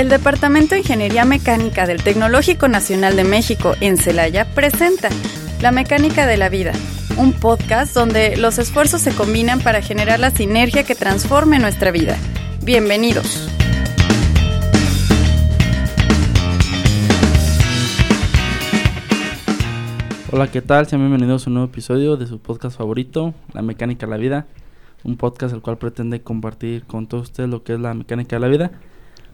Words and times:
El 0.00 0.08
Departamento 0.08 0.74
de 0.74 0.80
Ingeniería 0.80 1.26
Mecánica 1.26 1.86
del 1.86 2.02
Tecnológico 2.02 2.68
Nacional 2.68 3.16
de 3.16 3.24
México 3.24 3.74
en 3.82 3.98
Celaya 3.98 4.46
presenta 4.54 5.10
La 5.60 5.72
Mecánica 5.72 6.26
de 6.26 6.38
la 6.38 6.48
Vida, 6.48 6.72
un 7.18 7.34
podcast 7.34 7.94
donde 7.94 8.38
los 8.38 8.58
esfuerzos 8.58 9.02
se 9.02 9.14
combinan 9.14 9.60
para 9.60 9.82
generar 9.82 10.18
la 10.18 10.30
sinergia 10.30 10.84
que 10.84 10.94
transforme 10.94 11.58
nuestra 11.58 11.90
vida. 11.90 12.16
Bienvenidos. 12.62 13.46
Hola, 20.32 20.50
¿qué 20.50 20.62
tal? 20.62 20.86
Sean 20.86 21.02
bienvenidos 21.02 21.46
a 21.46 21.50
un 21.50 21.54
nuevo 21.56 21.70
episodio 21.70 22.16
de 22.16 22.26
su 22.26 22.38
podcast 22.38 22.78
favorito, 22.78 23.34
La 23.52 23.60
Mecánica 23.60 24.06
de 24.06 24.10
la 24.12 24.16
Vida. 24.16 24.46
Un 25.04 25.18
podcast 25.18 25.54
el 25.54 25.60
cual 25.60 25.76
pretende 25.76 26.22
compartir 26.22 26.84
con 26.84 27.06
todos 27.06 27.24
ustedes 27.24 27.50
lo 27.50 27.64
que 27.64 27.74
es 27.74 27.80
la 27.80 27.92
mecánica 27.92 28.36
de 28.36 28.40
la 28.40 28.48
vida, 28.48 28.70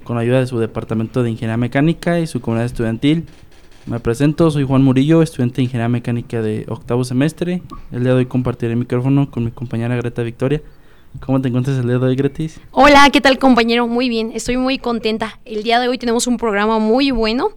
con 0.06 0.16
la 0.16 0.22
ayuda 0.22 0.40
de 0.40 0.46
su 0.46 0.58
departamento 0.58 1.22
de 1.22 1.30
Ingeniería 1.30 1.56
Mecánica 1.58 2.20
y 2.20 2.26
su 2.26 2.40
comunidad 2.40 2.66
estudiantil. 2.66 3.26
Me 3.86 4.00
presento, 4.00 4.50
soy 4.50 4.64
Juan 4.64 4.82
Murillo, 4.82 5.20
estudiante 5.20 5.56
de 5.56 5.64
Ingeniería 5.64 5.88
Mecánica 5.88 6.40
de 6.40 6.64
octavo 6.68 7.04
semestre. 7.04 7.62
El 7.92 8.04
día 8.04 8.12
de 8.12 8.18
hoy 8.18 8.26
compartiré 8.26 8.72
el 8.72 8.78
micrófono 8.78 9.30
con 9.30 9.44
mi 9.44 9.50
compañera 9.50 9.96
Greta 9.96 10.22
Victoria. 10.22 10.62
¿Cómo 11.24 11.40
te 11.40 11.48
encuentras 11.48 11.78
el 11.78 11.86
día 11.86 11.98
de 11.98 12.06
hoy, 12.06 12.16
Gretis? 12.16 12.60
Hola, 12.72 13.08
¿qué 13.10 13.20
tal 13.20 13.38
compañero? 13.38 13.86
Muy 13.86 14.08
bien, 14.08 14.32
estoy 14.34 14.56
muy 14.56 14.78
contenta. 14.78 15.38
El 15.44 15.62
día 15.62 15.80
de 15.80 15.88
hoy 15.88 15.98
tenemos 15.98 16.26
un 16.26 16.36
programa 16.36 16.78
muy 16.78 17.10
bueno 17.10 17.50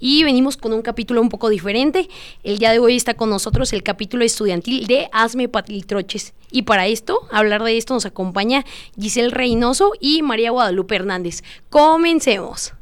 y 0.00 0.24
venimos 0.24 0.56
con 0.56 0.72
un 0.72 0.82
capítulo 0.82 1.20
un 1.20 1.28
poco 1.28 1.48
diferente. 1.48 2.08
El 2.42 2.58
día 2.58 2.72
de 2.72 2.78
hoy 2.78 2.96
está 2.96 3.14
con 3.14 3.30
nosotros 3.30 3.72
el 3.72 3.82
capítulo 3.82 4.24
estudiantil 4.24 4.86
de 4.86 5.08
Asme 5.12 5.48
Patiltroches. 5.48 6.34
Y 6.50 6.62
para 6.62 6.86
esto, 6.86 7.20
hablar 7.30 7.62
de 7.62 7.76
esto, 7.76 7.94
nos 7.94 8.06
acompaña 8.06 8.64
Giselle 8.98 9.30
Reynoso 9.30 9.92
y 10.00 10.22
María 10.22 10.50
Guadalupe 10.50 10.96
Hernández. 10.96 11.42
Comencemos. 11.70 12.72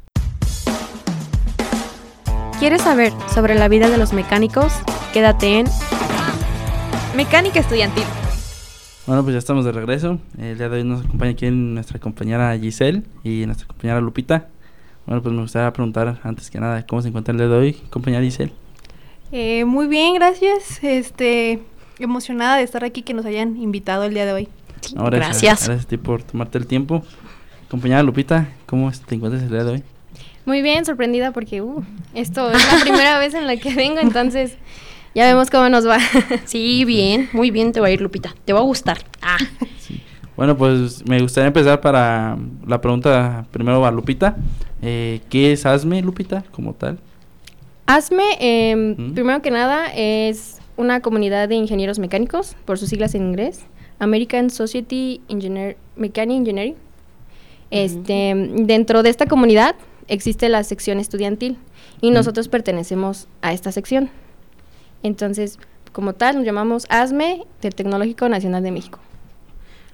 ¿Quieres 2.59 2.81
saber 2.81 3.11
sobre 3.33 3.55
la 3.55 3.67
vida 3.67 3.89
de 3.89 3.97
los 3.97 4.13
mecánicos? 4.13 4.73
Quédate 5.11 5.59
en 5.59 5.65
Mecánica 7.15 7.59
Estudiantil. 7.59 8.05
Bueno, 9.05 9.21
pues 9.23 9.33
ya 9.33 9.39
estamos 9.39 9.65
de 9.65 9.73
regreso. 9.73 10.17
El 10.37 10.57
día 10.57 10.69
de 10.69 10.77
hoy 10.77 10.83
nos 10.85 11.03
acompaña 11.03 11.31
aquí 11.31 11.51
nuestra 11.51 11.99
compañera 11.99 12.57
Giselle 12.57 13.03
y 13.25 13.45
nuestra 13.45 13.67
compañera 13.67 13.99
Lupita. 13.99 14.47
Bueno, 15.05 15.21
pues 15.21 15.35
me 15.35 15.41
gustaría 15.41 15.73
preguntar 15.73 16.21
antes 16.23 16.49
que 16.49 16.57
nada 16.57 16.85
cómo 16.87 17.01
se 17.01 17.09
encuentra 17.09 17.33
el 17.33 17.37
día 17.37 17.49
de 17.49 17.55
hoy, 17.55 17.73
compañera 17.89 18.23
Giselle. 18.23 18.53
Eh, 19.33 19.65
muy 19.65 19.87
bien, 19.87 20.13
gracias. 20.13 20.81
Este, 20.81 21.59
emocionada 21.99 22.55
de 22.55 22.63
estar 22.63 22.85
aquí, 22.85 23.01
que 23.01 23.13
nos 23.13 23.25
hayan 23.25 23.57
invitado 23.57 24.05
el 24.05 24.13
día 24.13 24.25
de 24.25 24.31
hoy. 24.31 24.47
Ahora, 24.95 25.17
Gracias. 25.17 25.67
Gracias 25.67 25.85
a 25.85 25.89
ti 25.89 25.97
por 25.97 26.23
tomarte 26.23 26.57
el 26.57 26.65
tiempo. 26.65 27.03
Compañera 27.69 28.03
Lupita, 28.03 28.47
¿cómo 28.65 28.89
te 28.89 29.15
encuentras 29.15 29.43
el 29.43 29.49
día 29.49 29.65
de 29.65 29.71
hoy? 29.71 29.83
Muy 30.45 30.61
bien, 30.61 30.85
sorprendida 30.85 31.31
porque 31.31 31.61
uh, 31.61 31.83
esto 32.13 32.49
es 32.51 32.71
la 32.71 32.79
primera 32.79 33.19
vez 33.19 33.33
en 33.33 33.47
la 33.47 33.57
que 33.57 33.75
vengo, 33.75 33.99
entonces 33.99 34.55
ya 35.15 35.25
vemos 35.25 35.49
cómo 35.49 35.69
nos 35.69 35.87
va. 35.87 35.97
Sí, 36.45 36.85
bien, 36.85 37.29
muy 37.33 37.51
bien 37.51 37.71
te 37.71 37.79
va 37.79 37.87
a 37.87 37.91
ir, 37.91 38.01
Lupita. 38.01 38.33
Te 38.45 38.53
va 38.53 38.59
a 38.59 38.63
gustar. 38.63 38.97
Ah, 39.21 39.37
Bueno, 40.35 40.57
pues 40.57 41.07
me 41.07 41.19
gustaría 41.21 41.47
empezar 41.49 41.79
para 41.79 42.35
la 42.65 42.81
pregunta 42.81 43.45
primero 43.51 43.85
a 43.85 43.91
Lupita. 43.91 44.35
Eh, 44.81 45.21
¿Qué 45.29 45.51
es 45.51 45.63
ASME, 45.65 46.01
Lupita, 46.01 46.43
como 46.51 46.73
tal? 46.73 46.97
ASME, 47.85 48.23
eh, 48.39 48.95
Ujú. 48.97 49.13
primero 49.13 49.41
que 49.43 49.51
nada, 49.51 49.93
es 49.95 50.59
una 50.75 51.01
comunidad 51.01 51.47
de 51.49 51.55
ingenieros 51.55 51.99
mecánicos, 51.99 52.55
por 52.65 52.79
sus 52.79 52.89
siglas 52.89 53.13
en 53.13 53.27
inglés, 53.27 53.65
American 53.99 54.49
Society 54.49 55.21
Engineer, 55.29 55.77
Mechanic 55.95 56.37
Engineering. 56.39 56.75
Este, 57.69 58.33
Dentro 58.55 59.03
de 59.03 59.09
esta 59.11 59.27
comunidad 59.27 59.75
existe 60.07 60.49
la 60.49 60.63
sección 60.63 60.99
estudiantil 60.99 61.57
y 62.01 62.09
nosotros 62.11 62.47
pertenecemos 62.47 63.27
a 63.41 63.53
esta 63.53 63.71
sección. 63.71 64.09
Entonces, 65.03 65.59
como 65.91 66.13
tal, 66.13 66.37
nos 66.37 66.45
llamamos 66.45 66.85
ASME 66.89 67.45
del 67.61 67.75
Tecnológico 67.75 68.27
Nacional 68.27 68.63
de 68.63 68.71
México. 68.71 68.99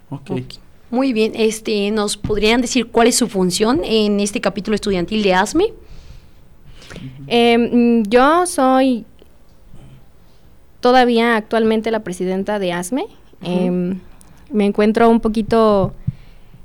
Ok. 0.10 0.32
ok. 0.32 0.44
Muy 0.92 1.14
bien, 1.14 1.34
este, 1.36 1.92
¿nos 1.92 2.18
podrían 2.18 2.62
decir 2.62 2.88
cuál 2.88 3.08
es 3.08 3.16
su 3.16 3.28
función 3.28 3.82
en 3.84 4.20
este 4.20 4.42
capítulo 4.42 4.74
estudiantil 4.74 5.22
de 5.22 5.34
ASME? 5.36 5.74
Eh, 7.28 7.58
mm, 7.58 8.10
yo 8.10 8.48
soy 8.48 9.06
todavía 10.80 11.36
actualmente 11.36 11.92
la 11.92 12.04
presidenta 12.04 12.58
de 12.58 12.74
ASME. 12.74 13.06
Em, 13.44 14.00
me 14.52 14.66
encuentro 14.66 15.10
un 15.10 15.20
poquito 15.20 15.94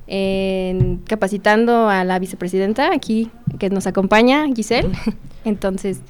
en- 0.07 1.01
capacitando 1.07 1.89
a 1.89 2.05
la 2.05 2.19
vicepresidenta 2.19 2.93
aquí 2.93 3.31
que 3.59 3.71
nos 3.71 3.87
acompaña, 3.87 4.47
Giselle. 4.55 4.89
Entonces, 5.45 6.01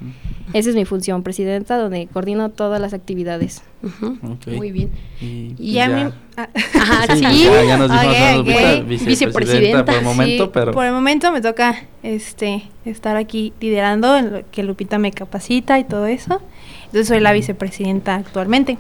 esa 0.53 0.71
es 0.71 0.77
mi 0.77 0.85
función, 0.85 1.25
presidenta, 1.25 1.77
donde 1.77 2.07
coordino 2.07 2.51
todas 2.51 2.81
las 2.81 2.95
actividades. 2.95 3.63
Ujú, 3.83 4.17
Ok. 4.33 4.47
Muy 4.57 4.71
bien. 4.71 4.91
Y, 5.21 5.55
Y 5.59 5.73
Ya 5.73 5.89
ya, 5.89 5.95
me- 5.95 6.13
ah, 6.37 6.49
Ajá, 6.75 7.17
sí. 7.17 7.23
ya, 7.23 7.65
ya 7.65 7.77
nos 7.77 7.91
dijo 7.91 8.01
Ok, 8.03 8.15
Ana 8.17 8.37
Lupita, 8.37 8.59
ok. 8.79 8.87
vicepresidenta, 8.87 9.07
Vicepresidenta, 9.09 9.85
por 9.85 9.95
el 9.97 10.05
momento, 10.05 10.45
sí, 10.45 10.51
pero... 10.55 10.73
por 10.73 10.85
el 10.87 10.93
momento 10.93 11.33
me 11.33 11.41
toca 11.41 11.83
este 12.05 12.63
estar 12.85 13.17
aquí 13.17 13.53
liderando 13.61 14.17
en 14.17 14.33
lo 14.33 14.41
que 14.51 14.63
Lupita 14.63 14.99
me 14.99 15.11
capacita 15.11 15.79
y 15.81 15.85
todo 15.85 16.07
eso. 16.07 16.41
Entonces 16.87 17.09
soy 17.09 17.19
la 17.21 17.33
vicepresidenta 17.33 18.15
actualmente. 18.15 18.79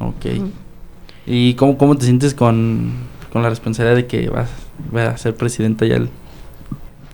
Ok. 0.00 0.26
¿Y 1.26 1.54
cómo, 1.54 1.78
cómo 1.78 1.96
te 1.96 2.04
sientes 2.06 2.34
con, 2.34 2.92
con 3.32 3.42
la 3.42 3.48
responsabilidad 3.48 3.96
de 3.96 4.06
que 4.06 4.28
vas, 4.28 4.50
vas 4.90 5.08
a 5.08 5.16
ser 5.16 5.34
presidenta 5.34 5.86
ya? 5.86 5.96
el- 5.96 6.10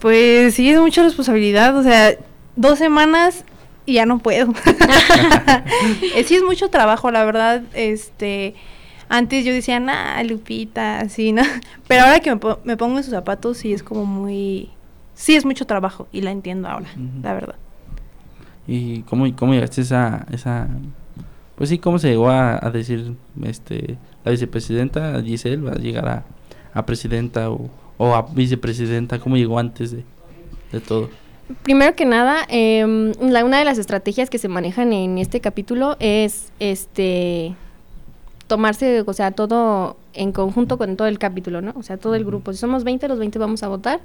Pues 0.00 0.54
sí, 0.54 0.68
es 0.70 0.80
mucha 0.80 1.02
responsabilidad. 1.02 1.76
O 1.76 1.82
sea, 1.82 2.14
dos 2.56 2.78
semanas 2.78 3.44
y 3.86 3.94
ya 3.94 4.06
no 4.06 4.18
puedo. 4.18 4.52
Eh, 6.14 6.24
sí 6.24 6.34
es 6.34 6.42
mucho 6.42 6.68
trabajo, 6.70 7.10
la 7.10 7.24
verdad. 7.24 7.62
Este, 7.74 8.54
antes 9.08 9.44
yo 9.44 9.52
decía, 9.52 9.78
nah, 9.80 10.22
Lupita, 10.24 11.00
así, 11.00 11.32
¿no? 11.32 11.42
Pero 11.86 12.02
ahora 12.04 12.20
que 12.20 12.30
me, 12.30 12.36
po- 12.36 12.58
me 12.64 12.76
pongo 12.76 12.98
en 12.98 13.04
sus 13.04 13.12
zapatos, 13.12 13.58
sí 13.58 13.72
es 13.72 13.82
como 13.82 14.04
muy... 14.04 14.70
Sí 15.14 15.34
es 15.36 15.44
mucho 15.44 15.66
trabajo 15.66 16.06
y 16.12 16.20
la 16.22 16.30
entiendo 16.30 16.68
ahora, 16.68 16.86
la 17.22 17.32
verdad. 17.34 17.56
¿Y 18.66 19.02
cómo, 19.02 19.26
cómo 19.36 19.52
llegaste 19.54 19.80
a 19.80 19.84
esa, 19.84 20.26
esa... 20.32 20.68
Pues 21.56 21.70
sí, 21.70 21.78
cómo 21.78 21.98
se 21.98 22.08
llegó 22.08 22.28
a, 22.30 22.64
a 22.64 22.70
decir 22.70 23.14
este 23.44 23.98
la 24.28 24.33
vicepresidenta 24.33 25.22
Giselle 25.22 25.62
va 25.62 25.72
a 25.72 25.78
llegar 25.78 26.06
a, 26.06 26.25
a 26.75 26.84
presidenta 26.84 27.50
o, 27.50 27.71
o 27.97 28.15
a 28.15 28.22
vicepresidenta? 28.31 29.19
¿Cómo 29.19 29.39
llegó 29.39 29.59
antes 29.59 29.91
de, 29.91 30.05
de 30.71 30.81
todo? 30.81 31.09
Primero 31.62 31.97
que 31.97 32.05
nada, 32.05 32.44
em, 32.50 33.12
la, 33.21 33.43
una 33.43 33.59
de 33.59 33.65
las 33.65 33.78
estrategias 33.78 34.28
que 34.28 34.37
se 34.37 34.49
manejan 34.49 34.93
en 34.93 35.16
este 35.16 35.41
capítulo 35.41 35.97
es 35.99 36.53
este 36.61 37.55
tomarse, 38.49 39.03
o 39.06 39.12
sea, 39.15 39.31
todo 39.31 39.97
en 40.12 40.33
conjunto 40.33 40.77
con 40.77 40.97
todo 40.97 41.09
el 41.09 41.19
capítulo, 41.19 41.62
¿no? 41.62 41.72
O 41.77 41.83
sea, 41.83 41.97
todo 41.97 42.15
el 42.15 42.25
grupo. 42.25 42.53
Si 42.53 42.59
somos 42.59 42.84
20, 42.84 43.09
los 43.09 43.19
20 43.19 43.39
vamos 43.39 43.62
a 43.62 43.69
votar. 43.69 44.00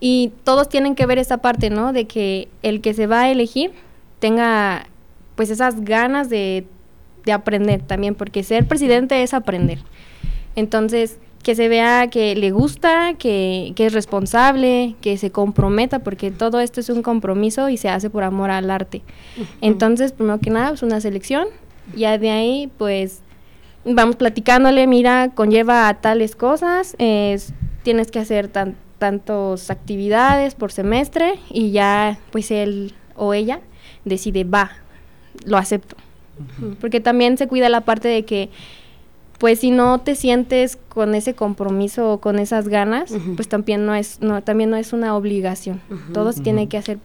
Y 0.00 0.32
todos 0.42 0.68
tienen 0.68 0.96
que 0.96 1.06
ver 1.06 1.18
esa 1.18 1.38
parte, 1.38 1.70
¿no? 1.70 1.92
De 1.92 2.06
que 2.06 2.48
el 2.62 2.80
que 2.80 2.94
se 2.94 3.06
va 3.06 3.22
a 3.22 3.30
elegir 3.30 3.72
tenga, 4.18 4.86
pues, 5.36 5.50
esas 5.50 5.84
ganas 5.84 6.28
de, 6.28 6.66
de 7.24 7.32
aprender 7.32 7.82
también, 7.82 8.14
porque 8.14 8.42
ser 8.42 8.66
presidente 8.66 9.22
es 9.22 9.34
aprender. 9.34 9.78
Entonces, 10.54 11.18
que 11.42 11.54
se 11.54 11.68
vea 11.68 12.08
que 12.08 12.36
le 12.36 12.50
gusta, 12.52 13.14
que, 13.18 13.72
que 13.74 13.86
es 13.86 13.92
responsable, 13.92 14.94
que 15.00 15.18
se 15.18 15.30
comprometa, 15.30 15.98
porque 15.98 16.30
todo 16.30 16.60
esto 16.60 16.80
es 16.80 16.88
un 16.88 17.02
compromiso 17.02 17.68
y 17.68 17.76
se 17.76 17.88
hace 17.88 18.10
por 18.10 18.22
amor 18.22 18.50
al 18.50 18.70
arte. 18.70 19.02
Entonces, 19.60 20.12
primero 20.12 20.38
que 20.38 20.50
nada, 20.50 20.72
es 20.72 20.82
una 20.82 21.00
selección. 21.00 21.48
Ya 21.96 22.16
de 22.16 22.30
ahí, 22.30 22.70
pues, 22.78 23.20
vamos 23.84 24.16
platicándole, 24.16 24.86
mira, 24.86 25.30
conlleva 25.34 25.88
a 25.88 26.00
tales 26.00 26.36
cosas, 26.36 26.94
es, 26.98 27.52
tienes 27.82 28.12
que 28.12 28.20
hacer 28.20 28.46
tan, 28.46 28.76
tantos 28.98 29.70
actividades 29.70 30.54
por 30.54 30.70
semestre 30.70 31.40
y 31.50 31.72
ya, 31.72 32.20
pues, 32.30 32.52
él 32.52 32.94
o 33.16 33.34
ella 33.34 33.60
decide, 34.04 34.44
va, 34.44 34.70
lo 35.44 35.56
acepto. 35.56 35.96
Porque 36.80 37.00
también 37.00 37.36
se 37.38 37.46
cuida 37.46 37.68
la 37.68 37.82
parte 37.82 38.08
de 38.08 38.24
que, 38.24 38.50
pues 39.38 39.60
si 39.60 39.70
no 39.70 39.98
te 39.98 40.14
sientes 40.14 40.78
con 40.88 41.14
ese 41.14 41.34
compromiso 41.34 42.12
o 42.12 42.20
con 42.20 42.38
esas 42.38 42.68
ganas, 42.68 43.12
pues 43.36 43.48
también 43.48 43.86
no 43.86 43.94
es, 43.94 44.20
no, 44.20 44.42
también 44.42 44.70
no 44.70 44.76
es 44.76 44.92
una 44.92 45.16
obligación. 45.16 45.80
Todo 46.12 46.32
se 46.32 46.42
tiene 46.42 46.68
que 46.68 46.78
hacer 46.78 46.98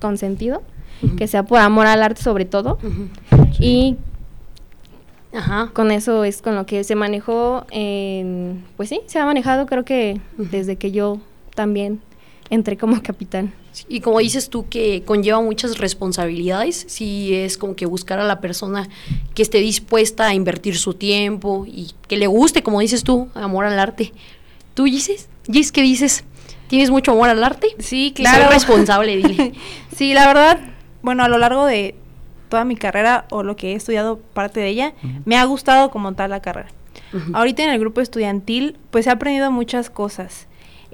con 0.00 0.18
sentido, 0.18 0.62
que 1.16 1.26
sea 1.26 1.44
por 1.44 1.60
amor 1.60 1.86
al 1.86 2.02
arte 2.02 2.22
sobre 2.22 2.44
todo. 2.44 2.78
Y 3.58 3.96
Ajá. 5.32 5.70
con 5.72 5.90
eso 5.90 6.24
es 6.24 6.42
con 6.42 6.54
lo 6.54 6.66
que 6.66 6.84
se 6.84 6.94
manejó 6.94 7.66
en, 7.70 8.64
pues 8.76 8.88
sí, 8.88 9.00
se 9.06 9.18
ha 9.18 9.24
manejado 9.24 9.66
creo 9.66 9.84
que 9.84 10.20
desde 10.38 10.76
que 10.76 10.92
yo 10.92 11.18
también 11.54 12.00
entré 12.50 12.76
como 12.76 13.02
capitán. 13.02 13.52
Y 13.88 14.00
como 14.00 14.20
dices 14.20 14.48
tú 14.48 14.68
que 14.68 15.02
conlleva 15.04 15.40
muchas 15.40 15.78
responsabilidades, 15.78 16.86
sí 16.88 17.34
es 17.34 17.58
como 17.58 17.76
que 17.76 17.86
buscar 17.86 18.18
a 18.18 18.24
la 18.24 18.40
persona 18.40 18.88
que 19.34 19.42
esté 19.42 19.58
dispuesta 19.58 20.26
a 20.26 20.34
invertir 20.34 20.76
su 20.76 20.94
tiempo 20.94 21.64
y 21.66 21.92
que 22.08 22.16
le 22.16 22.26
guste, 22.26 22.62
como 22.62 22.80
dices 22.80 23.04
tú, 23.04 23.28
amor 23.34 23.66
al 23.66 23.78
arte. 23.78 24.12
¿Tú 24.74 24.84
dices? 24.84 25.28
Gis, 25.50 25.72
qué 25.72 25.82
dices? 25.82 26.24
¿Tienes 26.68 26.90
mucho 26.90 27.12
amor 27.12 27.28
al 27.28 27.42
arte? 27.44 27.68
Sí, 27.78 28.12
claro. 28.14 28.44
Soy 28.44 28.54
responsable, 28.54 29.16
dile. 29.16 29.52
sí, 29.94 30.14
la 30.14 30.26
verdad, 30.26 30.60
bueno, 31.02 31.22
a 31.22 31.28
lo 31.28 31.38
largo 31.38 31.66
de 31.66 31.94
toda 32.48 32.64
mi 32.64 32.76
carrera 32.76 33.26
o 33.30 33.42
lo 33.42 33.56
que 33.56 33.72
he 33.72 33.74
estudiado 33.74 34.18
parte 34.18 34.60
de 34.60 34.68
ella, 34.68 34.94
me 35.24 35.36
ha 35.36 35.44
gustado 35.44 35.90
como 35.90 36.14
tal 36.14 36.30
la 36.30 36.40
carrera. 36.40 36.68
Ahorita 37.32 37.62
en 37.62 37.70
el 37.70 37.78
grupo 37.78 38.00
estudiantil, 38.00 38.78
pues 38.90 39.06
he 39.06 39.10
aprendido 39.10 39.50
muchas 39.50 39.90
cosas. 39.90 40.46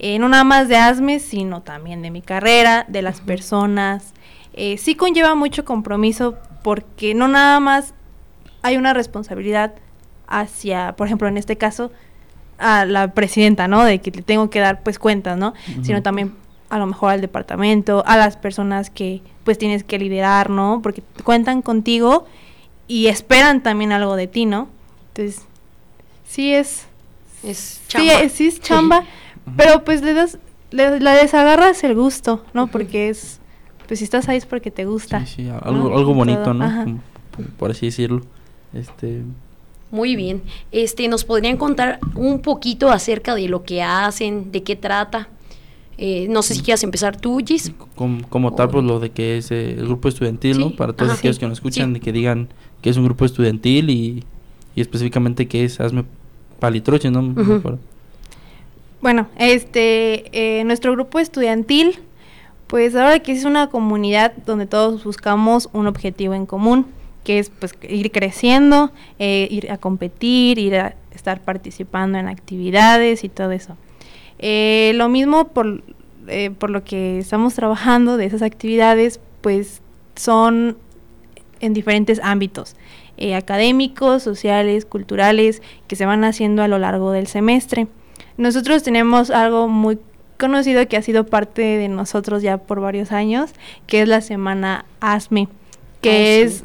Eh, 0.02 0.18
no 0.18 0.28
nada 0.28 0.44
más 0.44 0.68
de 0.68 0.76
ASME, 0.76 1.18
sino 1.20 1.62
también 1.62 2.02
de 2.02 2.10
mi 2.10 2.20
carrera, 2.22 2.84
de 2.88 3.02
las 3.02 3.20
personas. 3.20 4.12
Eh, 4.52 4.76
sí 4.76 4.94
conlleva 4.96 5.34
mucho 5.34 5.64
compromiso 5.64 6.36
porque 6.62 7.14
no 7.14 7.28
nada 7.28 7.58
más 7.60 7.94
hay 8.62 8.76
una 8.76 8.92
responsabilidad 8.94 9.74
hacia, 10.26 10.94
por 10.96 11.06
ejemplo, 11.06 11.28
en 11.28 11.36
este 11.38 11.56
caso, 11.56 11.90
a 12.58 12.84
la 12.84 13.12
presidenta, 13.14 13.68
¿no? 13.68 13.84
De 13.84 14.00
que 14.00 14.10
le 14.10 14.22
tengo 14.22 14.50
que 14.50 14.60
dar 14.60 14.82
pues 14.82 14.98
cuentas, 14.98 15.38
¿no? 15.38 15.54
Sino 15.82 16.02
también 16.02 16.34
a 16.68 16.78
lo 16.78 16.86
mejor 16.86 17.10
al 17.12 17.20
departamento, 17.20 18.02
a 18.06 18.16
las 18.16 18.36
personas 18.36 18.88
que 18.90 19.20
pues 19.44 19.58
tienes 19.58 19.84
que 19.84 19.98
liderar, 19.98 20.50
¿no? 20.50 20.80
Porque 20.82 21.02
cuentan 21.24 21.62
contigo 21.62 22.24
y 22.88 23.06
esperan 23.08 23.62
también 23.62 23.92
algo 23.92 24.16
de 24.16 24.26
ti, 24.26 24.46
¿no? 24.46 24.68
Entonces, 25.14 25.44
sí 26.26 26.52
es 26.54 26.86
Es 27.44 27.80
Sí, 27.88 27.88
chamba. 27.88 28.28
sí 28.28 28.46
es 28.46 28.60
chamba, 28.60 29.04
pero 29.56 29.84
pues 29.84 30.02
le 30.02 30.14
das, 30.14 30.38
le, 30.70 31.00
le 31.00 31.10
desagarras 31.10 31.82
el 31.84 31.94
gusto, 31.94 32.44
¿no? 32.54 32.66
Porque 32.68 33.08
es, 33.08 33.40
pues 33.88 33.98
si 33.98 34.04
estás 34.04 34.28
ahí 34.28 34.36
es 34.38 34.46
porque 34.46 34.70
te 34.70 34.84
gusta. 34.84 35.24
Sí, 35.26 35.44
sí, 35.44 35.48
algo, 35.48 35.90
¿no? 35.90 35.96
algo 35.96 36.14
bonito, 36.14 36.42
todo, 36.42 36.54
¿no? 36.54 36.84
Como- 36.84 37.00
por- 37.58 37.70
así 37.70 37.86
decirlo. 37.86 38.22
Este, 38.74 39.22
Muy 39.90 40.16
bien. 40.16 40.42
Este, 40.70 41.08
¿nos 41.08 41.24
podrían 41.24 41.56
contar 41.56 41.98
un 42.14 42.40
poquito 42.40 42.90
acerca 42.90 43.34
de 43.34 43.48
lo 43.48 43.62
que 43.64 43.82
hacen, 43.82 44.50
de 44.52 44.62
qué 44.62 44.76
trata? 44.76 45.28
Eh, 45.98 46.26
no 46.30 46.42
sé 46.42 46.54
si 46.54 46.62
quieras 46.62 46.82
empezar 46.84 47.20
tú, 47.20 47.38
Gis. 47.46 47.72
como, 47.94 48.26
como 48.28 48.54
tal, 48.54 48.70
pues 48.70 48.82
lo 48.84 48.98
de 48.98 49.10
que 49.10 49.36
es 49.36 49.50
eh, 49.50 49.72
el 49.78 49.84
grupo 49.86 50.08
estudiantil, 50.08 50.54
Sí, 50.56 50.60
¿no? 50.64 50.70
Para 50.74 50.94
todos 50.94 51.12
ajá, 51.12 51.18
aquellos 51.18 51.36
sí, 51.36 51.40
que 51.40 51.46
nos 51.48 51.58
escuchan, 51.58 51.88
sí. 51.88 51.94
de 51.94 52.00
que 52.00 52.12
digan 52.12 52.48
que 52.80 52.88
es 52.90 52.96
un 52.96 53.04
grupo 53.04 53.24
estudiantil 53.26 53.90
y, 53.90 54.24
y 54.74 54.80
específicamente 54.80 55.46
que 55.46 55.64
es 55.64 55.80
Hazme 55.80 56.04
Palitroche, 56.58 57.10
¿no? 57.10 57.20
Me 57.22 57.42
Ujú. 57.42 57.78
Bueno, 59.02 59.26
este, 59.36 60.60
eh, 60.60 60.62
nuestro 60.62 60.92
grupo 60.92 61.18
estudiantil, 61.18 61.98
pues 62.68 62.94
ahora 62.94 63.18
que 63.18 63.32
es 63.32 63.44
una 63.44 63.66
comunidad 63.66 64.32
donde 64.46 64.66
todos 64.66 65.02
buscamos 65.02 65.68
un 65.72 65.88
objetivo 65.88 66.34
en 66.34 66.46
común, 66.46 66.86
que 67.24 67.40
es 67.40 67.50
pues 67.50 67.74
ir 67.82 68.12
creciendo, 68.12 68.92
eh, 69.18 69.48
ir 69.50 69.72
a 69.72 69.78
competir, 69.78 70.60
ir 70.60 70.76
a 70.76 70.94
estar 71.12 71.40
participando 71.40 72.16
en 72.16 72.28
actividades 72.28 73.24
y 73.24 73.28
todo 73.28 73.50
eso. 73.50 73.76
Eh, 74.38 74.92
lo 74.94 75.08
mismo 75.08 75.48
por, 75.48 75.82
eh, 76.28 76.50
por 76.50 76.70
lo 76.70 76.84
que 76.84 77.18
estamos 77.18 77.54
trabajando 77.54 78.16
de 78.16 78.26
esas 78.26 78.42
actividades, 78.42 79.18
pues 79.40 79.82
son 80.14 80.76
en 81.58 81.74
diferentes 81.74 82.20
ámbitos, 82.22 82.76
académicos, 83.36 84.22
sociales, 84.22 84.84
culturales, 84.84 85.60
que 85.88 85.96
se 85.96 86.06
van 86.06 86.22
haciendo 86.22 86.62
a 86.62 86.68
lo 86.68 86.78
largo 86.78 87.10
del 87.10 87.26
semestre. 87.26 87.88
Nosotros 88.36 88.82
tenemos 88.82 89.30
algo 89.30 89.68
muy 89.68 89.98
conocido 90.38 90.86
que 90.88 90.96
ha 90.96 91.02
sido 91.02 91.24
parte 91.24 91.62
de 91.62 91.88
nosotros 91.88 92.42
ya 92.42 92.58
por 92.58 92.80
varios 92.80 93.12
años, 93.12 93.50
que 93.86 94.02
es 94.02 94.08
la 94.08 94.20
semana 94.20 94.84
ASME, 95.00 95.48
que 96.00 96.10
Ah, 96.10 96.48
sí. 96.48 96.64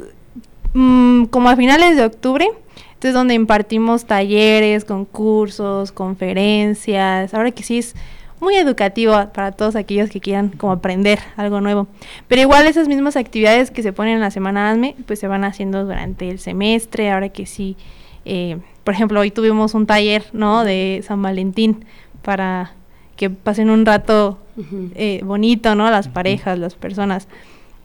mm, 0.74 1.24
como 1.26 1.48
a 1.48 1.56
finales 1.56 1.96
de 1.96 2.04
octubre, 2.04 2.46
entonces 2.94 3.14
donde 3.14 3.34
impartimos 3.34 4.04
talleres, 4.06 4.84
concursos, 4.84 5.92
conferencias, 5.92 7.32
ahora 7.34 7.50
que 7.52 7.62
sí 7.62 7.78
es 7.78 7.94
muy 8.40 8.54
educativo 8.56 9.12
para 9.34 9.52
todos 9.52 9.74
aquellos 9.76 10.10
que 10.10 10.20
quieran 10.20 10.48
como 10.50 10.72
aprender 10.72 11.18
algo 11.36 11.60
nuevo. 11.60 11.86
Pero 12.28 12.42
igual 12.42 12.66
esas 12.66 12.86
mismas 12.88 13.16
actividades 13.16 13.70
que 13.70 13.82
se 13.82 13.92
ponen 13.92 14.14
en 14.14 14.20
la 14.20 14.30
semana 14.30 14.70
ASME, 14.70 14.94
pues 15.06 15.18
se 15.18 15.26
van 15.28 15.44
haciendo 15.44 15.84
durante 15.84 16.28
el 16.28 16.38
semestre, 16.38 17.10
ahora 17.10 17.28
que 17.30 17.46
sí, 17.46 17.76
eh, 18.28 18.58
por 18.84 18.94
ejemplo, 18.94 19.20
hoy 19.20 19.30
tuvimos 19.30 19.74
un 19.74 19.86
taller, 19.86 20.24
¿no? 20.32 20.64
De 20.64 21.02
San 21.06 21.20
Valentín 21.22 21.84
para 22.22 22.72
que 23.16 23.30
pasen 23.30 23.68
un 23.70 23.84
rato 23.84 24.38
eh, 24.94 25.20
bonito, 25.24 25.74
¿no? 25.74 25.90
Las 25.90 26.08
parejas, 26.08 26.58
las 26.58 26.74
personas. 26.74 27.26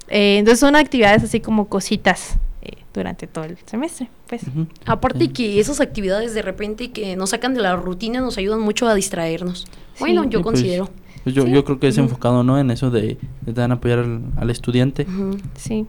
Eh, 0.10 0.38
entonces 0.38 0.60
son 0.60 0.76
actividades 0.76 1.24
así 1.24 1.40
como 1.40 1.68
cositas 1.70 2.38
eh, 2.62 2.78
durante 2.94 3.26
todo 3.28 3.46
el 3.46 3.58
semestre, 3.66 4.10
pues. 4.28 4.44
Aparte 4.86 5.26
Sí. 5.26 5.28
que 5.30 5.60
esas 5.60 5.82
actividades 5.82 6.34
de 6.34 6.42
repente 6.42 6.92
que 6.92 7.16
nos 7.16 7.32
sacan 7.32 7.54
de 7.54 7.62
la 7.62 7.76
rutina 7.76 8.22
nos 8.22 8.38
ayudan 8.38 8.60
mucho 8.62 8.88
a 8.88 8.94
distraernos. 8.96 9.66
Bueno, 10.00 10.24
Sí. 10.24 10.30
yo 10.30 10.40
Sí, 10.40 10.44
pues, 10.44 10.54
considero. 10.54 10.90
pues 11.24 11.36
yo, 11.36 11.44
Sí. 11.46 11.52
yo 11.52 11.64
creo 11.66 11.80
que 11.80 11.88
es 11.88 11.98
enfocado, 11.98 12.44
¿no? 12.44 12.60
En 12.60 12.70
eso 12.72 12.92
de, 12.92 13.18
de 13.42 13.54
dan 13.54 13.72
apoyar 13.72 14.00
al, 14.00 14.22
al 14.38 14.50
estudiante. 14.50 15.08
Sí. 15.56 15.86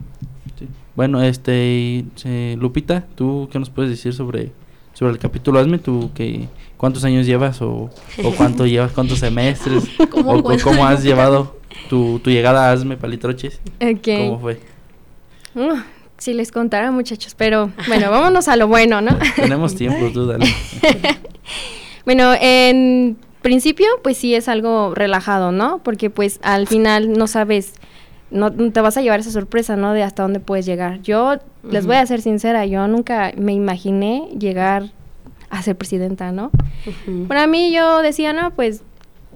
Bueno, 0.96 1.22
este, 1.22 2.04
eh, 2.24 2.56
Lupita, 2.58 3.04
¿tú 3.16 3.48
qué 3.50 3.58
nos 3.58 3.70
puedes 3.70 3.90
decir 3.90 4.14
sobre, 4.14 4.52
sobre 4.92 5.12
el 5.12 5.18
capítulo 5.18 5.58
Hazme? 5.58 5.78
¿Tú 5.78 6.10
qué, 6.14 6.48
cuántos 6.76 7.04
años 7.04 7.26
llevas 7.26 7.60
o, 7.62 7.90
o 8.22 8.30
cuánto 8.36 8.66
llevas, 8.66 8.92
cuántos 8.92 9.18
semestres? 9.18 9.84
¿Cómo 10.10 10.32
o, 10.32 10.56
cómo 10.62 10.86
has 10.86 11.02
llevado 11.02 11.56
tu, 11.88 12.20
tu 12.20 12.30
llegada 12.30 12.68
a 12.68 12.72
Hazme 12.72 12.96
Palitroches? 12.96 13.60
¿Cómo 14.04 14.38
fue? 14.38 14.60
Uh, 15.56 15.78
si 16.18 16.32
les 16.32 16.52
contara, 16.52 16.90
muchachos, 16.90 17.34
pero 17.36 17.72
bueno, 17.88 18.10
vámonos 18.10 18.46
a 18.48 18.56
lo 18.56 18.68
bueno, 18.68 19.00
¿no? 19.00 19.18
Tenemos 19.36 19.74
tiempo, 19.74 20.10
tú 20.12 20.26
dale. 20.26 20.46
Bueno, 22.04 22.34
en 22.40 23.16
principio, 23.42 23.86
pues 24.02 24.16
sí 24.16 24.34
es 24.34 24.48
algo 24.48 24.94
relajado, 24.94 25.52
¿no? 25.52 25.80
Porque 25.82 26.10
pues 26.10 26.38
al 26.42 26.66
final 26.66 27.12
no 27.12 27.26
sabes, 27.26 27.74
no 28.34 28.52
te 28.52 28.80
vas 28.80 28.96
a 28.96 29.00
llevar 29.00 29.20
esa 29.20 29.30
sorpresa, 29.30 29.76
¿no? 29.76 29.92
De 29.92 30.02
hasta 30.02 30.24
dónde 30.24 30.40
puedes 30.40 30.66
llegar. 30.66 31.00
Yo 31.02 31.36
les 31.62 31.86
voy 31.86 31.96
a 31.96 32.04
ser 32.04 32.20
sincera, 32.20 32.66
yo 32.66 32.86
nunca 32.88 33.32
me 33.36 33.52
imaginé 33.52 34.28
llegar 34.38 34.90
a 35.50 35.62
ser 35.62 35.76
presidenta, 35.76 36.32
¿no? 36.32 36.50
Para 37.28 37.46
mí 37.46 37.72
yo 37.72 38.02
decía, 38.02 38.32
no, 38.32 38.50
pues 38.50 38.82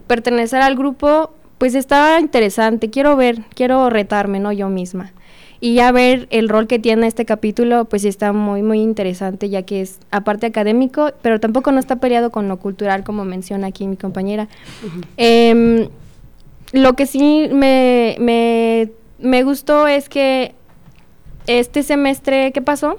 pertenecer 0.09 0.61
al 0.61 0.75
grupo, 0.75 1.31
pues 1.59 1.77
estaba 1.77 2.19
interesante, 2.19 2.91
quiero 2.91 3.17
ver, 3.17 3.43
quiero 3.55 3.89
retarme, 3.89 4.41
¿no? 4.41 4.53
Yo 4.53 4.69
misma. 4.69 5.13
Y 5.61 5.75
ya 5.75 5.91
ver 5.93 6.27
el 6.31 6.49
rol 6.49 6.67
que 6.67 6.79
tiene 6.79 7.07
este 7.07 7.25
capítulo, 7.25 7.85
pues 7.85 8.05
está 8.05 8.33
muy, 8.33 8.63
muy 8.63 8.81
interesante, 8.81 9.49
ya 9.49 9.63
que 9.63 9.81
es 9.81 9.99
aparte 10.11 10.47
académico, 10.47 11.11
pero 11.23 11.41
tampoco 11.41 11.73
no 11.73 11.79
está 11.79 11.97
peleado 11.97 12.31
con 12.31 12.49
lo 12.49 12.59
cultural, 12.59 13.05
como 13.05 13.25
menciona 13.25 13.69
aquí 13.69 13.87
mi 13.87 13.97
compañera. 13.97 14.49
Em, 15.17 15.89
lo 16.73 16.95
que 16.95 17.07
sí 17.07 17.49
me, 17.53 18.17
me, 18.19 18.91
me 19.19 19.43
gustó 19.43 19.87
es 19.87 20.09
que 20.09 20.55
este 21.47 21.83
semestre 21.83 22.53
que 22.53 22.61
pasó, 22.61 22.99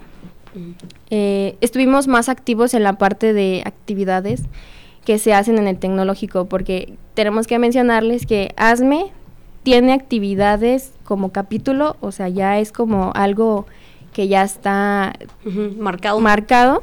Ujú. 0.55 0.73
eh, 1.11 1.55
estuvimos 1.61 2.07
más 2.07 2.29
activos 2.29 2.73
en 2.73 2.83
la 2.83 2.97
parte 2.97 3.33
de 3.33 3.61
actividades 3.65 4.43
que 5.05 5.19
se 5.19 5.33
hacen 5.33 5.57
en 5.57 5.67
el 5.67 5.77
tecnológico, 5.77 6.45
porque 6.45 6.93
tenemos 7.13 7.47
que 7.47 7.59
mencionarles 7.59 8.25
que 8.25 8.53
ASME 8.57 9.11
tiene 9.63 9.93
actividades 9.93 10.93
como 11.03 11.31
capítulo, 11.31 11.97
o 11.99 12.11
sea, 12.11 12.29
ya 12.29 12.59
es 12.59 12.71
como 12.71 13.11
algo 13.13 13.65
que 14.13 14.27
ya 14.27 14.43
está. 14.43 15.13
Marcado. 15.77 16.19
marcado 16.19 16.81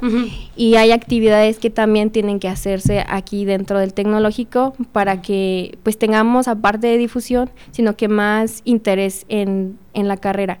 y 0.55 0.75
hay 0.75 0.91
actividades 0.91 1.59
que 1.59 1.69
también 1.69 2.09
tienen 2.09 2.39
que 2.39 2.47
hacerse 2.47 3.03
aquí 3.07 3.45
dentro 3.45 3.79
del 3.79 3.93
tecnológico 3.93 4.73
para 4.91 5.21
que 5.21 5.77
pues 5.83 5.97
tengamos 5.97 6.47
aparte 6.47 6.87
de 6.87 6.97
difusión, 6.97 7.49
sino 7.71 7.95
que 7.95 8.07
más 8.07 8.61
interés 8.65 9.25
en, 9.29 9.77
en 9.93 10.07
la 10.07 10.17
carrera. 10.17 10.59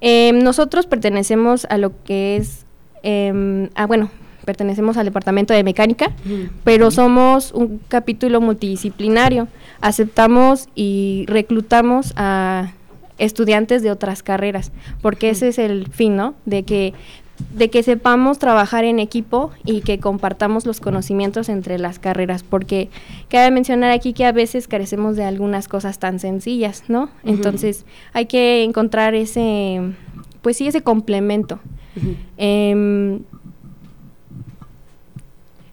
Em, 0.00 0.38
nosotros 0.42 0.86
pertenecemos 0.86 1.66
a 1.66 1.76
lo 1.76 1.92
que 2.04 2.36
es, 2.36 2.64
em, 3.02 3.68
ah 3.74 3.86
bueno, 3.86 4.10
pertenecemos 4.44 4.96
al 4.96 5.04
departamento 5.04 5.52
de 5.52 5.62
mecánica, 5.62 6.12
pero 6.64 6.90
somos 6.90 7.52
un 7.52 7.80
capítulo 7.88 8.40
multidisciplinario. 8.40 9.48
Aceptamos 9.80 10.68
y 10.74 11.24
reclutamos 11.28 12.12
a 12.16 12.72
estudiantes 13.20 13.82
de 13.82 13.92
otras 13.92 14.22
carreras, 14.24 14.72
porque 15.00 15.30
ese 15.30 15.48
es 15.48 15.58
el 15.58 15.88
fin, 15.88 16.16
¿no? 16.16 16.34
De 16.46 16.64
que 16.64 16.94
de 17.54 17.70
que 17.70 17.82
sepamos 17.82 18.38
trabajar 18.38 18.84
en 18.84 18.98
equipo 18.98 19.50
y 19.64 19.80
que 19.80 19.98
compartamos 19.98 20.66
los 20.66 20.80
conocimientos 20.80 21.48
entre 21.48 21.78
las 21.78 21.98
carreras, 21.98 22.42
porque 22.42 22.90
cabe 23.28 23.50
mencionar 23.50 23.92
aquí 23.92 24.12
que 24.12 24.26
a 24.26 24.32
veces 24.32 24.68
carecemos 24.68 25.16
de 25.16 25.24
algunas 25.24 25.66
cosas 25.66 25.98
tan 25.98 26.18
sencillas, 26.18 26.84
¿no? 26.88 27.08
Entonces 27.24 27.86
hay 28.12 28.26
que 28.26 28.62
encontrar 28.62 29.14
ese, 29.14 29.80
pues 30.42 30.58
sí, 30.58 30.66
ese 30.66 30.82
complemento. 30.82 31.60
Em, 32.36 33.20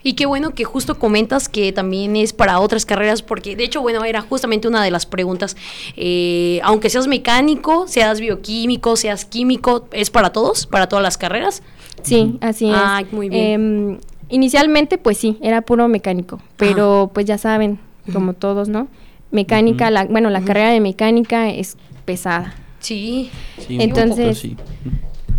Y 0.07 0.13
qué 0.13 0.25
bueno 0.25 0.51
que 0.51 0.63
justo 0.63 0.97
comentas 0.97 1.49
que 1.49 1.73
también 1.73 2.15
es 2.15 2.31
para 2.31 2.61
otras 2.61 2.85
carreras, 2.85 3.21
porque 3.21 3.57
de 3.57 3.65
hecho, 3.65 3.81
bueno, 3.81 4.05
era 4.05 4.21
justamente 4.21 4.65
una 4.69 4.81
de 4.81 4.89
las 4.89 5.05
preguntas. 5.05 5.57
Eh, 5.97 6.61
aunque 6.63 6.89
seas 6.89 7.07
mecánico, 7.07 7.89
seas 7.89 8.21
bioquímico, 8.21 8.95
seas 8.95 9.25
químico, 9.25 9.89
¿es 9.91 10.09
para 10.09 10.29
todos? 10.29 10.65
¿Para 10.65 10.87
todas 10.87 11.03
las 11.03 11.17
carreras? 11.17 11.61
Sí, 12.03 12.37
así 12.39 12.69
es. 12.69 12.73
Ah, 12.73 13.03
muy 13.11 13.27
bien. 13.27 13.43
Em, 13.91 13.97
inicialmente, 14.29 14.97
pues 14.97 15.17
sí, 15.17 15.37
era 15.41 15.61
puro 15.61 15.89
mecánico, 15.89 16.39
pero 16.55 17.11
pues 17.13 17.25
ya 17.25 17.37
saben, 17.37 17.77
como 18.13 18.31
todos, 18.31 18.69
¿no? 18.69 18.87
Mecánica, 19.31 19.91
la, 19.91 20.05
bueno, 20.05 20.29
la 20.29 20.39
carrera 20.39 20.69
de 20.69 20.79
mecánica 20.79 21.49
es 21.49 21.75
pesada. 22.05 22.55
Sí. 22.79 23.29
Sí, 23.57 23.75
Entonces- 23.81 24.45
un 24.45 24.55
poco, 24.55 24.69
sí. 24.85 24.89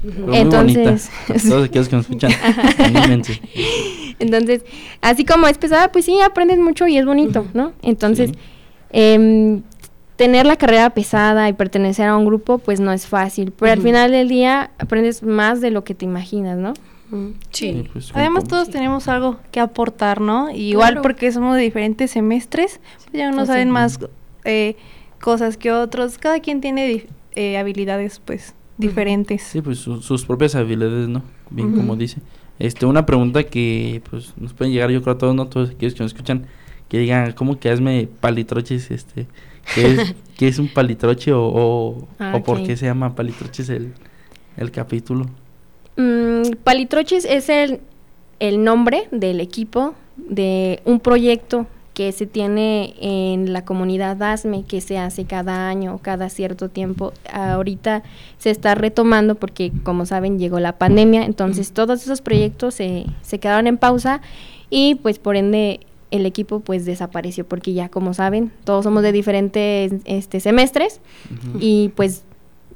Pero 0.03 0.27
muy 0.27 0.37
Entonces- 0.37 1.11
bonita. 1.27 1.49
Todos 1.49 1.65
aquellos 1.69 1.89
que 1.89 1.97
nos 1.97 2.05
escuchan, 2.07 2.31
anímense. 2.79 3.41
Entonces, 4.19 4.65
así 5.01 5.25
como 5.25 5.47
es 5.47 5.59
pesada, 5.59 5.91
pues 5.93 6.05
sí, 6.05 6.19
aprendes 6.21 6.59
mucho 6.59 6.87
y 6.87 6.99
es 6.99 7.05
bonito. 7.07 7.47
¿no? 7.55 7.73
Entonces, 7.83 8.31
Sí. 8.31 8.37
em, 8.91 9.63
tener 10.17 10.47
la 10.47 10.57
carrera 10.57 10.91
pesada 10.91 11.49
y 11.49 11.53
pertenecer 11.53 12.09
a 12.09 12.17
un 12.17 12.25
grupo, 12.25 12.59
pues 12.59 12.81
no 12.81 12.93
es 12.93 13.07
fácil. 13.07 13.53
Pero 13.57 13.73
al 13.73 13.81
final 13.83 14.11
del 14.11 14.29
día 14.29 14.71
aprendes 14.79 15.23
más 15.23 15.61
de 15.61 15.71
lo 15.71 15.85
que 15.85 15.95
te 15.95 16.05
imaginas, 16.05 16.59
¿no? 16.59 16.75
Sí, 17.53 17.73
Sí. 17.73 17.89
pues, 17.93 18.11
Además 18.15 18.45
todos 18.45 18.69
tenemos 18.69 19.09
algo 19.09 19.39
que 19.51 19.61
aportar, 19.61 20.21
¿no? 20.21 20.51
Y 20.51 20.71
igual 20.71 20.89
Claro. 20.91 21.03
porque 21.03 21.33
somos 21.33 21.57
de 21.57 21.63
diferentes 21.63 22.11
semestres, 22.11 22.81
pues 22.97 23.13
ya 23.15 23.29
unos 23.29 23.43
Sí, 23.43 23.47
sí. 23.47 23.53
saben 23.53 23.71
más 23.71 23.99
eh, 24.45 24.77
cosas 25.21 25.57
que 25.57 25.73
otros. 25.73 26.19
Cada 26.19 26.41
quien 26.41 26.61
tiene 26.61 27.07
eh, 27.35 27.57
habilidades, 27.57 28.21
pues, 28.25 28.55
diferentes. 28.79 29.43
Sí, 29.43 29.61
pues 29.61 29.79
su- 29.79 30.01
sus 30.03 30.25
propias 30.25 30.55
habilidades, 30.55 31.09
¿no? 31.09 31.23
Bien 31.51 31.75
como 31.75 31.97
dice. 31.97 32.21
Este, 32.59 32.87
una 32.87 33.07
pregunta 33.07 33.45
que 33.45 34.03
pues 34.11 34.33
nos 34.37 34.53
pueden 34.55 34.73
llegar 34.73 34.91
yo 34.91 35.03
creo 35.03 35.15
a 35.15 35.19
todos, 35.19 35.35
¿no? 35.35 35.47
Todos 35.47 35.71
aquellos 35.71 35.95
que 35.95 36.03
nos 36.03 36.13
escuchan, 36.13 36.47
que 36.89 36.99
digan, 36.99 37.33
¿cómo 37.33 37.59
que 37.61 37.71
hazme 37.71 38.09
palitroches? 38.21 38.91
Este, 38.91 39.27
¿qué 39.75 39.93
es, 39.93 40.15
qué 40.37 40.49
es 40.49 40.59
un 40.59 40.69
palitroche 40.69 41.33
o, 41.33 41.43
o, 41.45 42.09
Ah, 42.19 42.33
o 42.37 42.43
por 42.43 42.63
qué 42.63 42.77
se 42.77 42.87
llama 42.87 43.15
palitroches 43.15 43.69
el, 43.69 43.93
el 44.57 44.71
capítulo? 44.71 45.27
Mm, 45.97 46.53
Palitroches 46.65 47.25
es 47.25 47.49
el, 47.49 47.81
el 48.41 48.63
nombre 48.65 49.09
del 49.11 49.41
equipo 49.41 49.95
de 50.17 50.81
un 50.85 51.01
proyecto 51.01 51.67
que 51.99 52.13
se 52.13 52.27
tiene 52.27 52.95
en 53.01 53.53
la 53.53 53.65
comunidad 53.65 54.23
ASME, 54.23 54.63
que 54.63 54.81
se 54.81 54.99
hace 54.99 55.25
cada 55.25 55.69
año 55.69 55.97
o 55.97 55.99
cada 55.99 56.29
cierto 56.29 56.69
tiempo. 56.69 57.13
Ahorita 57.33 58.05
se 58.39 58.51
está 58.51 58.77
retomando 58.77 59.35
porque, 59.35 59.73
como 59.83 60.07
saben, 60.07 60.39
llegó 60.39 60.61
la 60.61 60.79
pandemia, 60.79 61.25
entonces 61.25 61.73
todos 61.73 62.01
esos 62.05 62.23
proyectos 62.23 62.75
se, 62.75 63.07
se 63.23 63.41
quedaron 63.41 63.67
en 63.67 63.79
pausa 63.79 64.21
y 64.71 64.95
pues 64.95 65.19
por 65.19 65.35
ende 65.35 65.81
el 66.13 66.25
equipo 66.25 66.61
pues 66.61 66.85
desapareció 66.85 67.45
porque 67.45 67.73
ya 67.73 67.89
como 67.89 68.15
saben 68.15 68.53
todos 68.63 68.85
somos 68.85 69.03
de 69.03 69.11
diferentes 69.11 69.93
este 70.05 70.39
semestres 70.39 71.01
y 71.59 71.89
pues 71.97 72.23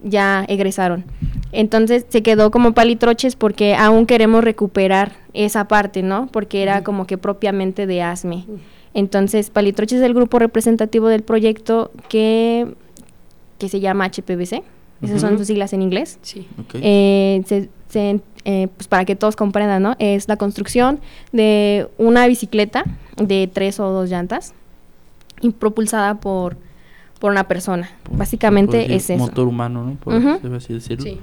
ya 0.03 0.45
egresaron. 0.49 1.05
Entonces 1.53 2.07
se 2.09 2.25
quedó 2.25 2.51
como 2.51 2.73
palitroches 2.73 3.37
porque 3.37 3.77
aún 3.77 4.07
queremos 4.07 4.43
recuperar 4.43 5.13
esa 5.33 5.69
parte, 5.69 6.03
¿no? 6.03 6.27
Porque 6.27 6.65
era 6.65 6.83
como 6.83 7.07
que 7.07 7.19
propiamente 7.19 7.87
de 7.87 8.03
ASME. 8.03 8.47
Entonces 8.95 9.51
Palitroches 9.51 9.99
es 9.99 10.05
el 10.05 10.15
grupo 10.15 10.39
representativo 10.39 11.09
del 11.09 11.23
proyecto 11.23 11.91
que, 12.09 12.75
que 13.59 13.69
se 13.69 13.81
llama 13.81 14.07
HPBC. 14.07 14.63
Esas 15.03 15.21
son 15.21 15.37
sus 15.37 15.49
siglas 15.49 15.73
en 15.73 15.83
inglés. 15.83 16.19
Sí. 16.23 16.47
Ok. 16.61 16.77
Eh, 16.81 17.43
se- 17.47 17.69
se- 17.89 18.21
eh, 18.45 18.69
pues 18.77 18.87
para 18.89 19.05
que 19.05 19.17
todos 19.17 19.35
comprendan, 19.35 19.83
¿no? 19.83 19.97
Es 19.99 20.29
la 20.29 20.37
construcción 20.37 21.01
de 21.33 21.89
una 21.99 22.27
bicicleta 22.29 22.85
de 23.17 23.51
tres 23.53 23.81
o 23.81 23.91
dos 23.91 24.11
llantas 24.11 24.55
y 25.41 25.51
propulsada 25.51 26.15
por, 26.21 26.57
por 27.19 27.33
una 27.33 27.49
persona. 27.49 27.91
Por- 28.05 28.17
Básicamente 28.19 28.83
por 28.83 28.91
es 28.93 29.11
eso. 29.11 29.19
Motor 29.19 29.49
humano, 29.49 29.85
¿no? 29.85 29.95
Por 29.97 30.15
así 30.55 30.73
decirlo. 30.75 31.05
Sí. 31.05 31.19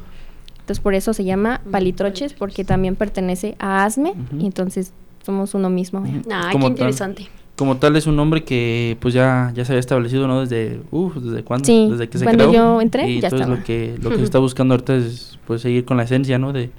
Entonces 0.60 0.80
por 0.84 0.94
eso 0.94 1.14
se 1.14 1.24
llama 1.24 1.62
Palitroches, 1.72 2.34
porque 2.34 2.64
también 2.66 2.96
pertenece 2.96 3.56
a 3.60 3.86
ASME 3.86 4.14
y 4.38 4.46
entonces 4.46 4.92
somos 5.26 5.54
uno 5.56 5.70
mismo. 5.70 6.02
Ujú. 6.02 6.22
Ah, 6.32 6.50
qué 6.52 6.60
tal- 6.60 6.68
interesante. 6.70 7.28
Como 7.60 7.76
tal 7.76 7.94
es 7.98 8.08
un 8.08 8.16
nombre 8.16 8.46
que 8.46 8.96
pues 9.02 9.14
ya, 9.14 9.52
ya 9.54 9.66
se 9.66 9.74
había 9.74 9.82
establecido, 9.82 10.28
¿no? 10.30 10.40
Desde, 10.40 10.80
uf, 10.92 11.18
¿desde 11.18 11.44
cuándo? 11.44 11.66
Sí, 11.66 11.90
Desde 11.92 12.08
que 12.08 12.18
se 12.18 12.24
cuando 12.24 12.48
creó. 12.48 12.54
yo 12.76 12.82
entré, 12.82 13.10
y 13.10 13.20
ya 13.20 13.28
entonces 13.28 13.42
estaba. 13.42 13.58
lo 13.58 13.64
que, 13.66 13.98
lo 14.02 14.10
que 14.12 14.16
se 14.16 14.24
está 14.30 14.40
buscando 14.40 14.76
ahorita 14.76 14.96
es 14.96 15.38
pues 15.46 15.62
seguir 15.62 15.84
con 15.84 15.98
la 15.98 16.04
esencia, 16.04 16.40
¿no? 16.40 16.54
De, 16.54 16.72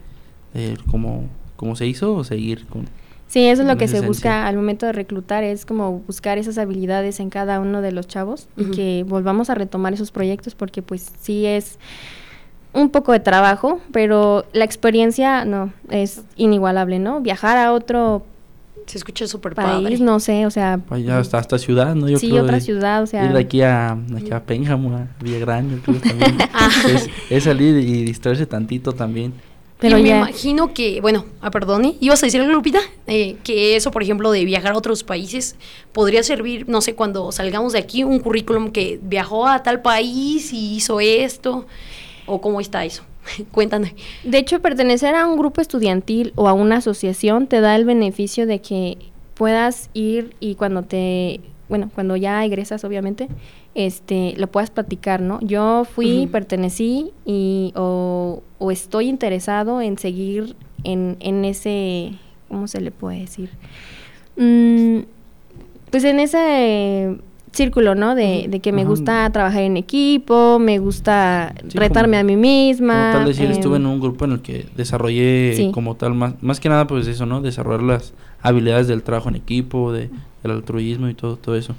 de 0.55 0.79
cómo, 0.91 1.29
cómo 1.57 1.77
se 1.77 1.87
hizo 1.87 2.15
o 2.15 2.25
seguir 2.25 2.67
con... 2.67 2.87
Sí, 3.27 3.45
eso 3.47 3.61
es 3.61 3.69
lo 3.69 3.77
que 3.77 3.89
se 3.89 3.99
esencia. 3.99 4.09
busca 4.09 4.47
al 4.49 4.57
momento 4.57 4.87
de 4.87 4.93
reclutar, 4.93 5.45
es 5.45 5.67
como 5.67 6.01
buscar 6.01 6.39
esas 6.39 6.57
habilidades 6.57 7.21
en 7.21 7.29
cada 7.29 7.61
uno 7.61 7.83
de 7.83 7.93
los 7.93 8.09
chavos 8.09 8.49
y 8.57 8.71
que 8.71 9.05
volvamos 9.07 9.51
a 9.51 9.55
retomar 9.55 9.93
esos 9.93 10.11
proyectos 10.11 10.55
porque 10.55 10.81
pues 10.83 11.13
sí 11.21 11.45
es 11.47 11.79
un 12.73 12.89
poco 12.89 13.13
de 13.13 13.21
trabajo, 13.21 13.81
pero 13.93 14.47
la 14.53 14.65
experiencia 14.65 15.45
no 15.45 15.73
es 15.91 16.23
inigualable, 16.37 16.99
¿no? 16.99 17.21
Viajar 17.21 17.57
a 17.59 17.73
otro 17.73 18.25
Se 18.87 18.99
escucha 18.99 19.27
súper 19.27 19.55
país, 19.55 19.83
padre. 19.83 19.99
no 19.99 20.19
sé, 20.21 20.47
o 20.47 20.51
sea, 20.51 20.81
Vaya 20.89 21.19
hasta, 21.19 21.39
hasta 21.39 21.59
ciudad, 21.59 21.95
¿no? 21.95 22.09
Yo 22.09 22.19
sí, 22.19 22.29
creo 22.31 22.43
otra 22.43 22.57
de- 22.57 22.61
ciudad, 22.61 23.03
o 23.03 23.07
sea, 23.07 23.25
Ir 23.25 23.33
de 23.33 23.39
aquí 23.41 23.63
a, 23.63 23.93
aquí 24.17 24.31
a 24.33 24.43
Pénjamo, 24.45 24.97
a 24.97 25.07
Villagrán, 25.23 25.71
yo 25.71 25.83
creo 25.83 26.01
también. 26.09 26.37
Ah. 26.53 26.69
es, 26.89 27.09
es 27.31 27.45
salir 27.45 27.77
y 27.77 28.03
distraerse 28.05 28.47
tantito 28.47 28.93
también. 28.93 29.33
pero 29.79 29.97
y 29.99 30.03
me 30.03 30.11
imagino 30.11 30.75
que, 30.75 31.01
bueno, 31.01 31.25
ah, 31.41 31.51
perdone, 31.51 31.95
ibas 32.01 32.23
a 32.23 32.27
decir 32.27 32.41
algo, 32.41 32.53
Lupita, 32.53 32.81
Eh, 33.07 33.37
que 33.45 33.77
eso, 33.77 33.91
por 33.91 34.03
ejemplo, 34.03 34.31
de 34.33 34.45
viajar 34.45 34.73
a 34.73 34.77
otros 34.79 35.05
países, 35.05 35.57
podría 35.93 36.23
servir, 36.23 36.69
no 36.69 36.81
sé, 36.81 36.95
cuando 36.95 37.31
salgamos 37.33 37.73
de 37.73 37.79
aquí, 37.79 38.03
un 38.05 38.19
currículum 38.19 38.71
que 38.71 38.99
viajó 39.03 39.47
a 39.47 39.63
tal 39.63 39.83
país 39.83 40.53
y 40.53 40.75
hizo 40.77 41.01
esto, 41.01 41.67
o 42.27 42.41
cómo 42.41 42.61
está 42.61 42.85
eso. 42.85 43.03
Cuéntame. 43.53 43.95
De 44.25 44.39
hecho, 44.39 44.61
pertenecer 44.61 45.15
a 45.15 45.27
un 45.27 45.39
grupo 45.39 45.61
estudiantil 45.61 46.33
o 46.37 46.49
a 46.49 46.53
una 46.53 46.77
asociación 46.77 47.47
te 47.47 47.61
da 47.61 47.77
el 47.77 47.85
beneficio 47.85 48.47
de 48.47 48.61
que 48.61 48.99
puedas 49.35 49.91
ir 49.95 50.35
y 50.41 50.55
cuando 50.55 50.83
te, 50.83 51.41
bueno, 51.69 51.91
cuando 51.95 52.17
ya 52.17 52.45
egresas, 52.45 52.85
obviamente, 52.85 53.29
este, 53.75 54.35
lo 54.37 54.49
puedas 54.49 54.71
platicar, 54.71 55.21
¿no? 55.21 55.41
Yo 55.41 55.85
fui, 55.85 56.27
pertenecí 56.27 57.12
y 57.25 57.73
o, 57.77 58.43
o 58.59 58.71
estoy 58.71 59.09
interesado 59.09 59.81
en 59.81 59.97
seguir 59.97 60.57
en, 60.85 61.17
en 61.21 61.45
ese, 61.45 62.15
¿cómo 62.49 62.67
se 62.67 62.81
le 62.81 62.91
puede 62.91 63.21
decir? 63.21 63.50
Mm, 64.37 65.00
pues 65.91 66.05
en 66.05 66.21
ese 66.21 67.19
círculo, 67.52 67.95
¿no? 67.95 68.14
De, 68.14 68.47
de 68.49 68.61
que 68.61 68.73
me 68.73 68.83
Ajá. 68.83 68.90
gusta 68.90 69.30
trabajar 69.33 69.62
en 69.62 69.76
equipo, 69.76 70.59
me 70.59 70.78
gusta 70.78 71.52
Sí, 71.69 71.76
retarme 71.78 72.16
como- 72.19 72.21
a 72.21 72.25
mí 72.25 72.37
misma. 72.37 72.95
Como 73.12 73.12
tal 73.12 73.25
decir, 73.26 73.50
estuve 73.50 73.76
em, 73.76 73.83
en 73.83 73.88
un 73.88 74.00
grupo 74.00 74.25
en 74.25 74.33
el 74.33 74.40
que 74.40 74.66
desarrollé 74.76 75.54
Sí. 75.57 75.71
como 75.73 75.97
tal, 75.97 76.14
más, 76.14 76.35
más 76.42 76.61
que 76.61 76.69
nada 76.69 76.87
pues 76.87 77.07
eso, 77.07 77.26
¿no? 77.26 77.40
Desarrollar 77.40 77.83
las 77.83 78.14
habilidades 78.42 78.87
del 78.88 79.02
trabajo 79.02 79.28
en 79.28 79.37
equipo, 79.37 79.92
de, 79.92 80.11
del 80.42 80.52
altruismo 80.52 81.09
y 81.09 81.14
todo, 81.14 81.37
todo 81.37 81.57
eso. 81.57 81.75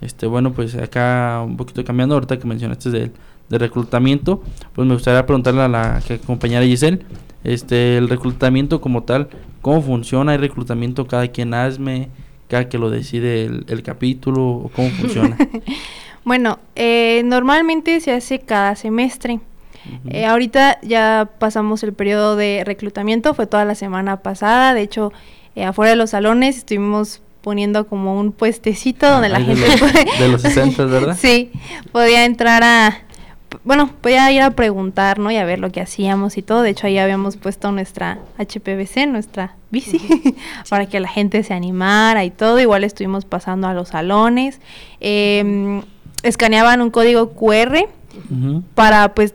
Este, 0.00 0.26
bueno, 0.26 0.52
pues 0.52 0.74
acá 0.74 1.42
un 1.46 1.56
poquito 1.56 1.82
cambiando, 1.84 2.14
ahorita 2.16 2.38
que 2.38 2.46
mencionaste 2.46 2.90
del, 2.90 3.12
del 3.48 3.60
reclutamiento, 3.60 4.42
pues 4.74 4.86
me 4.86 4.94
gustaría 4.94 5.24
preguntarle 5.24 5.62
a 5.62 5.68
la 5.68 6.02
que 6.06 6.18
compañera 6.18 6.64
Giselle, 6.64 7.00
este, 7.44 7.96
el 7.98 8.08
reclutamiento 8.08 8.80
como 8.80 9.02
tal, 9.04 9.28
¿cómo 9.62 9.80
funciona? 9.80 10.32
¿Hay 10.32 10.38
reclutamiento 10.38 11.06
cada 11.06 11.28
quien 11.28 11.54
hazme? 11.54 12.08
¿Cada 12.48 12.68
que 12.68 12.78
lo 12.78 12.90
decide 12.90 13.44
el, 13.44 13.64
el 13.68 13.82
capítulo? 13.82 14.42
¿O 14.46 14.70
cómo 14.74 14.90
funciona? 14.90 15.36
Bueno, 16.24 16.58
eh, 16.74 17.20
normalmente 17.26 18.00
se 18.00 18.10
hace 18.12 18.38
cada 18.38 18.76
semestre. 18.76 19.40
Eh, 20.08 20.24
ahorita 20.24 20.78
ya 20.80 21.28
pasamos 21.38 21.82
el 21.82 21.92
periodo 21.92 22.34
de 22.34 22.62
reclutamiento, 22.64 23.34
fue 23.34 23.46
toda 23.46 23.66
la 23.66 23.74
semana 23.74 24.22
pasada, 24.22 24.72
de 24.72 24.80
hecho, 24.80 25.12
eh, 25.54 25.64
afuera 25.64 25.90
de 25.90 25.96
los 25.96 26.08
salones 26.10 26.56
estuvimos 26.56 27.20
poniendo 27.42 27.86
como 27.86 28.18
un 28.18 28.32
puestecito 28.32 29.06
donde 29.10 29.28
la 29.28 29.38
de 29.40 29.44
gente 29.44 29.68
los- 29.68 29.80
puede... 29.80 30.06
de 30.18 30.28
los 30.28 30.40
60, 30.40 30.86
¿verdad? 30.86 31.14
Sí, 31.20 31.50
podía 31.92 32.24
entrar 32.24 32.62
a... 32.64 33.02
Bueno, 33.64 33.90
podía 34.00 34.30
ir 34.32 34.42
a 34.42 34.50
preguntar, 34.50 35.18
¿no? 35.18 35.30
Y 35.30 35.36
a 35.36 35.44
ver 35.44 35.58
lo 35.58 35.70
que 35.70 35.80
hacíamos 35.80 36.36
y 36.38 36.42
todo. 36.42 36.62
De 36.62 36.70
hecho, 36.70 36.86
ahí 36.86 36.98
habíamos 36.98 37.36
puesto 37.36 37.70
nuestra 37.72 38.18
HPBC, 38.38 39.06
nuestra 39.08 39.54
bici, 39.70 40.00
para 40.68 40.86
que 40.86 41.00
la 41.00 41.08
gente 41.08 41.42
se 41.42 41.54
animara 41.54 42.24
y 42.24 42.30
todo. 42.30 42.60
Igual 42.60 42.84
estuvimos 42.84 43.24
pasando 43.24 43.68
a 43.68 43.74
los 43.74 43.88
salones. 43.88 44.60
Em, 45.00 45.82
escaneaban 46.22 46.80
un 46.80 46.90
código 46.90 47.32
QR 47.32 47.86
para, 48.74 49.14
pues, 49.14 49.34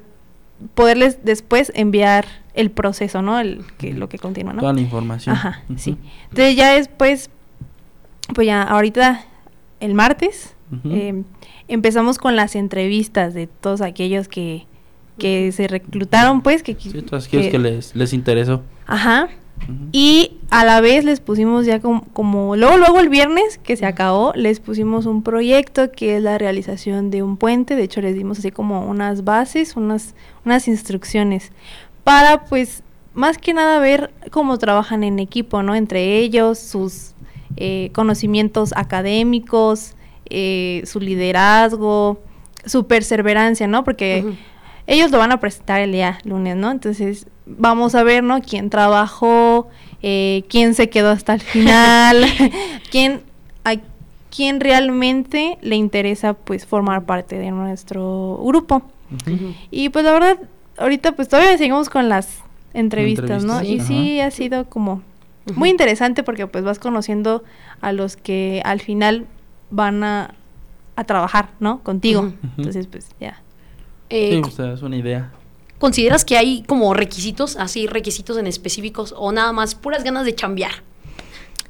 poderles 0.74 1.20
después 1.24 1.72
enviar 1.76 2.26
el 2.54 2.72
proceso, 2.72 3.22
¿no? 3.22 3.40
El, 3.40 3.64
que, 3.78 3.94
lo 3.94 4.10
que 4.10 4.18
continúa, 4.18 4.54
¿no? 4.54 4.62
Toda 4.62 4.74
la 4.74 4.82
información. 4.82 5.36
Ajá, 5.36 5.64
sí. 5.78 5.98
Entonces 6.30 6.56
ya 6.56 6.74
después, 6.74 7.30
pues 8.34 8.48
ya 8.48 8.64
ahorita, 8.64 9.24
el 9.80 9.94
martes, 9.94 10.56
eh, 10.86 11.24
empezamos 11.70 12.18
con 12.18 12.36
las 12.36 12.56
entrevistas 12.56 13.34
de 13.34 13.48
todos 13.48 13.82
aquellos 13.82 14.28
que, 14.28 14.66
que 15.18 15.52
se 15.52 15.68
reclutaron, 15.68 16.42
pues, 16.42 16.64
que... 16.64 16.76
Sí, 16.76 17.02
todos 17.02 17.28
aquellos 17.28 17.48
que 17.48 17.60
les, 17.60 17.96
les 17.96 18.14
interesó. 18.14 18.64
Ajá. 18.86 19.30
Y 19.92 20.38
a 20.50 20.64
la 20.64 20.82
vez 20.82 21.04
les 21.04 21.20
pusimos 21.20 21.66
ya 21.66 21.80
como, 21.80 22.06
como 22.14 22.56
luego, 22.56 22.78
luego 22.78 23.00
el 23.00 23.10
viernes 23.10 23.58
que 23.58 23.76
se 23.76 23.86
acabó, 23.86 24.32
les 24.36 24.60
pusimos 24.60 25.06
un 25.06 25.22
proyecto 25.22 25.92
que 25.92 26.18
es 26.18 26.24
la 26.24 26.38
realización 26.38 27.12
de 27.12 27.24
un 27.24 27.38
puente. 27.38 27.76
De 27.76 27.84
hecho, 27.84 28.02
les 28.02 28.16
dimos 28.16 28.40
así 28.40 28.52
como 28.52 28.86
unas 28.90 29.24
bases, 29.24 29.76
unas, 29.76 30.16
unas 30.46 30.68
instrucciones 30.68 31.52
para, 32.04 32.46
pues, 32.46 32.84
más 33.14 33.38
que 33.38 33.54
nada 33.54 33.80
ver 33.80 34.12
cómo 34.32 34.58
trabajan 34.58 35.04
en 35.04 35.20
equipo, 35.20 35.62
¿no? 35.62 35.76
Entre 35.76 36.18
ellos, 36.18 36.58
sus 36.58 37.14
eh, 37.58 37.92
conocimientos 37.94 38.72
académicos, 38.76 39.96
eh, 40.30 40.84
su 40.86 41.00
liderazgo, 41.00 42.22
su 42.66 42.88
perseverancia, 42.88 43.68
¿no? 43.68 43.84
Porque 43.84 44.26
ellos 44.88 45.12
lo 45.12 45.18
van 45.18 45.32
a 45.32 45.40
presentar 45.40 45.82
el 45.82 45.92
día 45.92 46.20
lunes, 46.24 46.56
¿no? 46.56 46.72
Entonces 46.72 47.28
vamos 47.46 47.96
a 47.96 48.04
ver, 48.04 48.24
¿no? 48.24 48.42
Quién 48.42 48.70
trabajó, 48.70 49.70
eh, 50.02 50.44
quién 50.50 50.74
se 50.74 50.90
quedó 50.90 51.10
hasta 51.10 51.34
el 51.34 51.42
final, 51.42 52.26
quién, 52.92 53.22
a 53.64 53.76
quién 54.36 54.60
realmente 54.60 55.58
le 55.62 55.76
interesa 55.76 56.34
pues 56.34 56.66
formar 56.66 57.06
parte 57.06 57.38
de 57.38 57.52
nuestro 57.52 58.40
grupo. 58.44 58.84
Y 59.72 59.90
pues 59.90 60.06
la 60.06 60.12
verdad, 60.12 60.38
ahorita 60.78 61.14
pues 61.14 61.28
todavía 61.28 61.58
seguimos 61.58 61.90
con 61.90 62.10
las 62.10 62.44
entrevistas, 62.74 63.44
¿no? 63.44 63.62
Y 63.64 63.80
sí. 63.80 63.88
sí 63.88 64.20
ha 64.20 64.30
sido 64.32 64.70
como 64.70 65.02
muy 65.56 65.70
interesante 65.70 66.24
porque 66.24 66.48
pues 66.48 66.64
vas 66.64 66.80
conociendo 66.80 67.44
a 67.82 67.92
los 67.92 68.18
que 68.18 68.62
al 68.66 68.82
final 68.82 69.26
van 69.70 70.04
a, 70.04 70.34
a 70.96 71.04
trabajar, 71.04 71.50
¿no? 71.60 71.82
Contigo. 71.84 72.34
Entonces 72.58 72.88
pues 72.88 73.10
ya. 73.20 73.42
Eh, 74.10 74.42
Sí, 74.44 74.50
o 74.50 74.52
sea, 74.52 74.74
es 74.74 74.82
una 74.82 74.98
idea. 74.98 75.32
¿Consideras 75.78 76.26
que 76.26 76.38
hay 76.38 76.64
como 76.64 76.94
requisitos, 76.94 77.56
así 77.56 77.88
requisitos 77.88 78.38
en 78.38 78.48
específicos 78.48 79.14
o 79.18 79.32
nada 79.32 79.52
más 79.54 79.76
puras 79.76 80.04
ganas 80.04 80.26
de 80.26 80.36
chambear? 80.36 80.72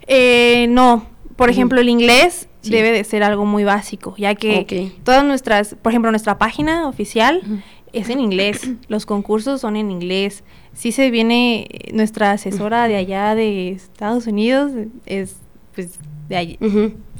Eh, 0.07 0.67
no, 0.69 1.05
por 1.35 1.49
ejemplo, 1.49 1.79
el 1.79 1.89
inglés 1.89 2.47
Sí. 2.61 2.71
debe 2.71 2.91
de 2.91 3.03
ser 3.05 3.23
algo 3.23 3.45
muy 3.45 3.63
básico, 3.63 4.15
ya 4.17 4.35
que 4.35 4.91
todas 5.05 5.23
nuestras, 5.23 5.75
por 5.81 5.93
ejemplo, 5.93 6.11
nuestra 6.11 6.37
página 6.37 6.89
oficial 6.89 7.41
es 7.93 8.09
en 8.09 8.19
inglés, 8.19 8.67
los 8.89 9.05
concursos 9.05 9.61
son 9.61 9.77
en 9.77 9.89
inglés. 9.91 10.43
Si 10.73 10.91
se 10.91 11.09
viene 11.09 11.67
eh, 11.69 11.91
nuestra 11.93 12.31
asesora 12.31 12.87
de 12.89 12.97
allá 12.97 13.33
de 13.35 13.69
Estados 13.69 14.27
Unidos, 14.27 14.71
es 15.05 15.37
pues 15.73 15.99
de 16.29 16.37
allí, 16.37 16.57
pues, 16.57 16.73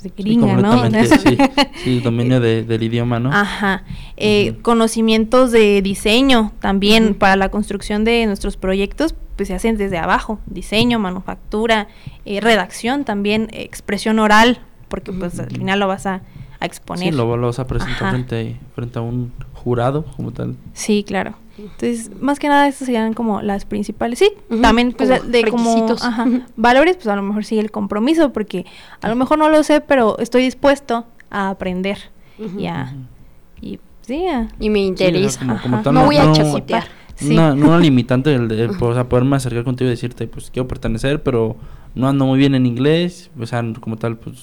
de 0.03 0.09
Sí, 0.09 0.13
gringa, 0.17 0.55
¿no? 0.55 0.69
completamente, 0.81 1.17
sí. 1.17 1.37
Sí, 1.83 1.99
dominio 1.99 2.39
de- 2.39 2.63
del 2.63 2.83
idioma, 2.83 3.19
¿no? 3.19 3.31
Ajá. 3.33 3.83
Eh. 4.15 4.55
Conocimientos 4.61 5.51
de 5.51 5.81
diseño 5.81 6.53
también 6.61 7.15
para 7.15 7.35
la 7.35 7.49
construcción 7.49 8.05
de 8.05 8.25
nuestros 8.27 8.55
proyectos, 8.55 9.13
pues 9.35 9.47
se 9.47 9.55
hacen 9.55 9.75
desde 9.77 9.97
abajo. 9.97 10.39
Diseño, 10.45 10.99
manufactura, 10.99 11.87
eh, 12.25 12.39
redacción 12.39 13.03
también, 13.03 13.49
eh, 13.51 13.63
expresión 13.63 14.19
oral, 14.19 14.59
porque 14.87 15.11
pues 15.11 15.39
al 15.39 15.49
final 15.51 15.79
lo 15.79 15.87
vas 15.87 16.05
a, 16.05 16.21
a 16.59 16.65
exponer. 16.65 17.11
Sí, 17.11 17.17
lo, 17.17 17.35
lo 17.35 17.47
vas 17.47 17.59
a 17.59 17.65
presentar 17.67 18.11
frente, 18.11 18.57
frente 18.75 18.99
a 18.99 19.01
un 19.01 19.33
jurado 19.53 20.05
como 20.15 20.31
tal. 20.31 20.55
Sí, 20.73 21.03
claro. 21.05 21.33
Entonces, 21.63 22.11
más 22.21 22.39
que 22.39 22.47
nada, 22.47 22.67
estas 22.67 22.85
serían 22.85 23.13
como 23.13 23.41
las 23.41 23.65
principales. 23.65 24.19
Sí, 24.19 24.31
Ujú, 24.49 24.61
también 24.61 24.91
pues 24.93 25.09
como 25.09 25.31
de 25.31 25.43
como 25.45 25.95
ajá, 26.01 26.27
valores, 26.55 26.95
pues 26.97 27.07
a 27.07 27.15
lo 27.15 27.21
mejor 27.21 27.45
sí 27.45 27.59
el 27.59 27.71
compromiso, 27.71 28.31
porque 28.31 28.65
a 29.01 29.09
lo 29.09 29.15
mejor 29.15 29.37
no 29.39 29.49
lo 29.49 29.61
sé, 29.63 29.81
pero 29.81 30.17
estoy 30.19 30.43
dispuesto 30.43 31.05
a 31.29 31.49
aprender. 31.49 31.97
Ujú. 32.37 32.59
Ya. 32.59 32.93
Ujú. 32.93 33.65
Y 33.65 33.79
sí, 34.01 34.25
a- 34.27 34.47
Y 34.59 34.69
me 34.69 34.79
interesa. 34.79 35.39
como- 35.39 35.61
como 35.61 35.75
Ajá. 35.77 35.83
tal, 35.83 35.93
no 35.93 36.05
voy 36.05 36.17
a 36.17 36.25
no- 36.25 36.33
chacotear. 36.33 36.85
Sí. 37.15 37.33
Una, 37.33 37.53
no 37.53 37.67
una 37.67 37.79
limitante 37.79 38.33
el 38.33 38.47
de, 38.47 38.65
Ajá. 38.65 38.85
o 38.85 38.93
sea, 38.93 39.09
poderme 39.09 39.35
acercar 39.35 39.63
contigo 39.65 39.87
y 39.87 39.91
decirte, 39.91 40.27
pues 40.27 40.49
quiero 40.51 40.67
pertenecer, 40.67 41.21
pero 41.21 41.57
no 41.95 42.07
ando 42.07 42.25
muy 42.25 42.39
bien 42.39 42.55
en 42.55 42.65
inglés, 42.65 43.29
o 43.39 43.45
sea, 43.45 43.61
como 43.81 43.97
tal, 43.97 44.15
pues, 44.17 44.37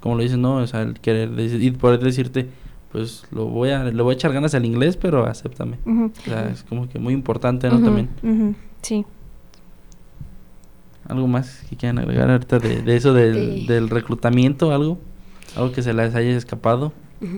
como 0.00 0.14
lo 0.16 0.22
dices, 0.22 0.36
¿no? 0.38 0.56
O 0.56 0.66
sea, 0.66 0.82
el 0.82 1.00
querer 1.00 1.30
deci- 1.30 1.62
y 1.62 1.70
poder 1.70 2.00
decirte, 2.00 2.48
pues 2.92 3.24
lo 3.30 3.46
voy 3.46 3.70
a, 3.70 3.84
le 3.84 4.02
voy 4.02 4.12
a 4.12 4.14
echar 4.14 4.32
ganas 4.32 4.54
al 4.54 4.64
inglés, 4.64 4.96
pero 4.96 5.26
acéptame. 5.26 5.76
O 5.86 6.10
sea, 6.24 6.48
es 6.50 6.62
como 6.62 6.88
que 6.88 6.98
muy 6.98 7.12
importante, 7.14 7.68
¿no? 7.68 7.80
También. 7.80 8.56
sí. 8.82 9.04
¿Algo 11.08 11.26
más 11.26 11.64
que 11.70 11.76
quieran 11.76 11.98
agregar 11.98 12.30
ahorita 12.30 12.58
de, 12.58 12.82
de 12.82 12.96
eso 12.96 13.14
del, 13.14 13.66
De- 13.66 13.74
del 13.74 13.88
reclutamiento? 13.88 14.72
¿Algo? 14.72 14.98
¿Algo 15.56 15.72
que 15.72 15.82
se 15.82 15.94
les 15.94 16.14
haya 16.14 16.36
escapado? 16.36 16.92